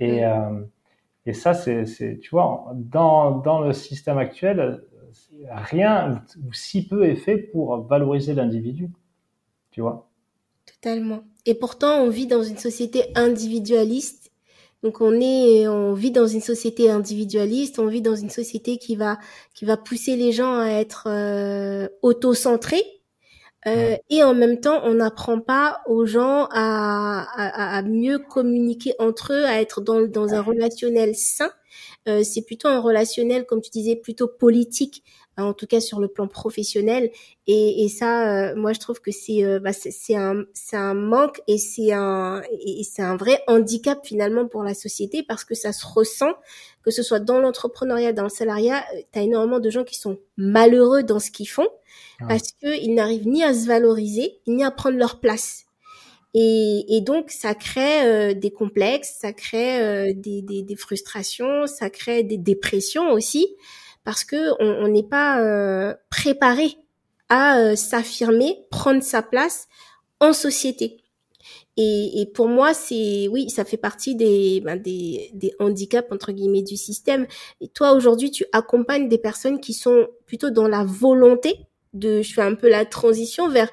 Et 0.00 0.24
euh, 0.24 0.60
et 1.26 1.32
ça, 1.32 1.54
c'est 1.54 1.86
c'est 1.86 2.18
tu 2.18 2.30
vois, 2.30 2.70
dans 2.74 3.38
dans 3.38 3.60
le 3.60 3.72
système 3.72 4.18
actuel, 4.18 4.82
rien 5.50 6.22
ou 6.46 6.52
si 6.52 6.86
peu 6.86 7.04
est 7.04 7.16
fait 7.16 7.38
pour 7.38 7.82
valoriser 7.86 8.34
l'individu, 8.34 8.90
tu 9.70 9.80
vois. 9.80 10.08
Totalement. 10.66 11.22
Et 11.46 11.54
pourtant, 11.54 12.02
on 12.02 12.08
vit 12.08 12.26
dans 12.26 12.42
une 12.42 12.56
société 12.56 13.04
individualiste 13.14 14.23
donc 14.84 15.00
on 15.00 15.18
est, 15.18 15.66
on 15.66 15.94
vit 15.94 16.10
dans 16.10 16.26
une 16.26 16.42
société 16.42 16.90
individualiste, 16.90 17.78
on 17.78 17.86
vit 17.86 18.02
dans 18.02 18.16
une 18.16 18.28
société 18.28 18.76
qui 18.76 18.96
va 18.96 19.18
qui 19.54 19.64
va 19.64 19.78
pousser 19.78 20.14
les 20.14 20.30
gens 20.30 20.58
à 20.58 20.68
être 20.68 21.08
euh, 21.08 21.88
auto-centrés. 22.02 22.84
Euh, 23.66 23.96
et 24.10 24.22
en 24.22 24.34
même 24.34 24.60
temps, 24.60 24.82
on 24.84 24.92
n'apprend 24.92 25.40
pas 25.40 25.80
aux 25.86 26.04
gens 26.04 26.48
à, 26.52 27.26
à, 27.34 27.78
à, 27.78 27.82
mieux 27.82 28.18
communiquer 28.18 28.92
entre 28.98 29.32
eux, 29.32 29.46
à 29.46 29.58
être 29.62 29.80
dans, 29.80 30.02
dans 30.02 30.34
un 30.34 30.42
relationnel 30.42 31.14
sain. 31.14 31.50
c'est 32.06 32.44
plutôt 32.44 32.68
un 32.68 32.80
relationnel, 32.80 33.46
comme 33.46 33.62
tu 33.62 33.70
disais, 33.70 33.96
plutôt 33.96 34.28
politique 34.28 35.02
en 35.42 35.52
tout 35.52 35.66
cas 35.66 35.80
sur 35.80 36.00
le 36.00 36.08
plan 36.08 36.28
professionnel. 36.28 37.10
Et, 37.46 37.84
et 37.84 37.88
ça, 37.88 38.50
euh, 38.50 38.56
moi, 38.56 38.72
je 38.72 38.80
trouve 38.80 39.00
que 39.00 39.10
c'est 39.10 39.44
euh, 39.44 39.58
bah, 39.58 39.72
c'est 39.72 40.14
un 40.14 40.44
c'est 40.52 40.76
un 40.76 40.94
manque 40.94 41.40
et 41.48 41.58
c'est 41.58 41.92
un 41.92 42.42
et 42.64 42.84
c'est 42.84 43.02
un 43.02 43.16
vrai 43.16 43.42
handicap 43.46 43.98
finalement 44.04 44.46
pour 44.46 44.62
la 44.62 44.74
société 44.74 45.22
parce 45.22 45.44
que 45.44 45.54
ça 45.54 45.72
se 45.72 45.84
ressent, 45.86 46.32
que 46.82 46.90
ce 46.90 47.02
soit 47.02 47.20
dans 47.20 47.40
l'entrepreneuriat, 47.40 48.12
dans 48.12 48.22
le 48.22 48.28
salariat, 48.28 48.84
euh, 48.94 49.00
tu 49.12 49.18
as 49.18 49.22
énormément 49.22 49.60
de 49.60 49.70
gens 49.70 49.84
qui 49.84 49.98
sont 49.98 50.18
malheureux 50.36 51.02
dans 51.02 51.18
ce 51.18 51.30
qu'ils 51.30 51.48
font 51.48 51.68
parce 52.28 52.52
que 52.62 52.80
ils 52.82 52.94
n'arrivent 52.94 53.26
ni 53.26 53.42
à 53.42 53.52
se 53.52 53.66
valoriser 53.66 54.38
ni 54.46 54.64
à 54.64 54.70
prendre 54.70 54.96
leur 54.96 55.20
place. 55.20 55.64
Et, 56.36 56.96
et, 56.96 57.00
donc, 57.00 57.30
ça 57.30 57.54
crée 57.54 58.34
des 58.34 58.50
complexes, 58.50 59.18
ça 59.20 59.32
crée 59.32 60.12
des, 60.14 60.42
des, 60.42 60.62
des, 60.62 60.76
frustrations, 60.76 61.68
ça 61.68 61.90
crée 61.90 62.24
des 62.24 62.38
dépressions 62.38 63.12
aussi 63.12 63.54
parce 64.04 64.24
que 64.24 64.52
on 64.60 64.88
n'est 64.88 65.02
pas 65.02 65.40
euh, 65.40 65.94
préparé 66.10 66.76
à 67.28 67.58
euh, 67.58 67.76
s'affirmer, 67.76 68.66
prendre 68.70 69.02
sa 69.02 69.22
place 69.22 69.68
en 70.20 70.32
société. 70.32 70.98
Et, 71.76 72.20
et 72.20 72.26
pour 72.26 72.48
moi, 72.48 72.72
c'est 72.72 73.26
oui, 73.28 73.50
ça 73.50 73.64
fait 73.64 73.76
partie 73.76 74.14
des, 74.14 74.60
ben, 74.60 74.80
des, 74.80 75.30
des 75.34 75.52
handicaps 75.58 76.12
entre 76.12 76.32
guillemets 76.32 76.62
du 76.62 76.76
système. 76.76 77.26
Et 77.60 77.68
toi, 77.68 77.92
aujourd'hui, 77.92 78.30
tu 78.30 78.44
accompagnes 78.52 79.08
des 79.08 79.18
personnes 79.18 79.60
qui 79.60 79.72
sont 79.72 80.06
plutôt 80.26 80.50
dans 80.50 80.68
la 80.68 80.84
volonté 80.84 81.66
de, 81.92 82.22
je 82.22 82.32
fais 82.32 82.42
un 82.42 82.54
peu 82.54 82.68
la 82.68 82.84
transition 82.84 83.48
vers 83.48 83.70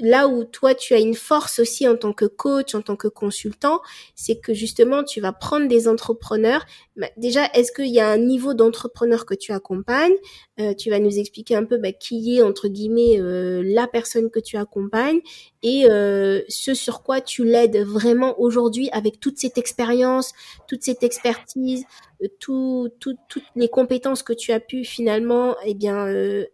là 0.00 0.28
où 0.28 0.44
toi 0.44 0.74
tu 0.74 0.94
as 0.94 0.98
une 0.98 1.14
force 1.14 1.58
aussi 1.58 1.86
en 1.86 1.96
tant 1.96 2.12
que 2.12 2.24
coach, 2.24 2.74
en 2.74 2.82
tant 2.82 2.96
que 2.96 3.08
consultant, 3.08 3.80
c'est 4.14 4.36
que 4.36 4.54
justement 4.54 5.04
tu 5.04 5.20
vas 5.20 5.32
prendre 5.32 5.68
des 5.68 5.88
entrepreneurs. 5.88 6.64
Bah, 6.96 7.08
déjà, 7.16 7.46
est-ce 7.54 7.72
qu'il 7.72 7.88
y 7.88 8.00
a 8.00 8.08
un 8.08 8.18
niveau 8.18 8.54
d'entrepreneur 8.54 9.26
que 9.26 9.34
tu 9.34 9.52
accompagnes? 9.52 10.14
Euh, 10.60 10.74
Tu 10.74 10.90
vas 10.90 10.98
nous 10.98 11.18
expliquer 11.18 11.54
un 11.54 11.64
peu 11.64 11.76
bah, 11.78 11.92
qui 11.92 12.36
est 12.36 12.42
entre 12.42 12.68
guillemets 12.68 13.20
euh, 13.20 13.62
la 13.64 13.86
personne 13.86 14.30
que 14.30 14.40
tu 14.40 14.56
accompagnes 14.56 15.20
et 15.62 15.86
ce 16.48 16.74
sur 16.74 17.02
quoi 17.02 17.20
tu 17.20 17.44
l'aides 17.44 17.78
vraiment 17.78 18.38
aujourd'hui 18.40 18.88
avec 18.92 19.18
toute 19.18 19.38
cette 19.38 19.58
expérience, 19.58 20.32
toute 20.68 20.84
cette 20.84 21.02
expertise, 21.02 21.84
tout, 22.38 22.88
toutes 23.00 23.18
les 23.56 23.68
compétences 23.68 24.22
que 24.22 24.32
tu 24.32 24.52
as 24.52 24.60
pu 24.60 24.84
finalement 24.84 25.56
eh 25.64 25.74
bien 25.74 26.06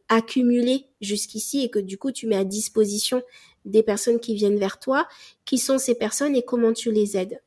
accumuler 0.09 0.87
jusqu'ici 1.03 1.62
et 1.62 1.68
que 1.68 1.79
du 1.79 1.99
coup 1.99 2.11
tu 2.11 2.27
mets 2.27 2.37
à 2.37 2.45
disposition 2.45 3.12
des 3.65 3.83
personnes 3.83 4.21
qui 4.21 4.35
viennent 4.35 4.59
vers 4.59 4.79
toi. 4.79 5.07
Qui 5.45 5.59
sont 5.59 5.79
ces 5.79 5.97
personnes 5.97 6.37
et 6.37 6.43
comment 6.43 6.73
tu 6.73 6.93
les 6.93 7.17
aides 7.17 7.41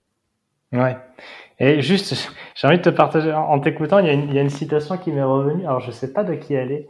Ouais. 0.72 0.98
Et 1.60 1.82
juste, 1.82 2.30
j'ai 2.56 2.68
envie 2.68 2.78
de 2.78 2.84
te 2.84 2.90
partager, 2.90 3.32
en 3.32 3.60
t'écoutant, 3.60 4.00
il, 4.00 4.08
il, 4.08 4.34
y 4.34 4.40
a 4.40 4.42
une 4.42 4.50
citation 4.50 4.98
qui 4.98 5.12
m'est 5.12 5.24
revenue, 5.24 5.66
alors 5.66 5.80
je 5.80 5.92
sais 5.92 6.12
pas 6.12 6.24
de 6.24 6.36
qui 6.36 6.54
elle 6.54 6.72
est, 6.72 6.90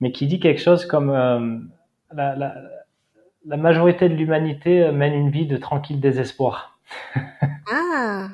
mais 0.00 0.10
qui 0.10 0.26
dit 0.26 0.40
quelque 0.40 0.60
chose 0.60 0.86
comme 0.86 1.10
euh, 1.10 1.58
la, 2.12 2.34
la, 2.34 2.54
la, 3.46 3.56
majorité 3.56 4.08
de 4.08 4.14
l'humanité 4.14 4.90
mène 4.90 5.14
une 5.14 5.30
vie 5.30 5.46
de 5.46 5.56
tranquille 5.56 6.00
désespoir. 6.00 6.78
Ah 7.70 8.28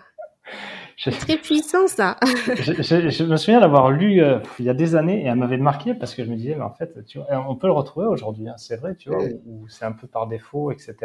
c'est 0.99 1.13
très 1.13 1.37
puissant 1.37 1.87
ça. 1.87 2.17
je, 2.25 3.25
me 3.25 3.37
souviens 3.37 3.61
d'avoir 3.61 3.91
lu 3.91 4.21
euh, 4.21 4.41
il 4.59 4.65
y 4.65 4.69
a 4.69 4.75
des 4.75 4.97
années 4.97 5.23
et 5.23 5.27
elle 5.27 5.37
m'avait 5.37 5.57
marqué 5.57 5.95
parce 5.95 6.15
que 6.15 6.25
je 6.25 6.31
me 6.31 6.37
disais 6.37 6.55
mais 6.57 6.65
en 6.65 6.73
fait 6.73 7.05
tu 7.07 7.19
vois, 7.19 7.27
on 7.49 7.55
peut 7.55 7.69
le 7.69 7.73
retrouver 7.73 8.07
aujourd'hui, 8.07 8.49
hein, 8.49 8.55
c'est 8.57 8.77
vrai, 8.77 8.97
tu 8.97 9.09
vois, 9.09 9.23
ou 9.47 9.69
c'est 9.69 9.85
un 9.85 9.93
peu 9.93 10.07
par 10.07 10.27
défaut, 10.27 10.73
etc. 10.73 10.97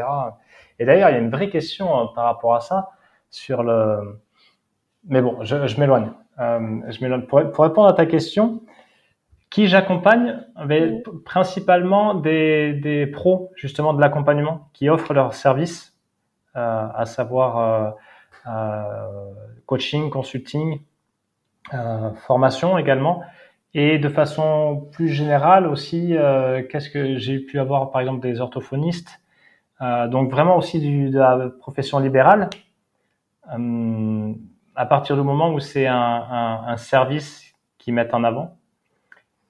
Et 0.80 0.86
d'ailleurs 0.86 1.10
il 1.10 1.14
y 1.14 1.16
a 1.16 1.20
une 1.20 1.30
vraie 1.30 1.50
question 1.50 1.96
euh, 1.96 2.06
par 2.16 2.26
rapport 2.26 2.56
à 2.56 2.60
ça 2.60 2.90
sur 3.30 3.64
le. 3.64 4.20
Mais 5.06 5.22
bon, 5.22 5.44
je, 5.44 5.68
je 5.68 5.80
m'éloigne. 5.80 6.12
Euh, 6.40 6.80
je 6.90 7.02
m'éloigne. 7.02 7.24
Pour, 7.24 7.52
pour, 7.52 7.64
répondre 7.64 7.88
à 7.88 7.94
ta 7.94 8.06
question, 8.06 8.62
qui 9.50 9.68
j'accompagne 9.68 10.44
Principalement 11.26 12.16
des, 12.16 12.74
des 12.74 13.06
pros 13.06 13.52
justement 13.56 13.94
de 13.94 14.02
l'accompagnement 14.02 14.70
qui 14.74 14.90
offrent 14.90 15.14
leurs 15.14 15.34
services, 15.34 15.94
euh, 16.56 16.88
à 16.94 17.06
savoir 17.06 17.58
euh, 17.58 17.92
coaching, 19.66 20.10
consulting, 20.10 20.82
euh, 21.74 22.14
formation 22.28 22.78
également. 22.78 23.24
Et 23.74 23.98
de 23.98 24.10
façon 24.10 24.88
plus 24.92 25.10
générale 25.10 25.66
aussi, 25.66 26.16
euh, 26.16 26.62
qu'est-ce 26.70 26.90
que 26.90 27.18
j'ai 27.18 27.40
pu 27.40 27.60
avoir 27.60 27.92
par 27.92 28.02
exemple 28.02 28.20
des 28.20 28.40
orthophonistes, 28.40 29.20
donc 30.10 30.32
vraiment 30.32 30.56
aussi 30.56 30.80
du, 30.80 31.10
de 31.10 31.20
la 31.20 31.50
profession 31.60 32.00
libérale. 32.00 32.50
à 34.76 34.86
partir 34.86 35.18
du 35.18 35.24
moment 35.24 35.52
où 35.54 35.60
c'est 35.60 35.88
un, 35.88 35.96
un, 35.96 36.68
un 36.68 36.78
service 36.78 37.54
qu'ils 37.78 37.94
mettent 37.94 38.14
en 38.14 38.24
avant. 38.24 38.56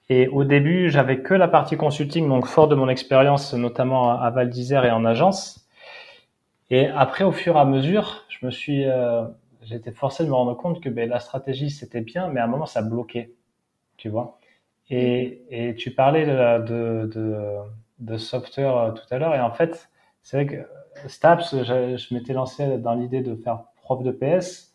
Et 0.08 0.28
au 0.28 0.44
début, 0.44 0.90
j'avais 0.90 1.22
que 1.22 1.34
la 1.34 1.48
partie 1.48 1.76
consulting, 1.76 2.28
donc 2.28 2.46
fort 2.46 2.68
de 2.68 2.74
mon 2.74 2.88
expérience, 2.88 3.54
notamment 3.54 4.20
à 4.20 4.28
Val 4.30 4.50
d'Isère 4.50 4.84
et 4.84 4.90
en 4.90 5.04
agence. 5.04 5.63
Et 6.70 6.86
après, 6.88 7.24
au 7.24 7.32
fur 7.32 7.56
et 7.56 7.58
à 7.60 7.64
mesure, 7.64 8.24
je 8.28 8.44
me 8.46 8.50
suis, 8.50 8.84
euh, 8.86 9.24
été 9.70 9.92
forcé 9.92 10.24
de 10.24 10.28
me 10.28 10.34
rendre 10.34 10.54
compte 10.56 10.80
que 10.82 10.88
ben, 10.88 11.08
la 11.08 11.20
stratégie 11.20 11.70
c'était 11.70 12.00
bien, 12.00 12.28
mais 12.28 12.40
à 12.40 12.44
un 12.44 12.46
moment 12.48 12.66
ça 12.66 12.82
bloquait, 12.82 13.32
tu 13.96 14.08
vois. 14.08 14.38
Et, 14.90 15.44
et 15.50 15.74
tu 15.76 15.92
parlais 15.92 16.26
de, 16.26 16.64
de, 16.64 17.06
de, 17.14 17.46
de 18.00 18.16
software 18.18 18.76
euh, 18.76 18.92
tout 18.92 19.04
à 19.10 19.18
l'heure, 19.18 19.34
et 19.34 19.40
en 19.40 19.52
fait, 19.52 19.90
c'est 20.22 20.36
vrai 20.44 20.46
que 20.46 21.08
Staps, 21.08 21.62
je, 21.64 21.96
je 21.96 22.14
m'étais 22.14 22.32
lancé 22.32 22.78
dans 22.78 22.94
l'idée 22.94 23.20
de 23.22 23.34
faire 23.36 23.64
prof 23.82 24.02
de 24.02 24.10
PS. 24.12 24.74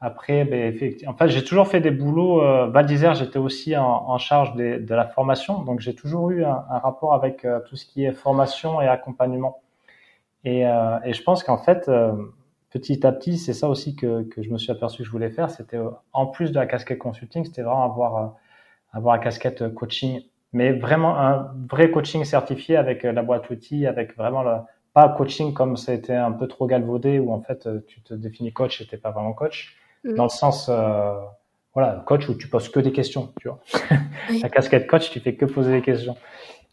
Après, 0.00 0.44
ben, 0.44 0.76
en 1.06 1.14
fait, 1.14 1.28
j'ai 1.28 1.44
toujours 1.44 1.66
fait 1.68 1.80
des 1.80 1.90
boulots. 1.90 2.42
Euh, 2.42 2.66
Val 2.66 2.86
d'Isère, 2.86 3.14
j'étais 3.14 3.38
aussi 3.38 3.76
en, 3.76 3.86
en 3.86 4.18
charge 4.18 4.54
de, 4.54 4.78
de, 4.78 4.94
la 4.94 5.06
formation, 5.06 5.62
donc 5.62 5.80
j'ai 5.80 5.94
toujours 5.94 6.30
eu 6.30 6.44
un, 6.44 6.64
un 6.70 6.78
rapport 6.78 7.14
avec 7.14 7.44
euh, 7.44 7.60
tout 7.68 7.76
ce 7.76 7.86
qui 7.86 8.04
est 8.04 8.12
formation 8.12 8.82
et 8.82 8.88
accompagnement. 8.88 9.62
Et, 10.44 10.66
euh, 10.66 10.98
et 11.04 11.12
je 11.12 11.22
pense 11.22 11.42
qu'en 11.42 11.58
fait, 11.58 11.88
euh, 11.88 12.12
petit 12.70 13.06
à 13.06 13.12
petit, 13.12 13.38
c'est 13.38 13.54
ça 13.54 13.68
aussi 13.68 13.96
que, 13.96 14.22
que, 14.24 14.42
je 14.42 14.50
me 14.50 14.58
suis 14.58 14.70
aperçu 14.70 14.98
que 14.98 15.04
je 15.04 15.10
voulais 15.10 15.30
faire. 15.30 15.50
C'était 15.50 15.78
euh, 15.78 15.90
en 16.12 16.26
plus 16.26 16.52
de 16.52 16.56
la 16.56 16.66
casquette 16.66 16.98
consulting, 16.98 17.44
c'était 17.44 17.62
vraiment 17.62 17.84
avoir 17.84 18.36
avoir 18.92 19.16
la 19.16 19.22
casquette 19.22 19.74
coaching, 19.74 20.20
mais 20.52 20.72
vraiment 20.72 21.18
un 21.18 21.50
vrai 21.68 21.90
coaching 21.90 22.24
certifié 22.24 22.76
avec 22.76 23.02
la 23.02 23.22
boîte 23.22 23.50
outils, 23.50 23.86
avec 23.86 24.16
vraiment 24.16 24.42
le 24.44 24.56
pas 24.92 25.08
coaching 25.08 25.52
comme 25.52 25.76
ça 25.76 25.90
a 25.90 25.94
été 25.96 26.14
un 26.14 26.30
peu 26.30 26.46
trop 26.46 26.68
galvaudé 26.68 27.18
où 27.18 27.32
en 27.32 27.40
fait 27.40 27.68
tu 27.88 28.00
te 28.02 28.14
définis 28.14 28.52
coach 28.52 28.80
et 28.80 28.86
t'es 28.86 28.96
pas 28.96 29.10
vraiment 29.10 29.32
coach, 29.32 29.76
mmh. 30.04 30.14
dans 30.14 30.22
le 30.22 30.28
sens 30.28 30.68
euh, 30.68 31.14
voilà 31.72 32.04
coach 32.06 32.28
où 32.28 32.34
tu 32.34 32.46
poses 32.46 32.68
que 32.68 32.78
des 32.78 32.92
questions, 32.92 33.32
tu 33.40 33.48
vois. 33.48 33.58
la 34.40 34.48
casquette 34.48 34.86
coach, 34.86 35.10
tu 35.10 35.18
fais 35.18 35.34
que 35.34 35.44
poser 35.46 35.72
des 35.72 35.82
questions. 35.82 36.16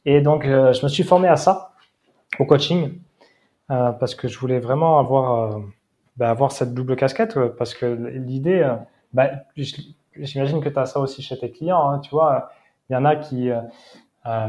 Et 0.05 0.22
donc 0.22 0.43
je 0.43 0.84
me 0.84 0.89
suis 0.89 1.03
formé 1.03 1.28
à 1.28 1.36
ça 1.36 1.74
au 2.38 2.45
coaching 2.45 2.99
euh, 3.70 3.91
parce 3.91 4.16
que 4.16 4.28
je 4.28 4.38
voulais 4.39 4.59
vraiment 4.59 4.99
avoir, 4.99 5.53
euh, 5.53 5.59
bah, 6.18 6.30
avoir 6.30 6.51
cette 6.51 6.74
double 6.74 6.95
casquette, 6.95 7.38
parce 7.57 7.74
que 7.74 7.86
l'idée, 7.86 8.59
euh, 8.59 8.76
bah, 9.14 9.30
j'imagine 9.55 10.62
que 10.62 10.70
tu 10.70 10.80
as 10.80 10.86
ça 10.86 10.99
aussi 10.99 11.22
chez 11.22 11.38
tes 11.38 11.51
clients, 11.51 11.89
hein, 11.89 11.99
tu 11.99 12.12
vois, 12.12 12.51
il 12.89 12.93
y 12.93 12.95
en 12.95 13.05
a 13.05 13.16
qui, 13.16 13.49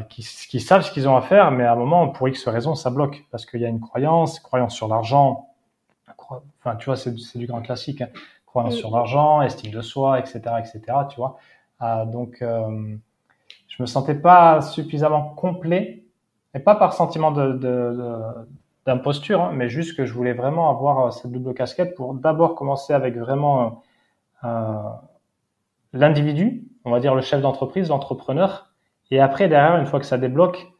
qui, 0.08 0.22
qui, 0.48 0.60
savent 0.60 0.82
ce 0.82 0.90
qu'ils 0.90 1.08
ont 1.08 1.16
à 1.16 1.22
faire, 1.22 1.52
mais 1.52 1.64
à 1.64 1.72
un 1.72 1.76
moment, 1.76 2.08
pour 2.08 2.28
X 2.28 2.48
raison, 2.48 2.74
ça 2.74 2.90
bloque, 2.90 3.24
parce 3.30 3.46
qu'il 3.46 3.60
y 3.60 3.64
a 3.64 3.68
une 3.68 3.80
croyance, 3.80 4.40
croyance 4.40 4.74
sur 4.74 4.88
l'argent, 4.88 5.48
enfin, 6.08 6.76
tu 6.76 6.86
vois, 6.86 6.96
c'est 6.96 7.14
du 7.36 7.46
grand 7.46 7.62
classique, 7.62 8.00
hein, 8.00 8.08
croyance 8.46 8.74
sur 8.74 8.90
l'argent, 8.90 9.40
estime 9.42 9.70
de 9.70 9.80
soi, 9.82 10.18
etc., 10.18 10.40
etc., 10.58 10.80
tu 11.08 11.16
vois. 11.16 11.38
donc, 12.06 12.38
je 12.40 13.82
me 13.82 13.86
sentais 13.86 14.16
pas 14.16 14.60
suffisamment 14.62 15.30
complet, 15.30 16.02
et 16.54 16.58
pas 16.58 16.74
par 16.74 16.92
sentiment 16.92 17.30
de, 17.30 17.52
de, 17.52 17.58
de, 17.58 18.18
d'imposture, 18.86 19.40
hein, 19.42 19.52
mais 19.54 19.68
juste 19.68 19.96
que 19.96 20.04
je 20.04 20.12
voulais 20.12 20.32
vraiment 20.32 20.70
avoir 20.70 21.06
euh, 21.06 21.10
cette 21.10 21.30
double 21.30 21.54
casquette 21.54 21.94
pour 21.94 22.14
d'abord 22.14 22.54
commencer 22.54 22.92
avec 22.92 23.16
vraiment 23.16 23.82
euh, 24.44 24.48
euh, 24.48 24.82
l'individu, 25.92 26.68
on 26.84 26.90
va 26.90 27.00
dire 27.00 27.14
le 27.14 27.22
chef 27.22 27.40
d'entreprise, 27.40 27.88
l'entrepreneur, 27.90 28.72
et 29.10 29.20
après 29.20 29.48
derrière, 29.48 29.76
une 29.76 29.86
fois 29.86 30.00
que 30.00 30.06
ça 30.06 30.18
débloque, 30.18 30.72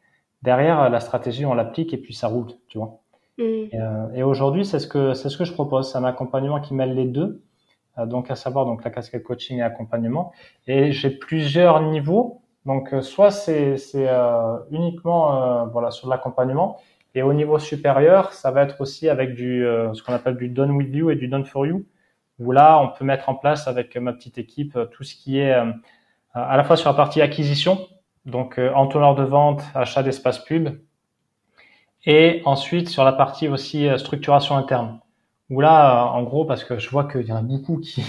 derrière 0.43 0.91
la 0.91 1.01
stratégie 1.01 1.47
on 1.47 1.55
l'applique 1.55 1.95
et 1.95 1.99
puis 1.99 2.15
ça 2.15 2.27
roule, 2.27 2.49
tu 2.69 2.79
vois. 2.79 2.99
Mm. 3.39 3.43
Et, 3.43 3.71
euh, 3.75 4.13
et 4.15 4.23
aujourd'hui, 4.25 4.65
c'est 4.65 4.81
ce 4.81 4.89
que 4.89 5.15
c'est 5.15 5.29
ce 5.29 5.37
que 5.37 5.45
je 5.45 5.53
propose, 5.53 5.93
c'est 5.93 5.99
un 5.99 6.05
accompagnement 6.05 6.61
qui 6.61 6.75
mêle 6.75 6.95
les 6.95 7.05
deux, 7.05 7.43
euh, 7.99 8.07
donc 8.07 8.31
à 8.33 8.35
savoir 8.35 8.67
donc 8.67 8.83
la 8.83 8.91
casquette 8.91 9.23
coaching 9.23 9.59
et 9.59 9.63
accompagnement. 9.63 10.33
Et 10.67 10.91
j'ai 10.91 11.11
plusieurs 11.11 11.81
niveaux, 11.83 12.43
donc 12.67 12.93
soit 13.03 13.31
c'est 13.31 13.77
c'est 13.77 14.09
uniquement 14.73 15.67
voilà 15.67 15.91
sur 15.93 16.09
l'accompagnement 16.09 16.79
et 17.15 17.23
au 17.23 17.33
niveau 17.33 17.59
supérieur, 17.59 18.33
ça 18.33 18.51
va 18.51 18.63
être 18.63 18.81
aussi 18.81 19.09
avec 19.09 19.35
du 19.35 19.67
euh, 19.67 19.93
ce 19.95 20.03
qu'on 20.03 20.15
appelle 20.15 20.37
du 20.37 20.49
done 20.49 20.71
with 20.73 20.95
you 20.95 21.11
et 21.11 21.17
du 21.17 21.29
done 21.29 21.45
for 21.45 21.67
you, 21.67 21.85
où 22.39 22.53
là, 22.53 22.79
on 22.81 22.89
peut 22.89 23.05
mettre 23.05 23.29
en 23.29 23.35
place 23.35 23.69
avec 23.69 23.97
ma 23.97 24.13
petite 24.13 24.39
équipe 24.39 24.77
euh, 24.77 24.87
tout 24.87 25.05
ce 25.05 25.15
qui 25.15 25.39
est 25.39 25.53
euh, 25.53 25.71
à 26.35 26.57
la 26.57 26.65
fois 26.65 26.77
sur 26.77 26.89
la 26.89 26.97
partie 26.97 27.21
acquisition, 27.21 27.87
donc 28.25 28.59
entonnoir 28.75 29.15
de 29.15 29.25
vente, 29.25 29.63
achat 29.75 30.03
d'espace 30.03 30.39
pub, 30.39 30.71
et 32.07 32.41
ensuite 32.47 32.89
sur 32.89 33.05
la 33.05 33.13
partie 33.13 33.49
aussi 33.49 33.87
structuration 33.99 34.57
interne, 34.57 35.01
où 35.51 35.61
là, 35.61 36.07
en 36.07 36.23
gros, 36.23 36.47
parce 36.47 36.65
que 36.65 36.79
je 36.79 36.89
vois 36.89 37.05
qu'il 37.05 37.27
y 37.27 37.33
en 37.33 37.37
a 37.37 37.43
beaucoup 37.43 37.79
qui 37.79 38.03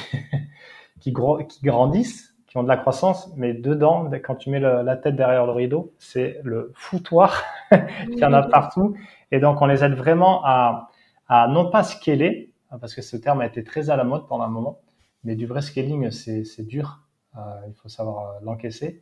qui, 1.02 1.14
qui 1.14 1.66
grandissent, 1.66 2.33
qui 2.54 2.60
ont 2.60 2.64
de 2.64 2.68
la 2.68 2.78
croissance, 2.78 3.34
mais 3.36 3.56
dedans, 3.56 4.12
quand 4.24 4.36
tu 4.36 4.52
mets 4.52 4.60
la 4.60 4.96
tête 4.96 5.16
derrière 5.16 5.48
le 5.48 5.54
rideau, 5.54 5.92
c'est 5.98 6.40
le 6.44 6.72
foutoir. 6.76 7.42
Il 7.72 8.20
y 8.20 8.24
en 8.24 8.32
a 8.32 8.44
partout. 8.44 8.96
Et 9.32 9.40
donc, 9.40 9.60
on 9.64 9.66
les 9.66 9.84
aide 9.84 9.96
vraiment 9.96 10.46
à, 10.46 10.92
à 11.28 11.48
non 11.48 11.72
pas 11.72 11.82
scaler, 11.82 12.52
parce 12.80 12.94
que 12.94 13.02
ce 13.02 13.18
terme 13.18 13.42
a 13.42 13.48
été 13.48 13.64
très 13.64 13.90
à 13.90 13.96
la 13.96 14.04
mode 14.04 14.28
pendant 14.28 14.44
un 14.44 14.50
moment, 14.50 14.78
mais 15.24 15.36
du 15.36 15.48
vrai 15.48 15.64
scaling, 15.64 16.12
c'est 16.12 16.68
dur. 16.68 17.00
Euh, 17.36 17.40
il 17.68 17.74
faut 17.74 17.90
savoir 17.90 18.36
euh, 18.36 18.40
l'encaisser. 18.44 19.02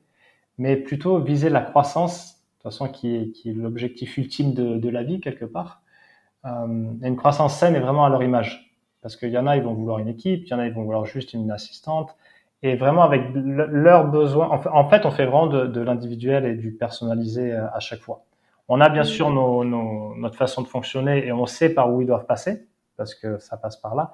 Mais 0.58 0.78
plutôt 0.78 1.20
viser 1.20 1.50
la 1.50 1.60
croissance, 1.60 2.36
de 2.36 2.64
toute 2.64 2.72
façon, 2.72 2.88
qui 2.88 3.14
est, 3.18 3.32
qui 3.34 3.50
est 3.50 3.54
l'objectif 3.54 4.18
ultime 4.18 4.54
de, 4.54 4.78
de, 4.78 4.90
la 4.90 5.04
vie, 5.04 5.20
quelque 5.20 5.44
part. 5.44 5.82
Euh, 6.46 6.94
une 7.02 7.18
croissance 7.18 7.58
saine 7.58 7.76
est 7.76 7.82
vraiment 7.82 8.06
à 8.06 8.10
leur 8.10 8.24
image. 8.24 8.74
Parce 9.02 9.18
qu'il 9.18 9.32
y 9.32 9.38
en 9.38 9.46
a, 9.46 9.58
ils 9.58 9.64
vont 9.64 9.74
vouloir 9.74 10.00
une 10.00 10.08
équipe, 10.08 10.44
il 10.46 10.50
y 10.50 10.54
en 10.54 10.60
a, 10.60 10.68
ils 10.68 10.74
vont 10.74 10.84
vouloir 10.84 11.06
juste 11.06 11.34
une 11.34 11.52
assistante. 11.52 12.16
Et 12.64 12.76
vraiment 12.76 13.04
avec 13.04 13.24
leurs 13.34 14.08
besoins, 14.08 14.50
en 14.50 14.90
fait, 14.90 15.06
on 15.06 15.12
fait 15.12 15.26
vraiment 15.26 15.48
de, 15.48 15.66
de 15.66 15.82
l'individuel 15.82 16.46
et 16.46 16.56
du 16.56 16.72
personnalisé 16.72 17.54
à 17.54 17.80
chaque 17.80 18.02
fois. 18.02 18.24
On 18.68 18.80
a 18.80 18.88
bien 18.90 19.04
sûr 19.04 19.32
nos, 19.32 19.64
nos, 19.66 20.16
notre 20.16 20.38
façon 20.38 20.62
de 20.62 20.68
fonctionner 20.68 21.26
et 21.26 21.32
on 21.32 21.46
sait 21.46 21.74
par 21.74 21.92
où 21.92 22.02
ils 22.02 22.08
doivent 22.08 22.26
passer, 22.26 22.68
parce 22.98 23.16
que 23.16 23.40
ça 23.40 23.58
passe 23.58 23.78
par 23.78 23.96
là. 23.96 24.14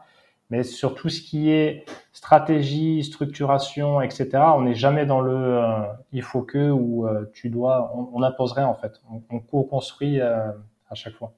Mais 0.49 0.63
sur 0.63 0.95
tout 0.95 1.09
ce 1.09 1.21
qui 1.21 1.51
est 1.51 1.85
stratégie, 2.13 3.03
structuration, 3.03 4.01
etc., 4.01 4.29
on 4.55 4.61
n'est 4.61 4.75
jamais 4.75 5.05
dans 5.05 5.19
le 5.19 5.35
euh, 5.35 5.83
il 6.13 6.21
faut 6.21 6.41
que 6.41 6.71
ou 6.71 7.05
euh, 7.05 7.29
tu 7.33 7.49
dois. 7.49 7.91
On, 7.95 8.09
on 8.13 8.23
imposerait 8.23 8.63
en 8.63 8.73
fait. 8.75 8.93
On, 9.11 9.21
on 9.29 9.39
co-construit 9.39 10.21
euh, 10.21 10.51
à 10.89 10.95
chaque 10.95 11.13
fois. 11.13 11.33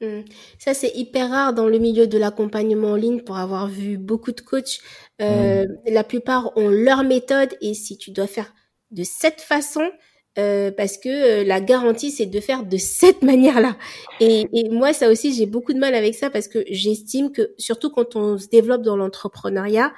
Mmh. 0.00 0.20
Ça, 0.58 0.74
c'est 0.74 0.92
hyper 0.94 1.30
rare 1.30 1.54
dans 1.54 1.66
le 1.66 1.78
milieu 1.78 2.06
de 2.06 2.18
l'accompagnement 2.18 2.92
en 2.92 2.96
ligne 2.96 3.20
pour 3.20 3.38
avoir 3.38 3.68
vu 3.68 3.96
beaucoup 3.98 4.32
de 4.32 4.40
coachs. 4.40 4.80
Euh, 5.20 5.64
mmh. 5.64 5.92
La 5.92 6.04
plupart 6.04 6.56
ont 6.56 6.68
leur 6.68 7.04
méthode 7.04 7.56
et 7.60 7.74
si 7.74 7.96
tu 7.96 8.10
dois 8.10 8.26
faire 8.26 8.52
de 8.90 9.02
cette 9.02 9.40
façon, 9.40 9.90
euh, 10.36 10.72
parce 10.72 10.98
que 10.98 11.08
euh, 11.42 11.44
la 11.44 11.60
garantie 11.60 12.10
c'est 12.10 12.26
de 12.26 12.40
faire 12.40 12.64
de 12.64 12.76
cette 12.76 13.22
manière-là. 13.30 13.76
Et, 14.20 14.46
et, 14.52 14.68
moi 14.68 14.92
ça 14.92 15.08
aussi 15.08 15.32
j'ai 15.32 15.46
beaucoup 15.46 15.72
de 15.72 15.78
mal 15.78 15.94
avec 15.94 16.14
ça 16.14 16.28
parce 16.28 16.48
que 16.48 16.64
j'estime 16.68 17.30
que 17.30 17.54
surtout 17.56 17.90
quand 17.90 18.16
on 18.16 18.36
se 18.36 18.48
développe 18.48 18.82
dans 18.82 18.96
l'entrepreneuriat, 18.96 19.92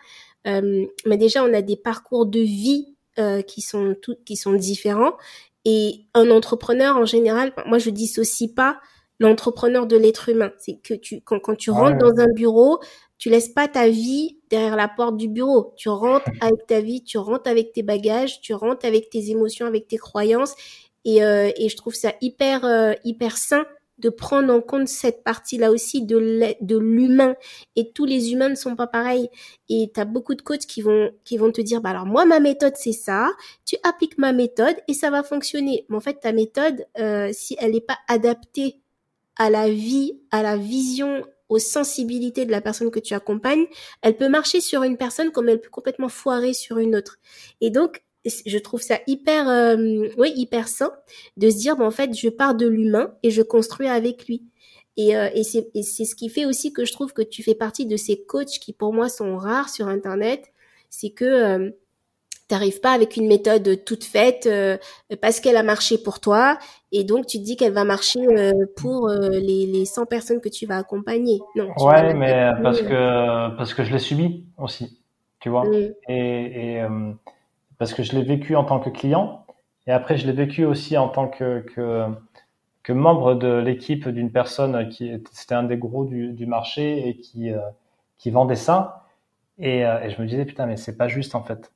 euh, 0.47 0.85
mais 1.07 1.17
déjà 1.17 1.43
on 1.43 1.53
a 1.55 1.63
des 1.63 1.77
parcours 1.77 2.27
de 2.27 2.41
vie 2.41 2.97
euh, 3.19 3.41
qui 3.41 3.63
sont 3.63 3.97
tout, 4.01 4.17
qui 4.27 4.37
sont 4.37 4.53
différents 4.53 5.15
et 5.65 6.07
un 6.15 6.31
entrepreneur 6.31 6.97
en 6.97 7.07
général, 7.07 7.53
moi 7.67 7.79
je 7.79 7.91
dissocie 7.91 8.53
pas 8.55 8.79
l'entrepreneur 9.19 9.87
de 9.87 9.97
l'être 9.97 10.29
humain. 10.29 10.53
C'est 10.59 10.79
que 10.83 10.95
tu 10.95 11.21
quand, 11.23 11.41
quand 11.41 11.57
tu 11.57 11.71
rentres 11.71 12.05
ouais. 12.05 12.13
dans 12.13 12.21
un 12.21 12.33
bureau, 12.35 12.81
tu 13.19 13.31
laisses 13.31 13.49
pas 13.49 13.69
ta 13.69 13.89
vie 13.89 14.39
derrière 14.51 14.77
la 14.77 14.89
porte 14.89 15.17
du 15.17 15.29
bureau. 15.29 15.73
Tu 15.77 15.89
rentres 15.89 16.29
avec 16.41 16.67
ta 16.67 16.81
vie, 16.81 17.03
tu 17.03 17.19
rentres 17.19 17.49
avec 17.49 17.73
tes 17.73 17.83
bagages, 17.83 18.41
tu 18.41 18.55
rentres 18.55 18.87
avec 18.87 19.11
tes 19.11 19.31
émotions, 19.31 19.67
avec 19.67 19.89
tes 19.89 19.97
croyances. 19.99 20.55
Et, 21.05 21.25
euh, 21.25 21.51
et 21.57 21.69
je 21.69 21.77
trouve 21.77 21.95
ça 21.95 22.13
hyper, 22.21 22.65
euh, 22.65 22.93
hyper 23.05 23.37
sain 23.37 23.65
de 23.99 24.11
prendre 24.11 24.53
en 24.53 24.61
compte 24.61 24.89
cette 24.89 25.25
partie-là 25.25 25.71
aussi 25.71 26.03
de 26.03 26.19
l'humain. 26.77 27.35
Et 27.77 27.93
tous 27.93 28.05
les 28.05 28.33
humains 28.33 28.51
ne 28.51 28.55
sont 28.55 28.77
pas 28.77 28.87
pareils. 28.87 29.29
Et 29.69 29.91
tu 29.95 30.01
as 30.01 30.05
beaucoup 30.05 30.35
de 30.35 30.43
coachs 30.43 30.67
qui 30.67 30.83
vont, 30.83 31.11
qui 31.25 31.39
vont 31.39 31.51
te 31.51 31.61
dire, 31.61 31.81
bah 31.81 31.91
alors 31.91 32.07
moi, 32.07 32.25
ma 32.25 32.41
méthode, 32.41 32.75
c'est 32.77 32.93
ça. 32.93 33.31
Tu 33.65 33.77
appliques 33.83 34.19
ma 34.19 34.33
méthode 34.33 34.77
et 34.89 34.95
ça 34.95 35.11
va 35.11 35.23
fonctionner. 35.23 35.87
Mais 35.89 35.97
en 35.97 36.01
fait, 36.01 36.21
ta 36.21 36.33
méthode, 36.33 36.85
euh, 36.99 37.31
si 37.33 37.57
elle 37.59 37.73
n'est 37.73 37.81
pas 37.81 37.99
adaptée 38.09 38.81
à 39.37 39.51
la 39.51 39.69
vie, 39.69 40.19
à 40.31 40.43
la 40.43 40.57
vision, 40.57 41.25
aux 41.49 41.59
sensibilités 41.59 42.45
de 42.45 42.51
la 42.51 42.61
personne 42.61 42.91
que 42.91 42.99
tu 42.99 43.15
accompagnes, 43.15 43.67
elle 44.03 44.17
peut 44.17 44.29
marcher 44.29 44.61
sur 44.61 44.83
une 44.83 44.97
personne 44.97 45.31
comme 45.31 45.49
elle 45.49 45.61
peut 45.61 45.71
complètement 45.71 46.09
foirer 46.09 46.53
sur 46.53 46.79
une 46.79 46.97
autre. 46.97 47.19
Et 47.61 47.71
donc, 47.71 48.03
je 48.25 48.59
trouve 48.59 48.83
ça 48.83 48.99
hyper, 49.07 49.49
euh, 49.49 50.09
oui, 50.19 50.33
hyper 50.35 50.67
sain 50.67 50.93
de 51.37 51.49
se 51.49 51.57
dire, 51.57 51.77
bon, 51.77 51.87
en 51.87 51.91
fait, 51.93 52.13
je 52.17 52.29
pars 52.29 52.57
de 52.57 52.67
l'humain 52.67 53.15
et 53.23 53.31
je 53.31 53.43
construis 53.43 53.87
avec 53.87 54.27
lui. 54.27 54.43
Et, 54.97 55.17
euh, 55.17 55.29
et 55.35 55.45
c'est 55.45 56.05
ce 56.05 56.15
qui 56.15 56.29
fait 56.29 56.47
aussi 56.47 56.73
que 56.73 56.85
je 56.85 56.93
trouve 56.93 57.13
que 57.13 57.23
tu 57.23 57.43
fais 57.43 57.55
partie 57.55 57.87
de 57.87 57.97
ces 57.97 58.25
coachs 58.25 58.59
qui, 58.61 58.73
pour 58.73 58.93
moi, 58.93 59.09
sont 59.09 59.37
rares 59.37 59.69
sur 59.69 59.87
Internet. 59.87 60.53
C'est 60.91 61.11
que 61.11 61.25
euh, 61.25 61.71
t'arrives 62.49 62.81
pas 62.81 62.93
avec 62.93 63.17
une 63.17 63.27
méthode 63.27 63.85
toute 63.85 64.05
faite 64.05 64.47
euh, 64.47 64.79
parce 65.21 65.41
qu'elle 65.41 65.57
a 65.57 65.63
marché 65.63 65.99
pour 65.99 66.21
toi 66.21 66.59
et 66.93 67.05
donc 67.05 67.27
tu 67.27 67.39
te 67.39 67.43
dis 67.45 67.57
qu'elle 67.57 67.73
va 67.73 67.85
marcher 67.85 68.21
euh, 68.27 68.53
pour 68.77 69.09
euh, 69.09 69.29
les, 69.29 69.67
les 69.67 69.85
100 69.85 70.07
personnes 70.07 70.41
que 70.41 70.49
tu 70.49 70.67
vas 70.67 70.77
accompagner. 70.79 71.41
Non. 71.57 71.73
Ouais, 71.79 72.15
mais 72.15 72.51
parce 72.63 72.83
que 72.83 73.57
parce 73.57 73.75
que 73.75 73.85
je 73.85 73.93
l'ai 73.93 73.99
subi 73.99 74.45
aussi, 74.59 75.01
tu 75.41 75.49
vois. 75.49 75.65
Mm. 75.65 75.93
Et, 76.09 76.77
et 76.79 76.83
parce 77.79 77.93
que 77.93 78.03
je 78.03 78.15
l'ai 78.17 78.23
vécu 78.23 78.57
en 78.57 78.65
tant 78.65 78.81
que 78.81 78.91
client 78.91 79.45
et 79.87 79.93
après 79.93 80.17
je 80.17 80.27
l'ai 80.27 80.33
vécu 80.33 80.65
aussi 80.65 80.97
en 80.97 81.09
tant 81.09 81.29
que 81.29 81.61
que, 81.61 82.07
que 82.83 82.93
membre 82.93 83.35
de 83.35 83.59
l'équipe 83.59 84.09
d'une 84.09 84.31
personne 84.31 84.89
qui 84.89 85.13
c'était 85.33 85.55
un 85.55 85.65
des 85.65 85.77
gros 85.77 86.05
du, 86.05 86.33
du 86.33 86.47
marché 86.47 87.09
et 87.09 87.17
qui 87.17 87.51
qui 88.19 88.31
vendait 88.31 88.57
ça 88.57 89.07
et, 89.59 89.81
et 89.81 90.11
je 90.11 90.23
me 90.23 90.27
disais 90.27 90.45
putain 90.45 90.67
mais 90.67 90.77
c'est 90.77 90.97
pas 90.97 91.09
juste 91.09 91.35
en 91.35 91.43
fait 91.43 91.73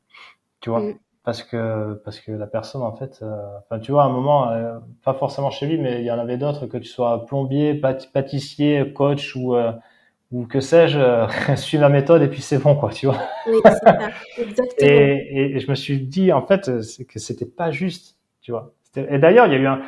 tu 0.60 0.70
vois. 0.70 0.80
Mm. 0.80 0.98
Parce 1.22 1.42
que 1.42 1.94
parce 2.02 2.18
que 2.18 2.32
la 2.32 2.46
personne 2.46 2.82
en 2.82 2.96
fait, 2.96 3.20
euh, 3.22 3.36
enfin 3.58 3.78
tu 3.78 3.92
vois 3.92 4.04
à 4.04 4.06
un 4.06 4.10
moment, 4.10 4.50
euh, 4.50 4.78
pas 5.04 5.12
forcément 5.12 5.50
chez 5.50 5.66
lui, 5.66 5.76
mais 5.76 6.00
il 6.00 6.06
y 6.06 6.10
en 6.10 6.18
avait 6.18 6.38
d'autres 6.38 6.66
que 6.66 6.78
tu 6.78 6.88
sois 6.88 7.26
plombier, 7.26 7.74
pâtissier, 7.74 8.92
coach 8.94 9.36
ou 9.36 9.54
euh, 9.54 9.72
ou 10.32 10.46
que 10.46 10.60
sais-je, 10.60 10.98
suis 11.56 11.76
ma 11.76 11.90
méthode 11.90 12.22
et 12.22 12.28
puis 12.28 12.40
c'est 12.40 12.58
bon 12.58 12.74
quoi, 12.74 12.90
tu 12.90 13.06
vois. 13.06 13.18
Oui, 13.46 13.60
c'est 13.64 13.70
ça, 13.70 13.98
exactement. 14.38 14.70
Et, 14.78 15.56
et, 15.56 15.60
je 15.60 15.70
me 15.70 15.74
suis 15.74 16.00
dit 16.00 16.32
en 16.32 16.46
fait 16.46 16.70
que 17.06 17.18
c'était 17.18 17.44
pas 17.44 17.70
juste, 17.70 18.16
tu 18.40 18.52
vois. 18.52 18.72
Et 18.96 19.18
d'ailleurs 19.18 19.46
il 19.46 19.52
y 19.52 19.56
a 19.56 19.58
eu 19.58 19.66
un, 19.66 19.82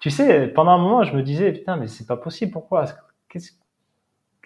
tu 0.00 0.10
sais, 0.10 0.48
pendant 0.48 0.72
un 0.72 0.78
moment 0.78 1.04
je 1.04 1.14
me 1.16 1.22
disais 1.22 1.52
putain 1.52 1.76
mais 1.76 1.86
c'est 1.86 2.06
pas 2.06 2.16
possible, 2.16 2.50
pourquoi 2.50 2.86
Qu'est-ce 3.28 3.52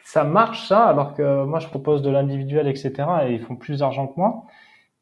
ça 0.04 0.22
marche 0.22 0.68
ça 0.68 0.84
alors 0.84 1.14
que 1.14 1.44
moi 1.44 1.58
je 1.58 1.66
propose 1.66 2.00
de 2.00 2.10
l'individuel 2.10 2.68
etc 2.68 2.92
et 3.26 3.32
ils 3.32 3.40
font 3.40 3.56
plus 3.56 3.80
d'argent 3.80 4.06
que 4.06 4.12
moi 4.16 4.44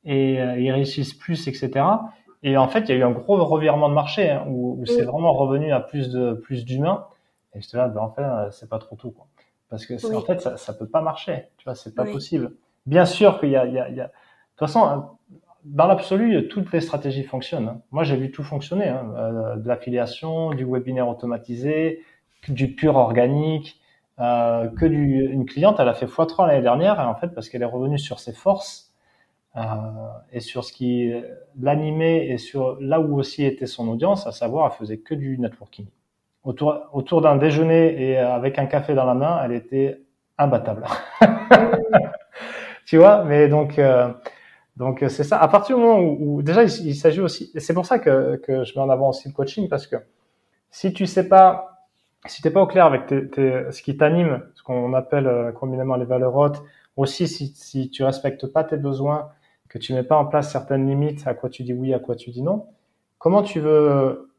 et 0.04 0.40
euh, 0.40 0.58
ils 0.58 0.70
réussissent 0.70 1.14
plus, 1.14 1.48
etc. 1.48 1.86
Et 2.42 2.56
en 2.56 2.68
fait, 2.68 2.80
il 2.80 2.88
y 2.90 2.92
a 2.92 2.96
eu 2.96 3.02
un 3.04 3.10
gros 3.10 3.42
revirement 3.44 3.88
de 3.88 3.94
marché 3.94 4.30
hein, 4.30 4.44
où, 4.48 4.78
où 4.80 4.86
c'est 4.86 5.02
vraiment 5.02 5.32
revenu 5.32 5.72
à 5.72 5.80
plus 5.80 6.10
de 6.10 6.34
plus 6.34 6.64
d'humains. 6.64 7.06
Et 7.54 7.60
j'étais 7.60 7.76
là, 7.76 7.88
ben 7.88 8.02
en 8.02 8.10
fait, 8.10 8.22
euh, 8.22 8.50
c'est 8.50 8.68
pas 8.68 8.78
trop 8.78 8.96
tout, 8.96 9.10
quoi. 9.10 9.26
Parce 9.70 9.86
que 9.86 9.94
oui. 10.06 10.14
en 10.14 10.20
fait, 10.20 10.40
ça, 10.40 10.56
ça 10.56 10.74
peut 10.74 10.86
pas 10.86 11.00
marcher. 11.00 11.48
Tu 11.56 11.64
vois, 11.64 11.74
c'est 11.74 11.94
pas 11.94 12.04
oui. 12.04 12.12
possible. 12.12 12.52
Bien 12.86 13.06
sûr 13.06 13.40
qu'il 13.40 13.50
y 13.50 13.56
a, 13.56 13.66
il 13.66 13.72
y 13.72 13.78
a, 13.78 13.88
il 13.88 13.96
y 13.96 14.00
a... 14.00 14.06
De 14.06 14.10
toute 14.56 14.68
façon, 14.68 14.84
hein, 14.84 15.10
dans 15.64 15.86
l'absolu, 15.86 16.48
toutes 16.48 16.70
les 16.72 16.80
stratégies 16.80 17.24
fonctionnent. 17.24 17.68
Hein. 17.68 17.80
Moi, 17.90 18.04
j'ai 18.04 18.16
vu 18.16 18.30
tout 18.30 18.42
fonctionner. 18.42 18.88
Hein. 18.88 19.14
Euh, 19.16 19.56
de 19.56 19.66
l'affiliation, 19.66 20.50
du 20.50 20.64
webinaire 20.64 21.08
automatisé, 21.08 22.02
du 22.48 22.74
pur 22.74 22.96
organique, 22.96 23.80
euh, 24.20 24.68
que 24.68 24.84
du, 24.86 25.24
une 25.24 25.46
cliente, 25.46 25.80
elle 25.80 25.88
a 25.88 25.94
fait 25.94 26.06
x3 26.06 26.46
l'année 26.46 26.62
dernière, 26.62 27.00
et 27.00 27.04
en 27.04 27.14
fait, 27.14 27.28
parce 27.28 27.48
qu'elle 27.48 27.62
est 27.62 27.66
revenue 27.66 27.98
sur 27.98 28.20
ses 28.20 28.32
forces, 28.32 28.93
et 30.32 30.40
sur 30.40 30.64
ce 30.64 30.72
qui 30.72 31.12
l'animait 31.60 32.26
et 32.26 32.38
sur 32.38 32.76
là 32.80 32.98
où 33.00 33.18
aussi 33.18 33.44
était 33.44 33.66
son 33.66 33.88
audience, 33.88 34.26
à 34.26 34.32
savoir, 34.32 34.72
elle 34.72 34.78
faisait 34.78 34.98
que 34.98 35.14
du 35.14 35.38
networking. 35.38 35.86
Autour, 36.42 36.88
autour 36.92 37.20
d'un 37.20 37.36
déjeuner 37.36 38.10
et 38.10 38.18
avec 38.18 38.58
un 38.58 38.66
café 38.66 38.94
dans 38.94 39.04
la 39.04 39.14
main, 39.14 39.40
elle 39.44 39.52
était 39.52 40.02
imbattable. 40.38 40.84
tu 42.86 42.98
vois, 42.98 43.24
mais 43.24 43.48
donc 43.48 43.78
euh, 43.78 44.12
donc 44.76 45.04
c'est 45.08 45.24
ça. 45.24 45.38
À 45.38 45.48
partir 45.48 45.76
du 45.76 45.82
moment 45.82 46.00
où, 46.00 46.42
déjà 46.42 46.64
il, 46.64 46.86
il 46.86 46.94
s'agit 46.96 47.20
aussi, 47.20 47.52
c'est 47.56 47.74
pour 47.74 47.86
ça 47.86 47.98
que, 47.98 48.36
que 48.36 48.64
je 48.64 48.74
mets 48.74 48.80
en 48.80 48.90
avant 48.90 49.10
aussi 49.10 49.28
le 49.28 49.34
coaching 49.34 49.68
parce 49.68 49.86
que 49.86 49.96
si 50.70 50.92
tu 50.92 51.06
sais 51.06 51.28
pas, 51.28 51.86
si 52.26 52.42
t'es 52.42 52.50
pas 52.50 52.60
au 52.60 52.66
clair 52.66 52.86
avec 52.86 53.06
tes, 53.06 53.28
tes, 53.28 53.70
ce 53.70 53.80
qui 53.82 53.96
t'anime, 53.96 54.42
ce 54.54 54.62
qu'on 54.64 54.92
appelle 54.94 55.28
euh, 55.28 55.52
communément 55.52 55.94
les 55.94 56.04
valeurs 56.04 56.34
hautes, 56.34 56.62
aussi 56.96 57.28
si, 57.28 57.48
si 57.54 57.90
tu 57.90 58.02
respectes 58.02 58.46
pas 58.48 58.64
tes 58.64 58.76
besoins, 58.76 59.30
que 59.74 59.78
tu 59.78 59.92
mets 59.92 60.04
pas 60.04 60.16
en 60.16 60.24
place 60.24 60.52
certaines 60.52 60.86
limites, 60.88 61.26
à 61.26 61.34
quoi 61.34 61.50
tu 61.50 61.64
dis 61.64 61.74
oui, 61.74 61.92
à 61.92 61.98
quoi 61.98 62.14
tu 62.14 62.30
dis 62.30 62.42
non, 62.42 62.66
comment 63.18 63.42
tu 63.42 63.58
veux 63.58 64.30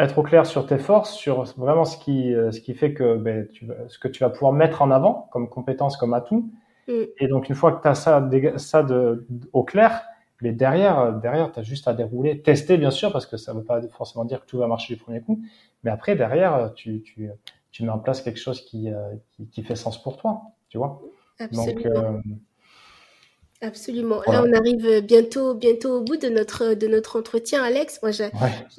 être 0.00 0.18
au 0.18 0.22
clair 0.24 0.46
sur 0.46 0.66
tes 0.66 0.78
forces, 0.78 1.12
sur 1.12 1.44
vraiment 1.56 1.84
ce 1.84 1.96
qui, 1.96 2.34
euh, 2.34 2.50
ce 2.50 2.60
qui 2.60 2.74
fait 2.74 2.92
que 2.92 3.16
ben, 3.16 3.46
tu, 3.48 3.68
ce 3.86 3.98
que 4.00 4.08
tu 4.08 4.24
vas 4.24 4.30
pouvoir 4.30 4.52
mettre 4.52 4.82
en 4.82 4.90
avant 4.90 5.28
comme 5.30 5.48
compétence, 5.48 5.96
comme 5.96 6.12
atout. 6.12 6.50
Mm. 6.88 6.92
Et 7.18 7.28
donc, 7.28 7.48
une 7.48 7.54
fois 7.54 7.72
que 7.72 7.82
tu 7.82 7.88
as 7.88 7.94
ça, 7.94 8.28
ça 8.56 8.82
de, 8.82 9.26
au 9.52 9.62
clair, 9.62 10.02
mais 10.42 10.50
derrière, 10.50 11.12
derrière, 11.12 11.52
tu 11.52 11.60
as 11.60 11.62
juste 11.62 11.86
à 11.86 11.94
dérouler, 11.94 12.42
tester 12.42 12.76
bien 12.76 12.90
sûr, 12.90 13.12
parce 13.12 13.26
que 13.26 13.36
ça 13.36 13.54
ne 13.54 13.58
veut 13.58 13.64
pas 13.64 13.80
forcément 13.90 14.24
dire 14.24 14.40
que 14.40 14.46
tout 14.46 14.58
va 14.58 14.66
marcher 14.66 14.94
du 14.94 15.00
premier 15.00 15.20
coup. 15.20 15.40
Mais 15.84 15.92
après, 15.92 16.16
derrière, 16.16 16.72
tu, 16.74 17.02
tu, 17.02 17.30
tu 17.70 17.84
mets 17.84 17.90
en 17.90 18.00
place 18.00 18.22
quelque 18.22 18.40
chose 18.40 18.62
qui, 18.62 18.90
euh, 18.90 19.14
qui, 19.36 19.46
qui, 19.46 19.62
fait 19.62 19.76
sens 19.76 20.02
pour 20.02 20.16
toi, 20.16 20.42
tu 20.68 20.78
vois. 20.78 21.00
Absolument. 21.38 21.66
Donc, 21.66 21.86
euh, 21.86 22.20
Absolument. 23.62 24.22
Là, 24.26 24.42
on 24.46 24.52
arrive 24.54 25.00
bientôt, 25.02 25.52
bientôt 25.52 25.98
au 25.98 26.00
bout 26.00 26.16
de 26.16 26.30
notre, 26.30 26.72
de 26.72 26.86
notre 26.86 27.18
entretien, 27.18 27.62
Alex. 27.62 27.98
Moi, 28.00 28.10
j'ai 28.10 28.30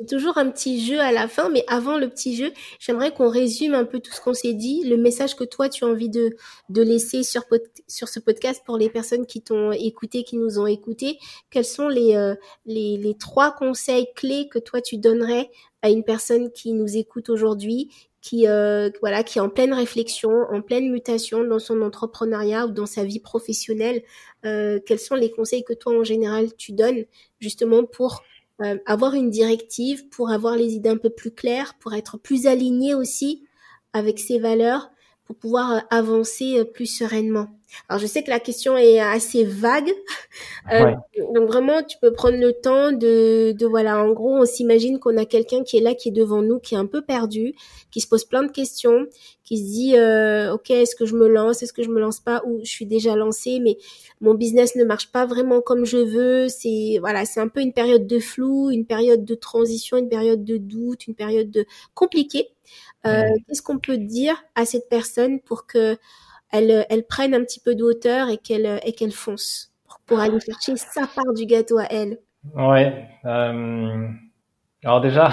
toujours 0.10 0.40
un 0.40 0.50
petit 0.50 0.84
jeu 0.84 1.00
à 1.00 1.12
la 1.12 1.28
fin, 1.28 1.50
mais 1.50 1.64
avant 1.68 2.00
le 2.00 2.10
petit 2.10 2.36
jeu, 2.36 2.52
j'aimerais 2.80 3.12
qu'on 3.12 3.30
résume 3.30 3.76
un 3.76 3.86
peu 3.86 4.00
tout 4.00 4.12
ce 4.12 4.20
qu'on 4.20 4.34
s'est 4.34 4.56
dit, 4.56 4.84
le 4.86 4.98
message 4.98 5.36
que 5.36 5.44
toi, 5.44 5.70
tu 5.70 5.86
as 5.86 5.88
envie 5.88 6.10
de, 6.10 6.36
de 6.70 6.82
laisser 6.82 7.22
sur, 7.22 7.44
sur 7.88 8.08
ce 8.08 8.20
podcast 8.20 8.64
pour 8.66 8.78
les 8.80 8.90
personnes 8.90 9.28
qui 9.28 9.44
t'ont 9.44 9.72
écouté, 9.72 10.24
qui 10.24 10.38
nous 10.38 10.58
ont 10.58 10.66
écouté. 10.66 11.20
Quels 11.52 11.66
sont 11.66 11.88
les, 11.88 12.16
euh, 12.16 12.34
les, 12.66 12.98
les 12.98 13.16
trois 13.16 13.52
conseils 13.52 14.08
clés 14.16 14.48
que 14.50 14.58
toi, 14.58 14.82
tu 14.82 14.98
donnerais 14.98 15.52
à 15.84 15.92
une 15.92 16.04
personne 16.04 16.52
qui 16.52 16.74
nous 16.74 16.98
écoute 16.98 17.30
aujourd'hui, 17.30 17.92
qui 18.22 18.48
euh, 18.48 18.90
voilà 19.02 19.24
qui 19.24 19.40
est 19.40 19.42
en 19.42 19.50
pleine 19.50 19.74
réflexion, 19.74 20.32
en 20.52 20.62
pleine 20.62 20.92
mutation 20.92 21.44
dans 21.44 21.60
son 21.60 21.82
entrepreneuriat 21.82 22.68
ou 22.68 22.72
dans 22.72 22.86
sa 22.86 23.04
vie 23.04 23.20
professionnelle. 23.20 24.04
Euh, 24.46 24.80
quels 24.86 25.00
sont 25.00 25.16
les 25.16 25.32
conseils 25.32 25.64
que 25.64 25.74
toi 25.74 25.98
en 25.98 26.04
général 26.04 26.56
tu 26.56 26.72
donnes 26.72 27.06
justement 27.40 27.84
pour 27.84 28.24
euh, 28.62 28.78
avoir 28.86 29.16
une 29.16 29.32
directive, 29.32 30.08
pour 30.10 30.30
avoir 30.30 30.56
les 30.56 30.74
idées 30.74 30.90
un 30.90 30.98
peu 30.98 31.10
plus 31.10 31.32
claires, 31.32 31.74
pour 31.80 31.94
être 31.94 32.18
plus 32.20 32.46
aligné 32.46 32.94
aussi 32.94 33.44
avec 33.94 34.20
ses 34.20 34.40
valeurs, 34.40 34.92
pour 35.32 35.40
pouvoir 35.40 35.72
euh, 35.72 35.80
avancer 35.90 36.60
euh, 36.60 36.66
plus 36.66 36.86
sereinement. 36.86 37.48
Alors 37.88 38.02
je 38.02 38.06
sais 38.06 38.22
que 38.22 38.30
la 38.30 38.42
question 38.42 38.78
est 38.78 39.00
assez 39.00 39.46
vague, 39.46 39.94
euh, 40.74 40.92
donc 41.34 41.48
vraiment 41.48 41.82
tu 41.84 41.98
peux 42.02 42.12
prendre 42.12 42.38
le 42.38 42.52
temps 42.52 42.92
de, 42.92 43.54
de 43.54 43.66
voilà, 43.66 44.04
en 44.04 44.12
gros 44.12 44.36
on 44.36 44.46
s'imagine 44.46 45.00
qu'on 45.00 45.16
a 45.16 45.24
quelqu'un 45.24 45.64
qui 45.64 45.78
est 45.78 45.80
là, 45.80 45.96
qui 45.96 46.10
est 46.10 46.12
devant 46.12 46.42
nous, 46.42 46.60
qui 46.60 46.76
est 46.76 46.78
un 46.78 46.86
peu 46.86 47.02
perdu, 47.02 47.54
qui 47.90 48.02
se 48.02 48.10
pose 48.10 48.26
plein 48.26 48.44
de 48.44 48.52
questions, 48.52 49.08
qui 49.46 49.58
se 49.58 49.64
dit 49.64 49.96
euh, 49.96 50.54
ok 50.54 50.70
est-ce 50.70 50.98
que 50.98 51.06
je 51.06 51.16
me 51.16 51.30
lance, 51.30 51.64
est-ce 51.64 51.72
que 51.72 51.84
je 51.84 51.90
me 51.90 52.02
lance 52.02 52.20
pas 52.20 52.42
ou 52.46 52.60
je 52.62 52.70
suis 52.70 52.86
déjà 52.86 53.16
lancé 53.16 53.60
mais 53.62 53.78
mon 54.20 54.34
business 54.34 54.76
ne 54.76 54.84
marche 54.84 55.10
pas 55.10 55.26
vraiment 55.26 55.62
comme 55.62 55.86
je 55.86 55.98
veux, 55.98 56.50
c'est 56.50 56.98
voilà 57.00 57.24
c'est 57.24 57.40
un 57.40 57.48
peu 57.48 57.62
une 57.62 57.74
période 57.74 58.06
de 58.06 58.20
flou, 58.20 58.70
une 58.70 58.86
période 58.86 59.24
de 59.24 59.36
transition, 59.36 59.96
une 59.96 60.10
période 60.10 60.44
de 60.44 60.58
doute, 60.58 61.08
une 61.08 61.16
période 61.16 61.50
de 61.50 61.66
compliquée. 61.94 62.50
Euh, 63.06 63.24
Qu'est-ce 63.48 63.62
qu'on 63.62 63.80
peut 63.80 63.98
dire 63.98 64.36
à 64.56 64.66
cette 64.66 64.88
personne 64.90 65.40
pour 65.40 65.66
que 65.66 65.98
elle, 66.52 66.86
elle 66.90 67.06
prenne 67.06 67.34
un 67.34 67.42
petit 67.42 67.60
peu 67.60 67.76
de 67.76 67.84
hauteur 67.84 68.30
et 68.30 68.38
qu'elle 68.38 68.80
et 68.84 68.94
qu'elle 68.94 69.12
fonce 69.12 69.72
pour, 70.06 70.20
aller 70.20 70.40
chercher 70.40 70.76
sa 70.76 71.08
part 71.08 71.34
du 71.34 71.46
gâteau 71.46 71.78
à 71.78 71.86
elle? 71.90 72.20
Ouais. 72.56 73.08
Euh, 73.26 74.08
alors 74.84 75.02
déjà, 75.02 75.32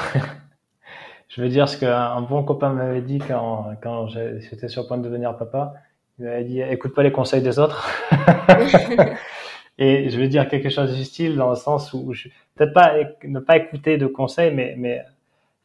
je 1.29 1.43
veux 1.43 1.49
dire 1.49 1.69
ce 1.69 1.77
qu'un 1.77 2.21
bon 2.23 2.45
copain 2.45 2.71
m'avait 2.71 3.03
dit 3.03 3.19
quand 3.19 3.75
quand 3.83 4.09
j'étais 4.09 4.69
sur 4.69 4.83
le 4.83 4.89
point 4.89 4.99
de 4.99 5.05
devenir 5.05 5.37
papa. 5.37 5.75
Il 6.19 6.25
m'avait 6.25 6.45
dit 6.45 6.61
écoute 6.61 6.95
pas 6.95 7.03
les 7.03 7.13
conseils 7.13 7.43
des 7.43 7.59
autres. 7.59 7.89
et 9.79 10.11
je 10.11 10.21
veux 10.21 10.29
dire 10.29 10.49
quelque 10.49 10.69
chose 10.69 10.97
du 10.97 11.05
style 11.05 11.37
dans 11.37 11.51
le 11.51 11.57
sens 11.57 11.93
où 11.93 12.13
peut-être 12.55 12.73
pas 12.73 12.95
ne 13.25 13.41
pas 13.41 13.57
écouter 13.57 13.99
de 13.99 14.07
conseils, 14.07 14.55
mais 14.55 14.75
mais 14.77 15.05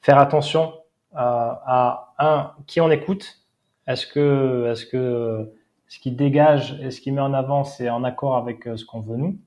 faire 0.01 0.19
attention 0.19 0.73
à 1.15 2.13
un 2.19 2.51
qui 2.67 2.81
on 2.81 2.91
écoute 2.91 3.43
est-ce 3.87 4.07
que, 4.07 4.67
est-ce 4.71 4.85
que 4.85 5.51
ce 5.87 5.99
qui 5.99 6.11
dégage 6.11 6.79
et 6.81 6.91
ce 6.91 7.01
qui 7.01 7.11
met 7.11 7.21
en 7.21 7.33
avant, 7.33 7.63
c'est 7.63 7.89
en 7.89 8.03
accord 8.03 8.37
avec 8.37 8.67
euh, 8.67 8.77
ce 8.77 8.85
qu'on 8.85 9.01
veut 9.01 9.17
nous? 9.17 9.37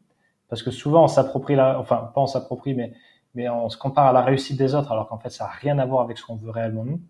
Parce 0.48 0.62
que 0.62 0.70
souvent, 0.70 1.04
on 1.04 1.08
s'approprie 1.08 1.56
la, 1.56 1.78
enfin, 1.80 2.10
pas 2.14 2.20
on 2.20 2.26
s'approprie, 2.26 2.74
mais, 2.74 2.92
mais 3.34 3.48
on 3.48 3.68
se 3.68 3.78
compare 3.78 4.06
à 4.06 4.12
la 4.12 4.22
réussite 4.22 4.58
des 4.58 4.74
autres, 4.74 4.92
alors 4.92 5.08
qu'en 5.08 5.18
fait, 5.18 5.30
ça 5.30 5.44
n'a 5.44 5.50
rien 5.50 5.78
à 5.78 5.86
voir 5.86 6.02
avec 6.02 6.18
ce 6.18 6.24
qu'on 6.24 6.36
veut 6.36 6.50
réellement 6.50 6.84
nous. 6.84 7.00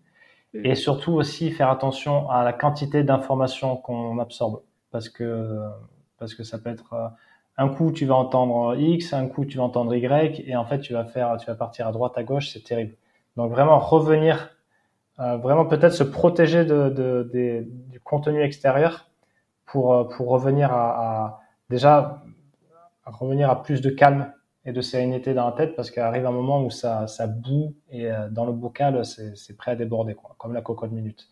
Et 0.53 0.75
surtout 0.75 1.13
aussi 1.13 1.51
faire 1.51 1.69
attention 1.69 2.29
à 2.31 2.43
la 2.43 2.53
quantité 2.53 3.03
d'informations 3.03 3.77
qu'on 3.77 4.17
absorbe, 4.17 4.61
parce 4.91 5.09
que 5.09 5.59
parce 6.17 6.33
que 6.33 6.43
ça 6.43 6.57
peut 6.57 6.69
être 6.71 6.93
euh, 6.93 7.07
un 7.57 7.69
coup 7.69 7.91
tu 7.91 8.05
vas 8.05 8.15
entendre 8.15 8.75
X, 8.79 9.13
un 9.13 9.27
coup 9.27 9.45
tu 9.45 9.57
vas 9.57 9.65
entendre 9.65 9.93
Y, 9.93 10.41
et 10.47 10.55
en 10.55 10.65
fait 10.65 10.79
tu 10.79 10.93
vas 10.93 11.05
faire, 11.05 11.37
tu 11.37 11.45
vas 11.45 11.55
partir 11.55 11.85
à 11.87 11.91
droite 11.91 12.17
à 12.17 12.23
gauche, 12.23 12.49
c'est 12.49 12.63
terrible. 12.63 12.95
Donc 13.37 13.51
vraiment 13.51 13.79
revenir 13.79 14.49
euh, 15.19 15.37
vraiment 15.37 15.65
peut-être 15.65 15.93
se 15.93 16.03
protéger 16.03 16.65
de, 16.65 16.89
de, 16.89 17.65
du 17.89 17.99
contenu 18.01 18.41
extérieur 18.41 19.09
pour, 19.65 19.93
euh, 19.93 20.03
pour 20.03 20.27
revenir 20.27 20.73
à, 20.73 20.89
à 21.25 21.39
déjà 21.69 22.21
revenir 23.05 23.49
à 23.49 23.63
plus 23.63 23.81
de 23.81 23.89
calme 23.89 24.31
et 24.65 24.73
de 24.73 24.81
sérénité 24.81 25.33
dans 25.33 25.45
la 25.45 25.53
tête 25.53 25.75
parce 25.75 25.91
qu'arrive 25.91 26.25
un 26.25 26.31
moment 26.31 26.61
où 26.61 26.69
ça, 26.69 27.07
ça 27.07 27.25
boue 27.25 27.73
et 27.89 28.11
euh, 28.11 28.29
dans 28.29 28.45
le 28.45 28.51
bocal, 28.51 29.03
c'est 29.05 29.57
prêt 29.57 29.71
à 29.71 29.75
déborder, 29.75 30.13
quoi, 30.13 30.35
comme 30.37 30.53
la 30.53 30.61
cocotte 30.61 30.91
minute. 30.91 31.27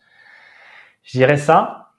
Je 1.02 1.18
dirais 1.18 1.36
ça. 1.36 1.90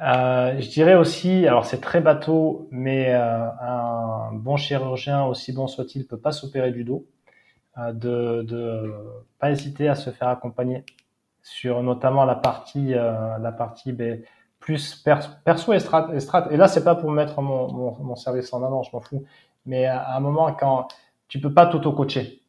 Euh, 0.00 0.60
je 0.60 0.68
dirais 0.68 0.94
aussi, 0.94 1.46
alors 1.46 1.64
c'est 1.64 1.80
très 1.80 2.00
bateau, 2.00 2.68
mais 2.70 3.14
euh, 3.14 3.48
un 3.60 4.30
bon 4.32 4.56
chirurgien, 4.56 5.24
aussi 5.24 5.52
bon 5.52 5.66
soit-il, 5.66 6.06
peut 6.06 6.18
pas 6.18 6.32
s'opérer 6.32 6.70
du 6.70 6.84
dos. 6.84 7.06
Euh, 7.78 7.92
de, 7.92 8.42
de 8.42 8.94
pas 9.38 9.50
hésiter 9.50 9.86
à 9.88 9.94
se 9.94 10.08
faire 10.08 10.28
accompagner 10.28 10.82
sur 11.42 11.82
notamment 11.82 12.24
la 12.24 12.34
partie, 12.34 12.94
euh, 12.94 13.36
la 13.38 13.52
partie 13.52 13.92
ben, 13.92 14.22
plus 14.60 15.04
perso 15.44 15.74
et 15.74 15.78
strat, 15.78 16.08
et 16.14 16.54
Et 16.54 16.56
là, 16.56 16.68
c'est 16.68 16.84
pas 16.84 16.94
pour 16.94 17.10
mettre 17.10 17.42
mon, 17.42 17.70
mon, 17.70 17.96
mon, 18.02 18.16
service 18.16 18.50
en 18.54 18.62
avant, 18.64 18.82
je 18.82 18.90
m'en 18.94 19.00
fous. 19.00 19.24
Mais 19.66 19.84
à, 19.84 20.16
un 20.16 20.20
moment, 20.20 20.50
quand 20.54 20.88
tu 21.28 21.38
peux 21.38 21.52
pas 21.52 21.66
t'auto-coacher, 21.66 22.40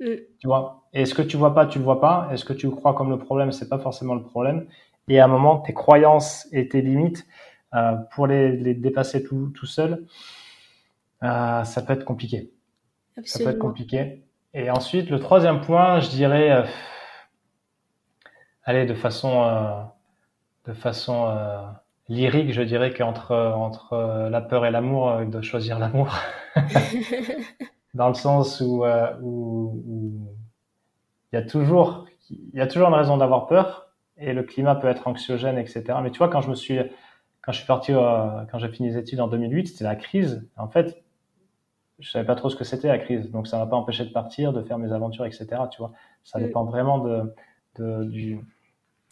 mm. 0.00 0.06
tu 0.40 0.46
vois. 0.48 0.82
Et 0.92 1.06
ce 1.06 1.14
que 1.14 1.22
tu 1.22 1.36
vois 1.36 1.54
pas, 1.54 1.66
tu 1.66 1.78
le 1.78 1.84
vois 1.84 2.00
pas. 2.00 2.28
Et 2.32 2.36
ce 2.36 2.44
que 2.44 2.52
tu 2.52 2.68
crois 2.68 2.94
comme 2.94 3.10
le 3.10 3.18
problème, 3.18 3.52
c'est 3.52 3.68
pas 3.68 3.78
forcément 3.78 4.16
le 4.16 4.22
problème. 4.22 4.66
Et 5.06 5.20
à 5.20 5.26
un 5.26 5.28
moment, 5.28 5.58
tes 5.58 5.72
croyances 5.72 6.48
et 6.50 6.68
tes 6.68 6.82
limites, 6.82 7.26
euh, 7.74 7.94
pour 8.12 8.26
les, 8.26 8.56
les, 8.56 8.74
dépasser 8.74 9.22
tout, 9.22 9.52
tout 9.54 9.66
seul, 9.66 10.04
euh, 11.22 11.62
ça 11.62 11.82
peut 11.82 11.92
être 11.92 12.04
compliqué. 12.04 12.50
Absolument. 13.16 13.24
Ça 13.24 13.38
peut 13.44 13.56
être 13.56 13.62
compliqué. 13.62 14.24
Et 14.56 14.70
ensuite, 14.70 15.10
le 15.10 15.18
troisième 15.18 15.60
point, 15.60 15.98
je 15.98 16.08
dirais, 16.10 16.52
euh, 16.52 16.62
allez, 18.62 18.86
de 18.86 18.94
façon, 18.94 19.42
euh, 19.42 19.82
de 20.66 20.72
façon 20.72 21.26
euh, 21.28 21.60
lyrique, 22.08 22.52
je 22.52 22.62
dirais 22.62 22.94
qu'entre 22.94 23.34
entre 23.34 23.94
euh, 23.94 24.30
la 24.30 24.40
peur 24.40 24.64
et 24.64 24.70
l'amour, 24.70 25.26
de 25.26 25.40
choisir 25.42 25.80
l'amour, 25.80 26.14
dans 27.94 28.06
le 28.06 28.14
sens 28.14 28.60
où, 28.60 28.84
où, 29.22 29.82
il 31.32 31.36
y 31.36 31.38
a 31.38 31.42
toujours, 31.42 32.06
il 32.30 32.56
y 32.56 32.60
a 32.60 32.68
toujours 32.68 32.88
une 32.88 32.94
raison 32.94 33.16
d'avoir 33.16 33.48
peur 33.48 33.88
et 34.18 34.32
le 34.32 34.44
climat 34.44 34.76
peut 34.76 34.86
être 34.86 35.08
anxiogène, 35.08 35.58
etc. 35.58 35.82
Mais 36.00 36.12
tu 36.12 36.18
vois, 36.18 36.28
quand 36.28 36.42
je 36.42 36.50
me 36.50 36.54
suis, 36.54 36.78
quand 37.42 37.50
je 37.50 37.58
suis 37.58 37.66
parti, 37.66 37.92
quand 37.92 38.58
j'ai 38.58 38.68
fini 38.68 38.90
les 38.90 38.98
études 38.98 39.20
en 39.20 39.26
2008, 39.26 39.66
c'était 39.66 39.82
la 39.82 39.96
crise. 39.96 40.48
En 40.56 40.68
fait, 40.68 41.03
je 41.98 42.10
savais 42.10 42.26
pas 42.26 42.34
trop 42.34 42.50
ce 42.50 42.56
que 42.56 42.64
c'était 42.64 42.88
la 42.88 42.98
crise, 42.98 43.30
donc 43.30 43.46
ça 43.46 43.58
m'a 43.58 43.66
pas 43.66 43.76
empêché 43.76 44.04
de 44.04 44.10
partir, 44.10 44.52
de 44.52 44.62
faire 44.62 44.78
mes 44.78 44.92
aventures, 44.92 45.26
etc. 45.26 45.46
Tu 45.70 45.78
vois, 45.78 45.92
ça 46.24 46.38
mm. 46.38 46.42
dépend 46.42 46.64
vraiment 46.64 46.98
de, 46.98 47.34
de 47.76 48.04
du, 48.04 48.40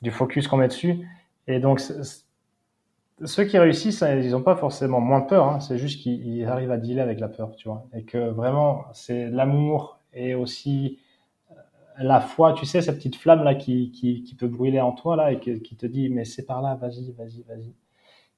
du 0.03 0.11
focus 0.11 0.49
qu'on 0.49 0.57
met 0.57 0.69
dessus. 0.69 1.07
Et 1.47 1.61
donc, 1.61 1.81
ceux 3.25 3.45
qui 3.45 3.59
réussissent, 3.59 4.03
ils 4.03 4.31
n'ont 4.31 4.43
pas 4.43 4.57
forcément 4.57 5.01
moins 5.01 5.21
peur, 5.21 5.47
hein, 5.47 5.61
c'est 5.61 5.79
juste 5.79 6.01
qu'ils 6.03 6.45
arrivent 6.45 6.71
à 6.71 6.77
dealer 6.77 7.03
avec 7.03 7.21
la 7.21 7.29
peur, 7.29 7.55
tu 7.57 7.69
vois. 7.69 7.87
Et 7.95 8.05
que 8.05 8.31
vraiment, 8.31 8.85
c'est 8.93 9.29
l'amour 9.29 10.01
et 10.13 10.35
aussi 10.35 10.99
euh, 11.51 11.55
la 11.99 12.21
foi, 12.21 12.53
tu 12.53 12.67
sais, 12.67 12.83
cette 12.83 12.97
petite 12.97 13.17
flamme 13.17 13.45
là 13.45 13.55
qui, 13.55 13.93
qui, 13.93 14.23
qui 14.23 14.35
peut 14.35 14.49
brûler 14.49 14.81
en 14.81 14.93
toi 14.93 15.17
là 15.17 15.33
et 15.33 15.39
qui 15.39 15.77
te 15.77 15.87
dit, 15.87 16.09
mais 16.11 16.25
c'est 16.25 16.45
par 16.45 16.63
là, 16.63 16.75
vas-y, 16.75 17.13
vas-y, 17.13 17.43
vas-y. 17.43 17.75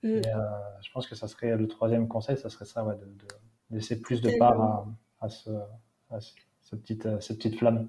Mm. 0.03 0.23
Euh, 0.27 0.41
je 0.83 0.93
pense 0.93 1.07
que 1.07 1.15
ça 1.15 1.29
serait 1.29 1.57
le 1.57 1.67
troisième 1.67 2.09
conseil, 2.09 2.37
ça 2.37 2.51
serait 2.51 2.67
ça, 2.67 2.85
ouais, 2.85 2.95
de, 2.97 3.05
de 3.05 3.27
laisser 3.75 4.01
plus 4.01 4.21
de 4.21 4.31
part 4.39 4.61
à, 4.61 4.87
à, 5.21 5.29
ce, 5.29 5.51
à 6.11 6.21
ce, 6.21 6.77
petite, 6.77 7.09
cette 7.21 7.39
petite 7.39 7.59
flamme. 7.59 7.89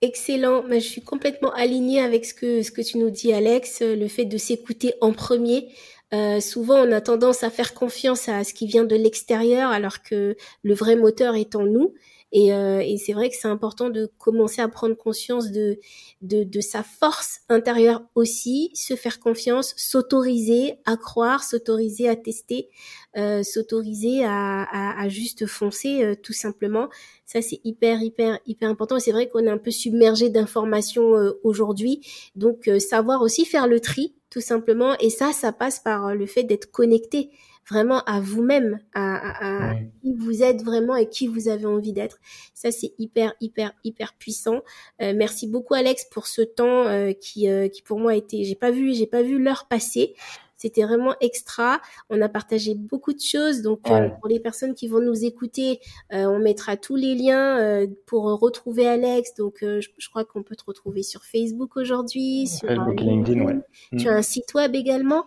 Excellent, 0.00 0.62
mais 0.62 0.80
je 0.80 0.88
suis 0.88 1.02
complètement 1.02 1.52
alignée 1.52 2.00
avec 2.00 2.24
ce 2.24 2.32
que 2.32 2.62
ce 2.62 2.70
que 2.70 2.82
tu 2.82 2.98
nous 2.98 3.10
dis, 3.10 3.32
Alex. 3.32 3.82
Le 3.82 4.06
fait 4.06 4.24
de 4.24 4.38
s'écouter 4.38 4.94
en 5.00 5.12
premier. 5.12 5.68
Euh, 6.14 6.40
souvent, 6.40 6.76
on 6.76 6.92
a 6.92 7.00
tendance 7.00 7.42
à 7.42 7.50
faire 7.50 7.74
confiance 7.74 8.28
à 8.28 8.44
ce 8.44 8.54
qui 8.54 8.66
vient 8.66 8.84
de 8.84 8.96
l'extérieur, 8.96 9.70
alors 9.70 10.02
que 10.02 10.36
le 10.62 10.74
vrai 10.74 10.96
moteur 10.96 11.34
est 11.34 11.54
en 11.54 11.64
nous. 11.64 11.94
Et, 12.32 12.52
euh, 12.52 12.80
et 12.80 12.98
c'est 12.98 13.14
vrai 13.14 13.30
que 13.30 13.36
c'est 13.36 13.48
important 13.48 13.88
de 13.88 14.10
commencer 14.18 14.60
à 14.60 14.68
prendre 14.68 14.94
conscience 14.94 15.50
de, 15.50 15.78
de, 16.20 16.44
de 16.44 16.60
sa 16.60 16.82
force 16.82 17.40
intérieure 17.48 18.02
aussi, 18.14 18.70
se 18.74 18.96
faire 18.96 19.18
confiance, 19.18 19.72
s'autoriser 19.76 20.74
à 20.84 20.96
croire, 20.96 21.42
s'autoriser 21.42 22.08
à 22.08 22.16
tester, 22.16 22.68
euh, 23.16 23.42
s'autoriser 23.42 24.24
à, 24.24 24.62
à, 24.64 25.00
à, 25.02 25.08
juste 25.08 25.46
foncer 25.46 26.04
euh, 26.04 26.14
tout 26.14 26.34
simplement. 26.34 26.88
Ça, 27.24 27.40
c'est 27.40 27.60
hyper, 27.64 28.02
hyper, 28.02 28.38
hyper 28.46 28.68
important. 28.68 28.98
C'est 28.98 29.12
vrai 29.12 29.28
qu'on 29.28 29.44
est 29.44 29.50
un 29.50 29.58
peu 29.58 29.70
submergé 29.70 30.28
d'informations 30.28 31.16
euh, 31.16 31.40
aujourd'hui. 31.44 32.06
Donc, 32.36 32.68
euh, 32.68 32.78
savoir 32.78 33.22
aussi 33.22 33.46
faire 33.46 33.66
le 33.66 33.80
tri, 33.80 34.14
tout 34.28 34.40
simplement. 34.42 34.96
Et 35.00 35.08
ça, 35.08 35.32
ça 35.32 35.52
passe 35.52 35.80
par 35.80 36.14
le 36.14 36.26
fait 36.26 36.42
d'être 36.42 36.70
connecté 36.70 37.30
vraiment 37.68 38.02
à 38.04 38.20
vous-même, 38.20 38.80
à, 38.94 39.70
à, 39.70 39.74
qui 40.02 40.14
vous 40.14 40.42
êtes 40.42 40.62
vraiment 40.62 40.96
et 40.96 41.08
qui 41.08 41.26
vous 41.26 41.48
avez 41.48 41.66
envie 41.66 41.92
d'être. 41.92 42.18
Ça, 42.54 42.70
c'est 42.70 42.92
hyper, 42.98 43.34
hyper, 43.40 43.72
hyper 43.84 44.14
puissant. 44.14 44.62
Euh, 45.02 45.12
merci 45.14 45.46
beaucoup, 45.46 45.74
Alex, 45.74 46.06
pour 46.10 46.26
ce 46.26 46.42
temps 46.42 46.86
euh, 46.86 47.12
qui, 47.12 47.48
euh, 47.48 47.68
qui 47.68 47.82
pour 47.82 48.00
moi 48.00 48.14
était, 48.14 48.44
j'ai 48.44 48.54
pas 48.54 48.70
vu, 48.70 48.94
j'ai 48.94 49.06
pas 49.06 49.22
vu 49.22 49.42
l'heure 49.42 49.66
passer. 49.68 50.14
C'était 50.56 50.82
vraiment 50.82 51.14
extra. 51.20 51.80
On 52.10 52.20
a 52.20 52.28
partagé 52.28 52.74
beaucoup 52.74 53.12
de 53.12 53.20
choses. 53.20 53.62
Donc, 53.62 53.82
pour 53.82 54.28
les 54.28 54.40
personnes 54.40 54.74
qui 54.74 54.88
vont 54.88 54.98
nous 55.00 55.24
écouter, 55.24 55.78
on 56.10 56.40
mettra 56.40 56.76
tous 56.76 56.96
les 56.96 57.14
liens 57.14 57.86
pour 58.06 58.24
retrouver 58.40 58.88
Alex. 58.88 59.36
Donc, 59.36 59.58
je, 59.60 60.08
crois 60.10 60.24
qu'on 60.24 60.42
peut 60.42 60.56
te 60.56 60.64
retrouver 60.66 61.04
sur 61.04 61.22
Facebook 61.22 61.76
aujourd'hui. 61.76 62.48
Sur 62.48 62.66
Facebook, 62.66 63.00
LinkedIn, 63.00 63.40
ouais. 63.42 63.60
Tu 63.98 64.08
as 64.08 64.16
un 64.16 64.22
site 64.22 64.52
web 64.54 64.74
également? 64.74 65.26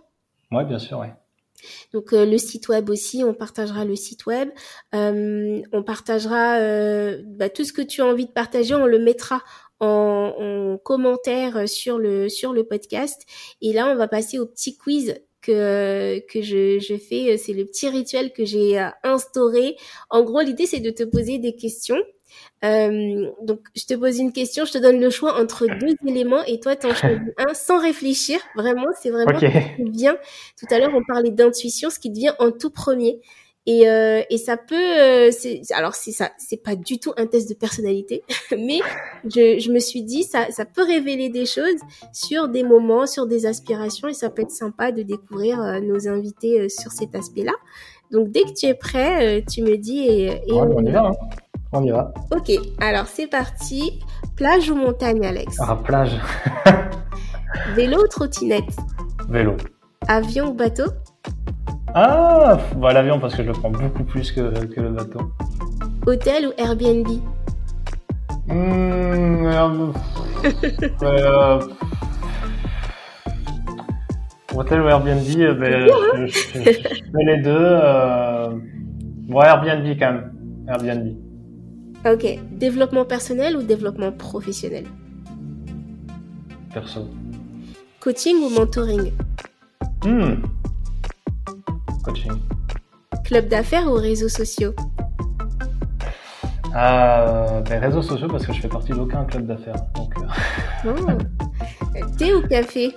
Oui, 0.51 0.65
bien 0.65 0.79
sûr, 0.79 0.99
ouais. 0.99 1.13
Donc 1.93 2.11
le 2.11 2.37
site 2.37 2.67
web 2.69 2.89
aussi, 2.89 3.23
on 3.23 3.33
partagera 3.33 3.85
le 3.85 3.95
site 3.95 4.25
web, 4.25 4.49
on 4.93 5.83
partagera 5.85 6.57
bah, 7.25 7.49
tout 7.49 7.63
ce 7.63 7.73
que 7.73 7.81
tu 7.81 8.01
as 8.01 8.05
envie 8.05 8.25
de 8.25 8.31
partager, 8.31 8.75
on 8.75 8.85
le 8.85 8.99
mettra 8.99 9.43
en, 9.81 10.77
commentaire 10.83 11.67
sur 11.67 11.97
le 11.97 12.29
sur 12.29 12.53
le 12.53 12.63
podcast. 12.63 13.21
Et 13.61 13.73
là, 13.73 13.87
on 13.87 13.95
va 13.95 14.07
passer 14.07 14.39
au 14.39 14.45
petit 14.45 14.77
quiz 14.77 15.15
que 15.41 16.19
que 16.27 16.41
je, 16.41 16.79
je 16.79 16.97
fais. 16.97 17.37
C'est 17.37 17.53
le 17.53 17.65
petit 17.65 17.89
rituel 17.89 18.31
que 18.31 18.45
j'ai 18.45 18.79
euh, 18.79 18.89
instauré. 19.03 19.75
En 20.09 20.23
gros, 20.23 20.41
l'idée 20.41 20.65
c'est 20.65 20.79
de 20.79 20.91
te 20.91 21.03
poser 21.03 21.39
des 21.39 21.55
questions. 21.55 21.97
Euh, 22.63 23.31
donc, 23.41 23.59
je 23.75 23.85
te 23.85 23.93
pose 23.95 24.19
une 24.19 24.31
question, 24.31 24.65
je 24.65 24.73
te 24.73 24.77
donne 24.77 24.99
le 24.99 25.09
choix 25.09 25.39
entre 25.39 25.65
deux 25.67 25.95
éléments 26.07 26.43
et 26.43 26.59
toi, 26.59 26.75
t'en 26.75 26.93
choisis 26.93 27.19
un 27.37 27.53
sans 27.53 27.79
réfléchir. 27.79 28.39
Vraiment, 28.55 28.87
c'est 29.01 29.09
vraiment 29.09 29.39
ce 29.39 29.45
qui 29.45 29.89
vient. 29.89 30.17
Tout 30.59 30.73
à 30.73 30.79
l'heure, 30.79 30.91
on 30.93 31.03
parlait 31.03 31.31
d'intuition, 31.31 31.89
ce 31.89 31.99
qui 31.99 32.11
te 32.11 32.17
vient 32.17 32.35
en 32.39 32.51
tout 32.51 32.69
premier. 32.69 33.19
Et, 33.67 33.87
euh, 33.87 34.23
et 34.31 34.39
ça 34.39 34.57
peut, 34.57 34.75
euh, 34.75 35.29
alors 35.75 35.93
c'est 35.93 36.11
ça, 36.11 36.31
c'est 36.39 36.57
pas 36.57 36.75
du 36.75 36.97
tout 36.97 37.13
un 37.15 37.27
test 37.27 37.47
de 37.47 37.53
personnalité, 37.53 38.23
mais 38.51 38.79
je, 39.25 39.59
je 39.59 39.71
me 39.71 39.77
suis 39.77 40.01
dit 40.01 40.23
ça, 40.23 40.49
ça 40.49 40.65
peut 40.65 40.83
révéler 40.83 41.29
des 41.29 41.45
choses 41.45 41.79
sur 42.11 42.47
des 42.47 42.63
moments, 42.63 43.05
sur 43.05 43.27
des 43.27 43.45
aspirations, 43.45 44.07
et 44.07 44.15
ça 44.15 44.31
peut 44.31 44.41
être 44.41 44.49
sympa 44.49 44.91
de 44.91 45.03
découvrir 45.03 45.61
euh, 45.61 45.79
nos 45.79 46.07
invités 46.07 46.61
euh, 46.61 46.69
sur 46.69 46.91
cet 46.91 47.13
aspect-là. 47.13 47.53
Donc 48.09 48.31
dès 48.31 48.41
que 48.41 48.53
tu 48.53 48.65
es 48.65 48.73
prêt, 48.73 49.45
tu 49.47 49.61
me 49.61 49.77
dis 49.77 49.99
et, 49.99 50.25
et 50.25 50.53
on, 50.53 50.83
y 50.83 50.91
va. 50.91 51.09
Hein. 51.09 51.13
On 51.73 51.83
y 51.83 51.91
va. 51.91 52.13
Ok, 52.31 52.51
alors 52.81 53.07
c'est 53.07 53.27
parti. 53.27 53.99
Plage 54.35 54.69
ou 54.69 54.75
montagne, 54.75 55.25
Alex? 55.25 55.57
Ah 55.61 55.75
plage. 55.75 56.19
Vélo 57.75 58.03
ou 58.03 58.07
trottinette? 58.07 58.75
Vélo. 59.29 59.55
Avion 60.07 60.49
ou 60.49 60.53
bateau? 60.53 60.91
Ah, 61.93 62.57
bah, 62.75 62.93
l'avion 62.93 63.19
parce 63.19 63.35
que 63.35 63.43
je 63.43 63.47
le 63.47 63.53
prends 63.53 63.71
beaucoup 63.71 64.03
plus 64.03 64.31
que, 64.31 64.65
que 64.65 64.81
le 64.81 64.89
bateau. 64.89 65.31
Hôtel 66.05 66.47
ou 66.47 66.51
Airbnb? 66.57 67.07
Mmh, 68.47 69.93
euh, 71.03 71.59
Hôtel 74.55 74.81
ou 74.81 74.87
Airbnb, 74.89 75.23
euh, 75.37 75.53
ben, 75.53 76.27
je, 76.27 76.37
fais 76.37 77.25
les 77.25 77.41
deux. 77.41 77.51
Euh... 77.55 78.49
Bon, 79.29 79.41
Airbnb 79.41 79.85
quand 79.97 80.11
même. 80.11 80.33
Airbnb. 80.67 81.30
Ok. 82.05 82.39
Développement 82.51 83.05
personnel 83.05 83.57
ou 83.57 83.61
développement 83.61 84.11
professionnel? 84.11 84.85
Perso. 86.73 87.07
Coaching 87.99 88.37
ou 88.37 88.49
mentoring? 88.49 89.11
Hmm 90.03 90.41
coaching. 92.01 92.31
Club 93.23 93.47
d'affaires 93.47 93.87
ou 93.87 93.93
réseaux 93.93 94.29
sociaux? 94.29 94.73
Euh, 96.75 97.61
ben, 97.61 97.81
Réseaux 97.81 98.01
sociaux 98.01 98.27
parce 98.27 98.45
que 98.45 98.53
je 98.53 98.61
fais 98.61 98.67
partie 98.67 98.91
d'aucun 98.91 99.23
club 99.25 99.45
d'affaires. 99.45 99.75
Euh. 99.97 100.01
Oh. 101.93 102.01
Thé 102.17 102.33
ou 102.33 102.41
café? 102.47 102.95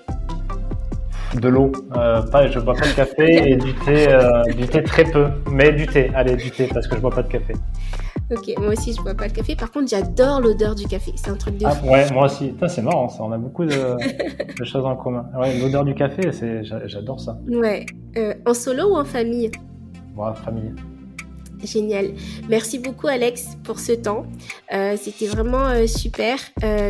De 1.34 1.48
l'eau. 1.48 1.70
Euh, 1.96 2.22
pas, 2.22 2.46
je 2.46 2.58
bois 2.58 2.72
pas 2.74 2.86
de 2.86 2.92
café 2.92 3.50
et 3.50 3.56
du 3.56 3.74
thé, 3.74 4.08
euh, 4.08 4.42
du 4.56 4.66
thé 4.66 4.82
très 4.82 5.04
peu. 5.04 5.26
Mais 5.50 5.70
du 5.72 5.86
thé, 5.86 6.10
allez, 6.14 6.34
du 6.36 6.50
thé 6.50 6.66
parce 6.72 6.86
que 6.86 6.96
je 6.96 7.00
bois 7.02 7.10
pas 7.10 7.22
de 7.22 7.28
café. 7.28 7.52
Ok, 8.30 8.54
moi 8.58 8.70
aussi 8.70 8.94
je 8.94 9.02
bois 9.02 9.14
pas 9.14 9.28
de 9.28 9.34
café. 9.34 9.54
Par 9.54 9.70
contre, 9.70 9.88
j'adore 9.88 10.40
l'odeur 10.40 10.74
du 10.74 10.86
café. 10.86 11.12
C'est 11.16 11.30
un 11.30 11.36
truc 11.36 11.58
de 11.58 11.66
ah, 11.66 11.74
Ouais, 11.84 12.10
moi 12.10 12.26
aussi. 12.26 12.54
c'est 12.68 12.82
marrant, 12.82 13.08
ça. 13.08 13.22
On 13.22 13.32
a 13.32 13.38
beaucoup 13.38 13.64
de, 13.66 14.64
choses 14.64 14.84
en 14.84 14.96
commun. 14.96 15.26
Ouais, 15.38 15.58
l'odeur 15.58 15.84
du 15.84 15.94
café, 15.94 16.30
j'adore 16.86 17.20
ça. 17.20 17.38
Ouais. 17.48 17.84
Euh, 18.16 18.34
en 18.46 18.54
solo 18.54 18.92
ou 18.92 18.96
en 18.96 19.04
famille? 19.04 19.50
Moi, 20.14 20.30
en 20.30 20.34
famille. 20.34 20.72
Génial. 21.62 22.12
Merci 22.48 22.78
beaucoup 22.78 23.06
Alex 23.06 23.56
pour 23.64 23.78
ce 23.78 23.92
temps. 23.92 24.26
Euh, 24.72 24.96
c'était 25.00 25.26
vraiment 25.26 25.66
euh, 25.66 25.86
super 25.86 26.36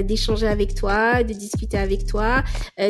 d'échanger 0.03 0.49
avec 0.49 0.75
toi, 0.75 1.23
de 1.23 1.33
discuter 1.33 1.79
avec 1.79 2.07
toi. 2.07 2.43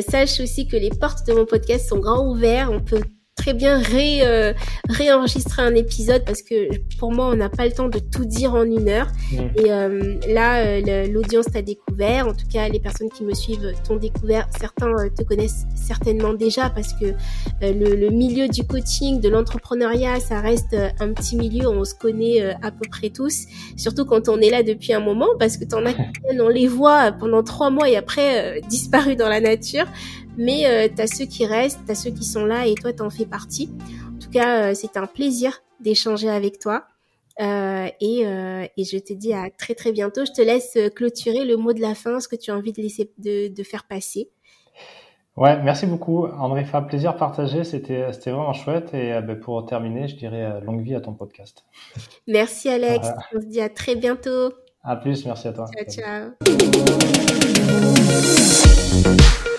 sache 0.08 0.40
aussi 0.40 0.66
que 0.66 0.76
les 0.76 0.90
portes 0.90 1.26
de 1.26 1.34
mon 1.34 1.44
podcast 1.44 1.88
sont 1.88 1.98
grand 1.98 2.26
ouvertes. 2.26 2.70
On 2.72 2.80
peut 2.80 3.02
très 3.36 3.52
bien 3.52 3.78
ré, 3.78 4.20
euh, 4.22 4.52
réenregistrer 4.88 5.62
un 5.62 5.74
épisode 5.74 6.24
parce 6.24 6.42
que 6.42 6.68
pour 6.98 7.12
moi, 7.12 7.26
on 7.26 7.36
n'a 7.36 7.48
pas 7.48 7.66
le 7.66 7.72
temps 7.72 7.88
de 7.88 7.98
tout 7.98 8.24
dire 8.24 8.54
en 8.54 8.62
une 8.62 8.88
heure. 8.88 9.08
Et 9.32 9.72
euh, 9.72 10.18
là, 10.28 10.64
euh, 10.64 11.06
l'audience 11.08 11.46
t'a 11.46 11.60
découvert. 11.60 12.28
En 12.28 12.32
tout 12.32 12.46
cas, 12.50 12.68
les 12.68 12.80
personnes 12.80 13.10
qui 13.10 13.24
me 13.24 13.34
suivent 13.34 13.72
t'ont 13.86 13.96
découvert. 13.96 14.48
Certains 14.58 14.92
te 15.16 15.22
connaissent 15.24 15.66
certainement 15.74 16.32
déjà 16.32 16.70
parce 16.70 16.92
que 16.94 17.06
le, 17.60 17.96
le, 17.96 18.10
milieu 18.10 18.48
du 18.48 18.64
coaching, 18.64 19.20
de 19.20 19.28
l'entrepreneuriat, 19.28 20.20
ça 20.20 20.40
reste 20.40 20.76
un 21.00 21.12
petit 21.12 21.36
milieu. 21.36 21.68
On 21.68 21.84
se 21.84 21.94
connaît 21.94 22.40
à 22.62 22.70
peu 22.70 22.88
près 22.88 23.10
tous. 23.10 23.46
Surtout 23.76 24.04
quand 24.04 24.28
on 24.28 24.38
est 24.40 24.50
là 24.50 24.62
depuis 24.62 24.92
un 24.92 25.00
moment 25.00 25.28
parce 25.38 25.56
que 25.56 25.64
t'en 25.64 25.84
as 25.84 25.92
qui 25.92 26.00
on 26.40 26.48
les 26.48 26.68
voit 26.68 27.12
pendant 27.12 27.42
trois 27.42 27.70
mois 27.70 27.88
et 27.88 27.96
après 27.96 28.60
disparu 28.68 29.16
dans 29.16 29.28
la 29.28 29.40
nature 29.40 29.86
mais 30.36 30.66
euh, 30.66 30.88
tu 30.94 31.00
as 31.02 31.06
ceux 31.06 31.26
qui 31.26 31.46
restent, 31.46 31.80
tu 31.86 31.92
as 31.92 31.94
ceux 31.94 32.10
qui 32.10 32.24
sont 32.24 32.44
là 32.44 32.66
et 32.66 32.74
toi, 32.74 32.92
tu 32.92 33.02
en 33.02 33.10
fais 33.10 33.26
partie. 33.26 33.70
En 34.14 34.18
tout 34.18 34.30
cas, 34.30 34.70
euh, 34.70 34.74
c'est 34.74 34.96
un 34.96 35.06
plaisir 35.06 35.62
d'échanger 35.80 36.28
avec 36.28 36.58
toi. 36.58 36.84
Euh, 37.40 37.88
et, 38.00 38.26
euh, 38.26 38.64
et, 38.76 38.84
je 38.84 38.96
te 38.98 39.12
dis 39.12 39.32
à 39.32 39.50
très 39.50 39.74
très 39.74 39.90
bientôt. 39.90 40.24
Je 40.24 40.32
te 40.32 40.40
laisse 40.40 40.78
clôturer 40.94 41.44
le 41.44 41.56
mot 41.56 41.72
de 41.72 41.80
la 41.80 41.96
fin, 41.96 42.20
ce 42.20 42.28
que 42.28 42.36
tu 42.36 42.52
as 42.52 42.56
envie 42.56 42.72
de 42.72 42.80
laisser 42.80 43.10
de, 43.18 43.52
de 43.52 43.62
faire 43.64 43.84
passer. 43.84 44.30
Ouais, 45.36 45.60
merci 45.60 45.86
beaucoup, 45.86 46.26
André. 46.26 46.64
Fait 46.64 46.80
plaisir 46.86 47.16
partagé. 47.16 47.64
C'était 47.64 48.12
c'était 48.12 48.30
vraiment 48.30 48.52
chouette. 48.52 48.94
Et 48.94 49.20
ben, 49.20 49.34
pour 49.34 49.66
terminer, 49.66 50.06
je 50.06 50.14
dirais 50.14 50.60
longue 50.60 50.82
vie 50.82 50.94
à 50.94 51.00
ton 51.00 51.12
podcast. 51.12 51.64
Merci 52.28 52.68
Alex. 52.68 53.08
On 53.34 53.40
se 53.40 53.46
dit 53.46 53.60
à 53.60 53.68
très 53.68 53.96
bientôt. 53.96 54.52
À 54.84 54.94
plus. 54.94 55.26
Merci 55.26 55.48
à 55.48 55.52
toi. 55.52 55.66
Ciao 55.74 56.30
ciao. 59.10 59.53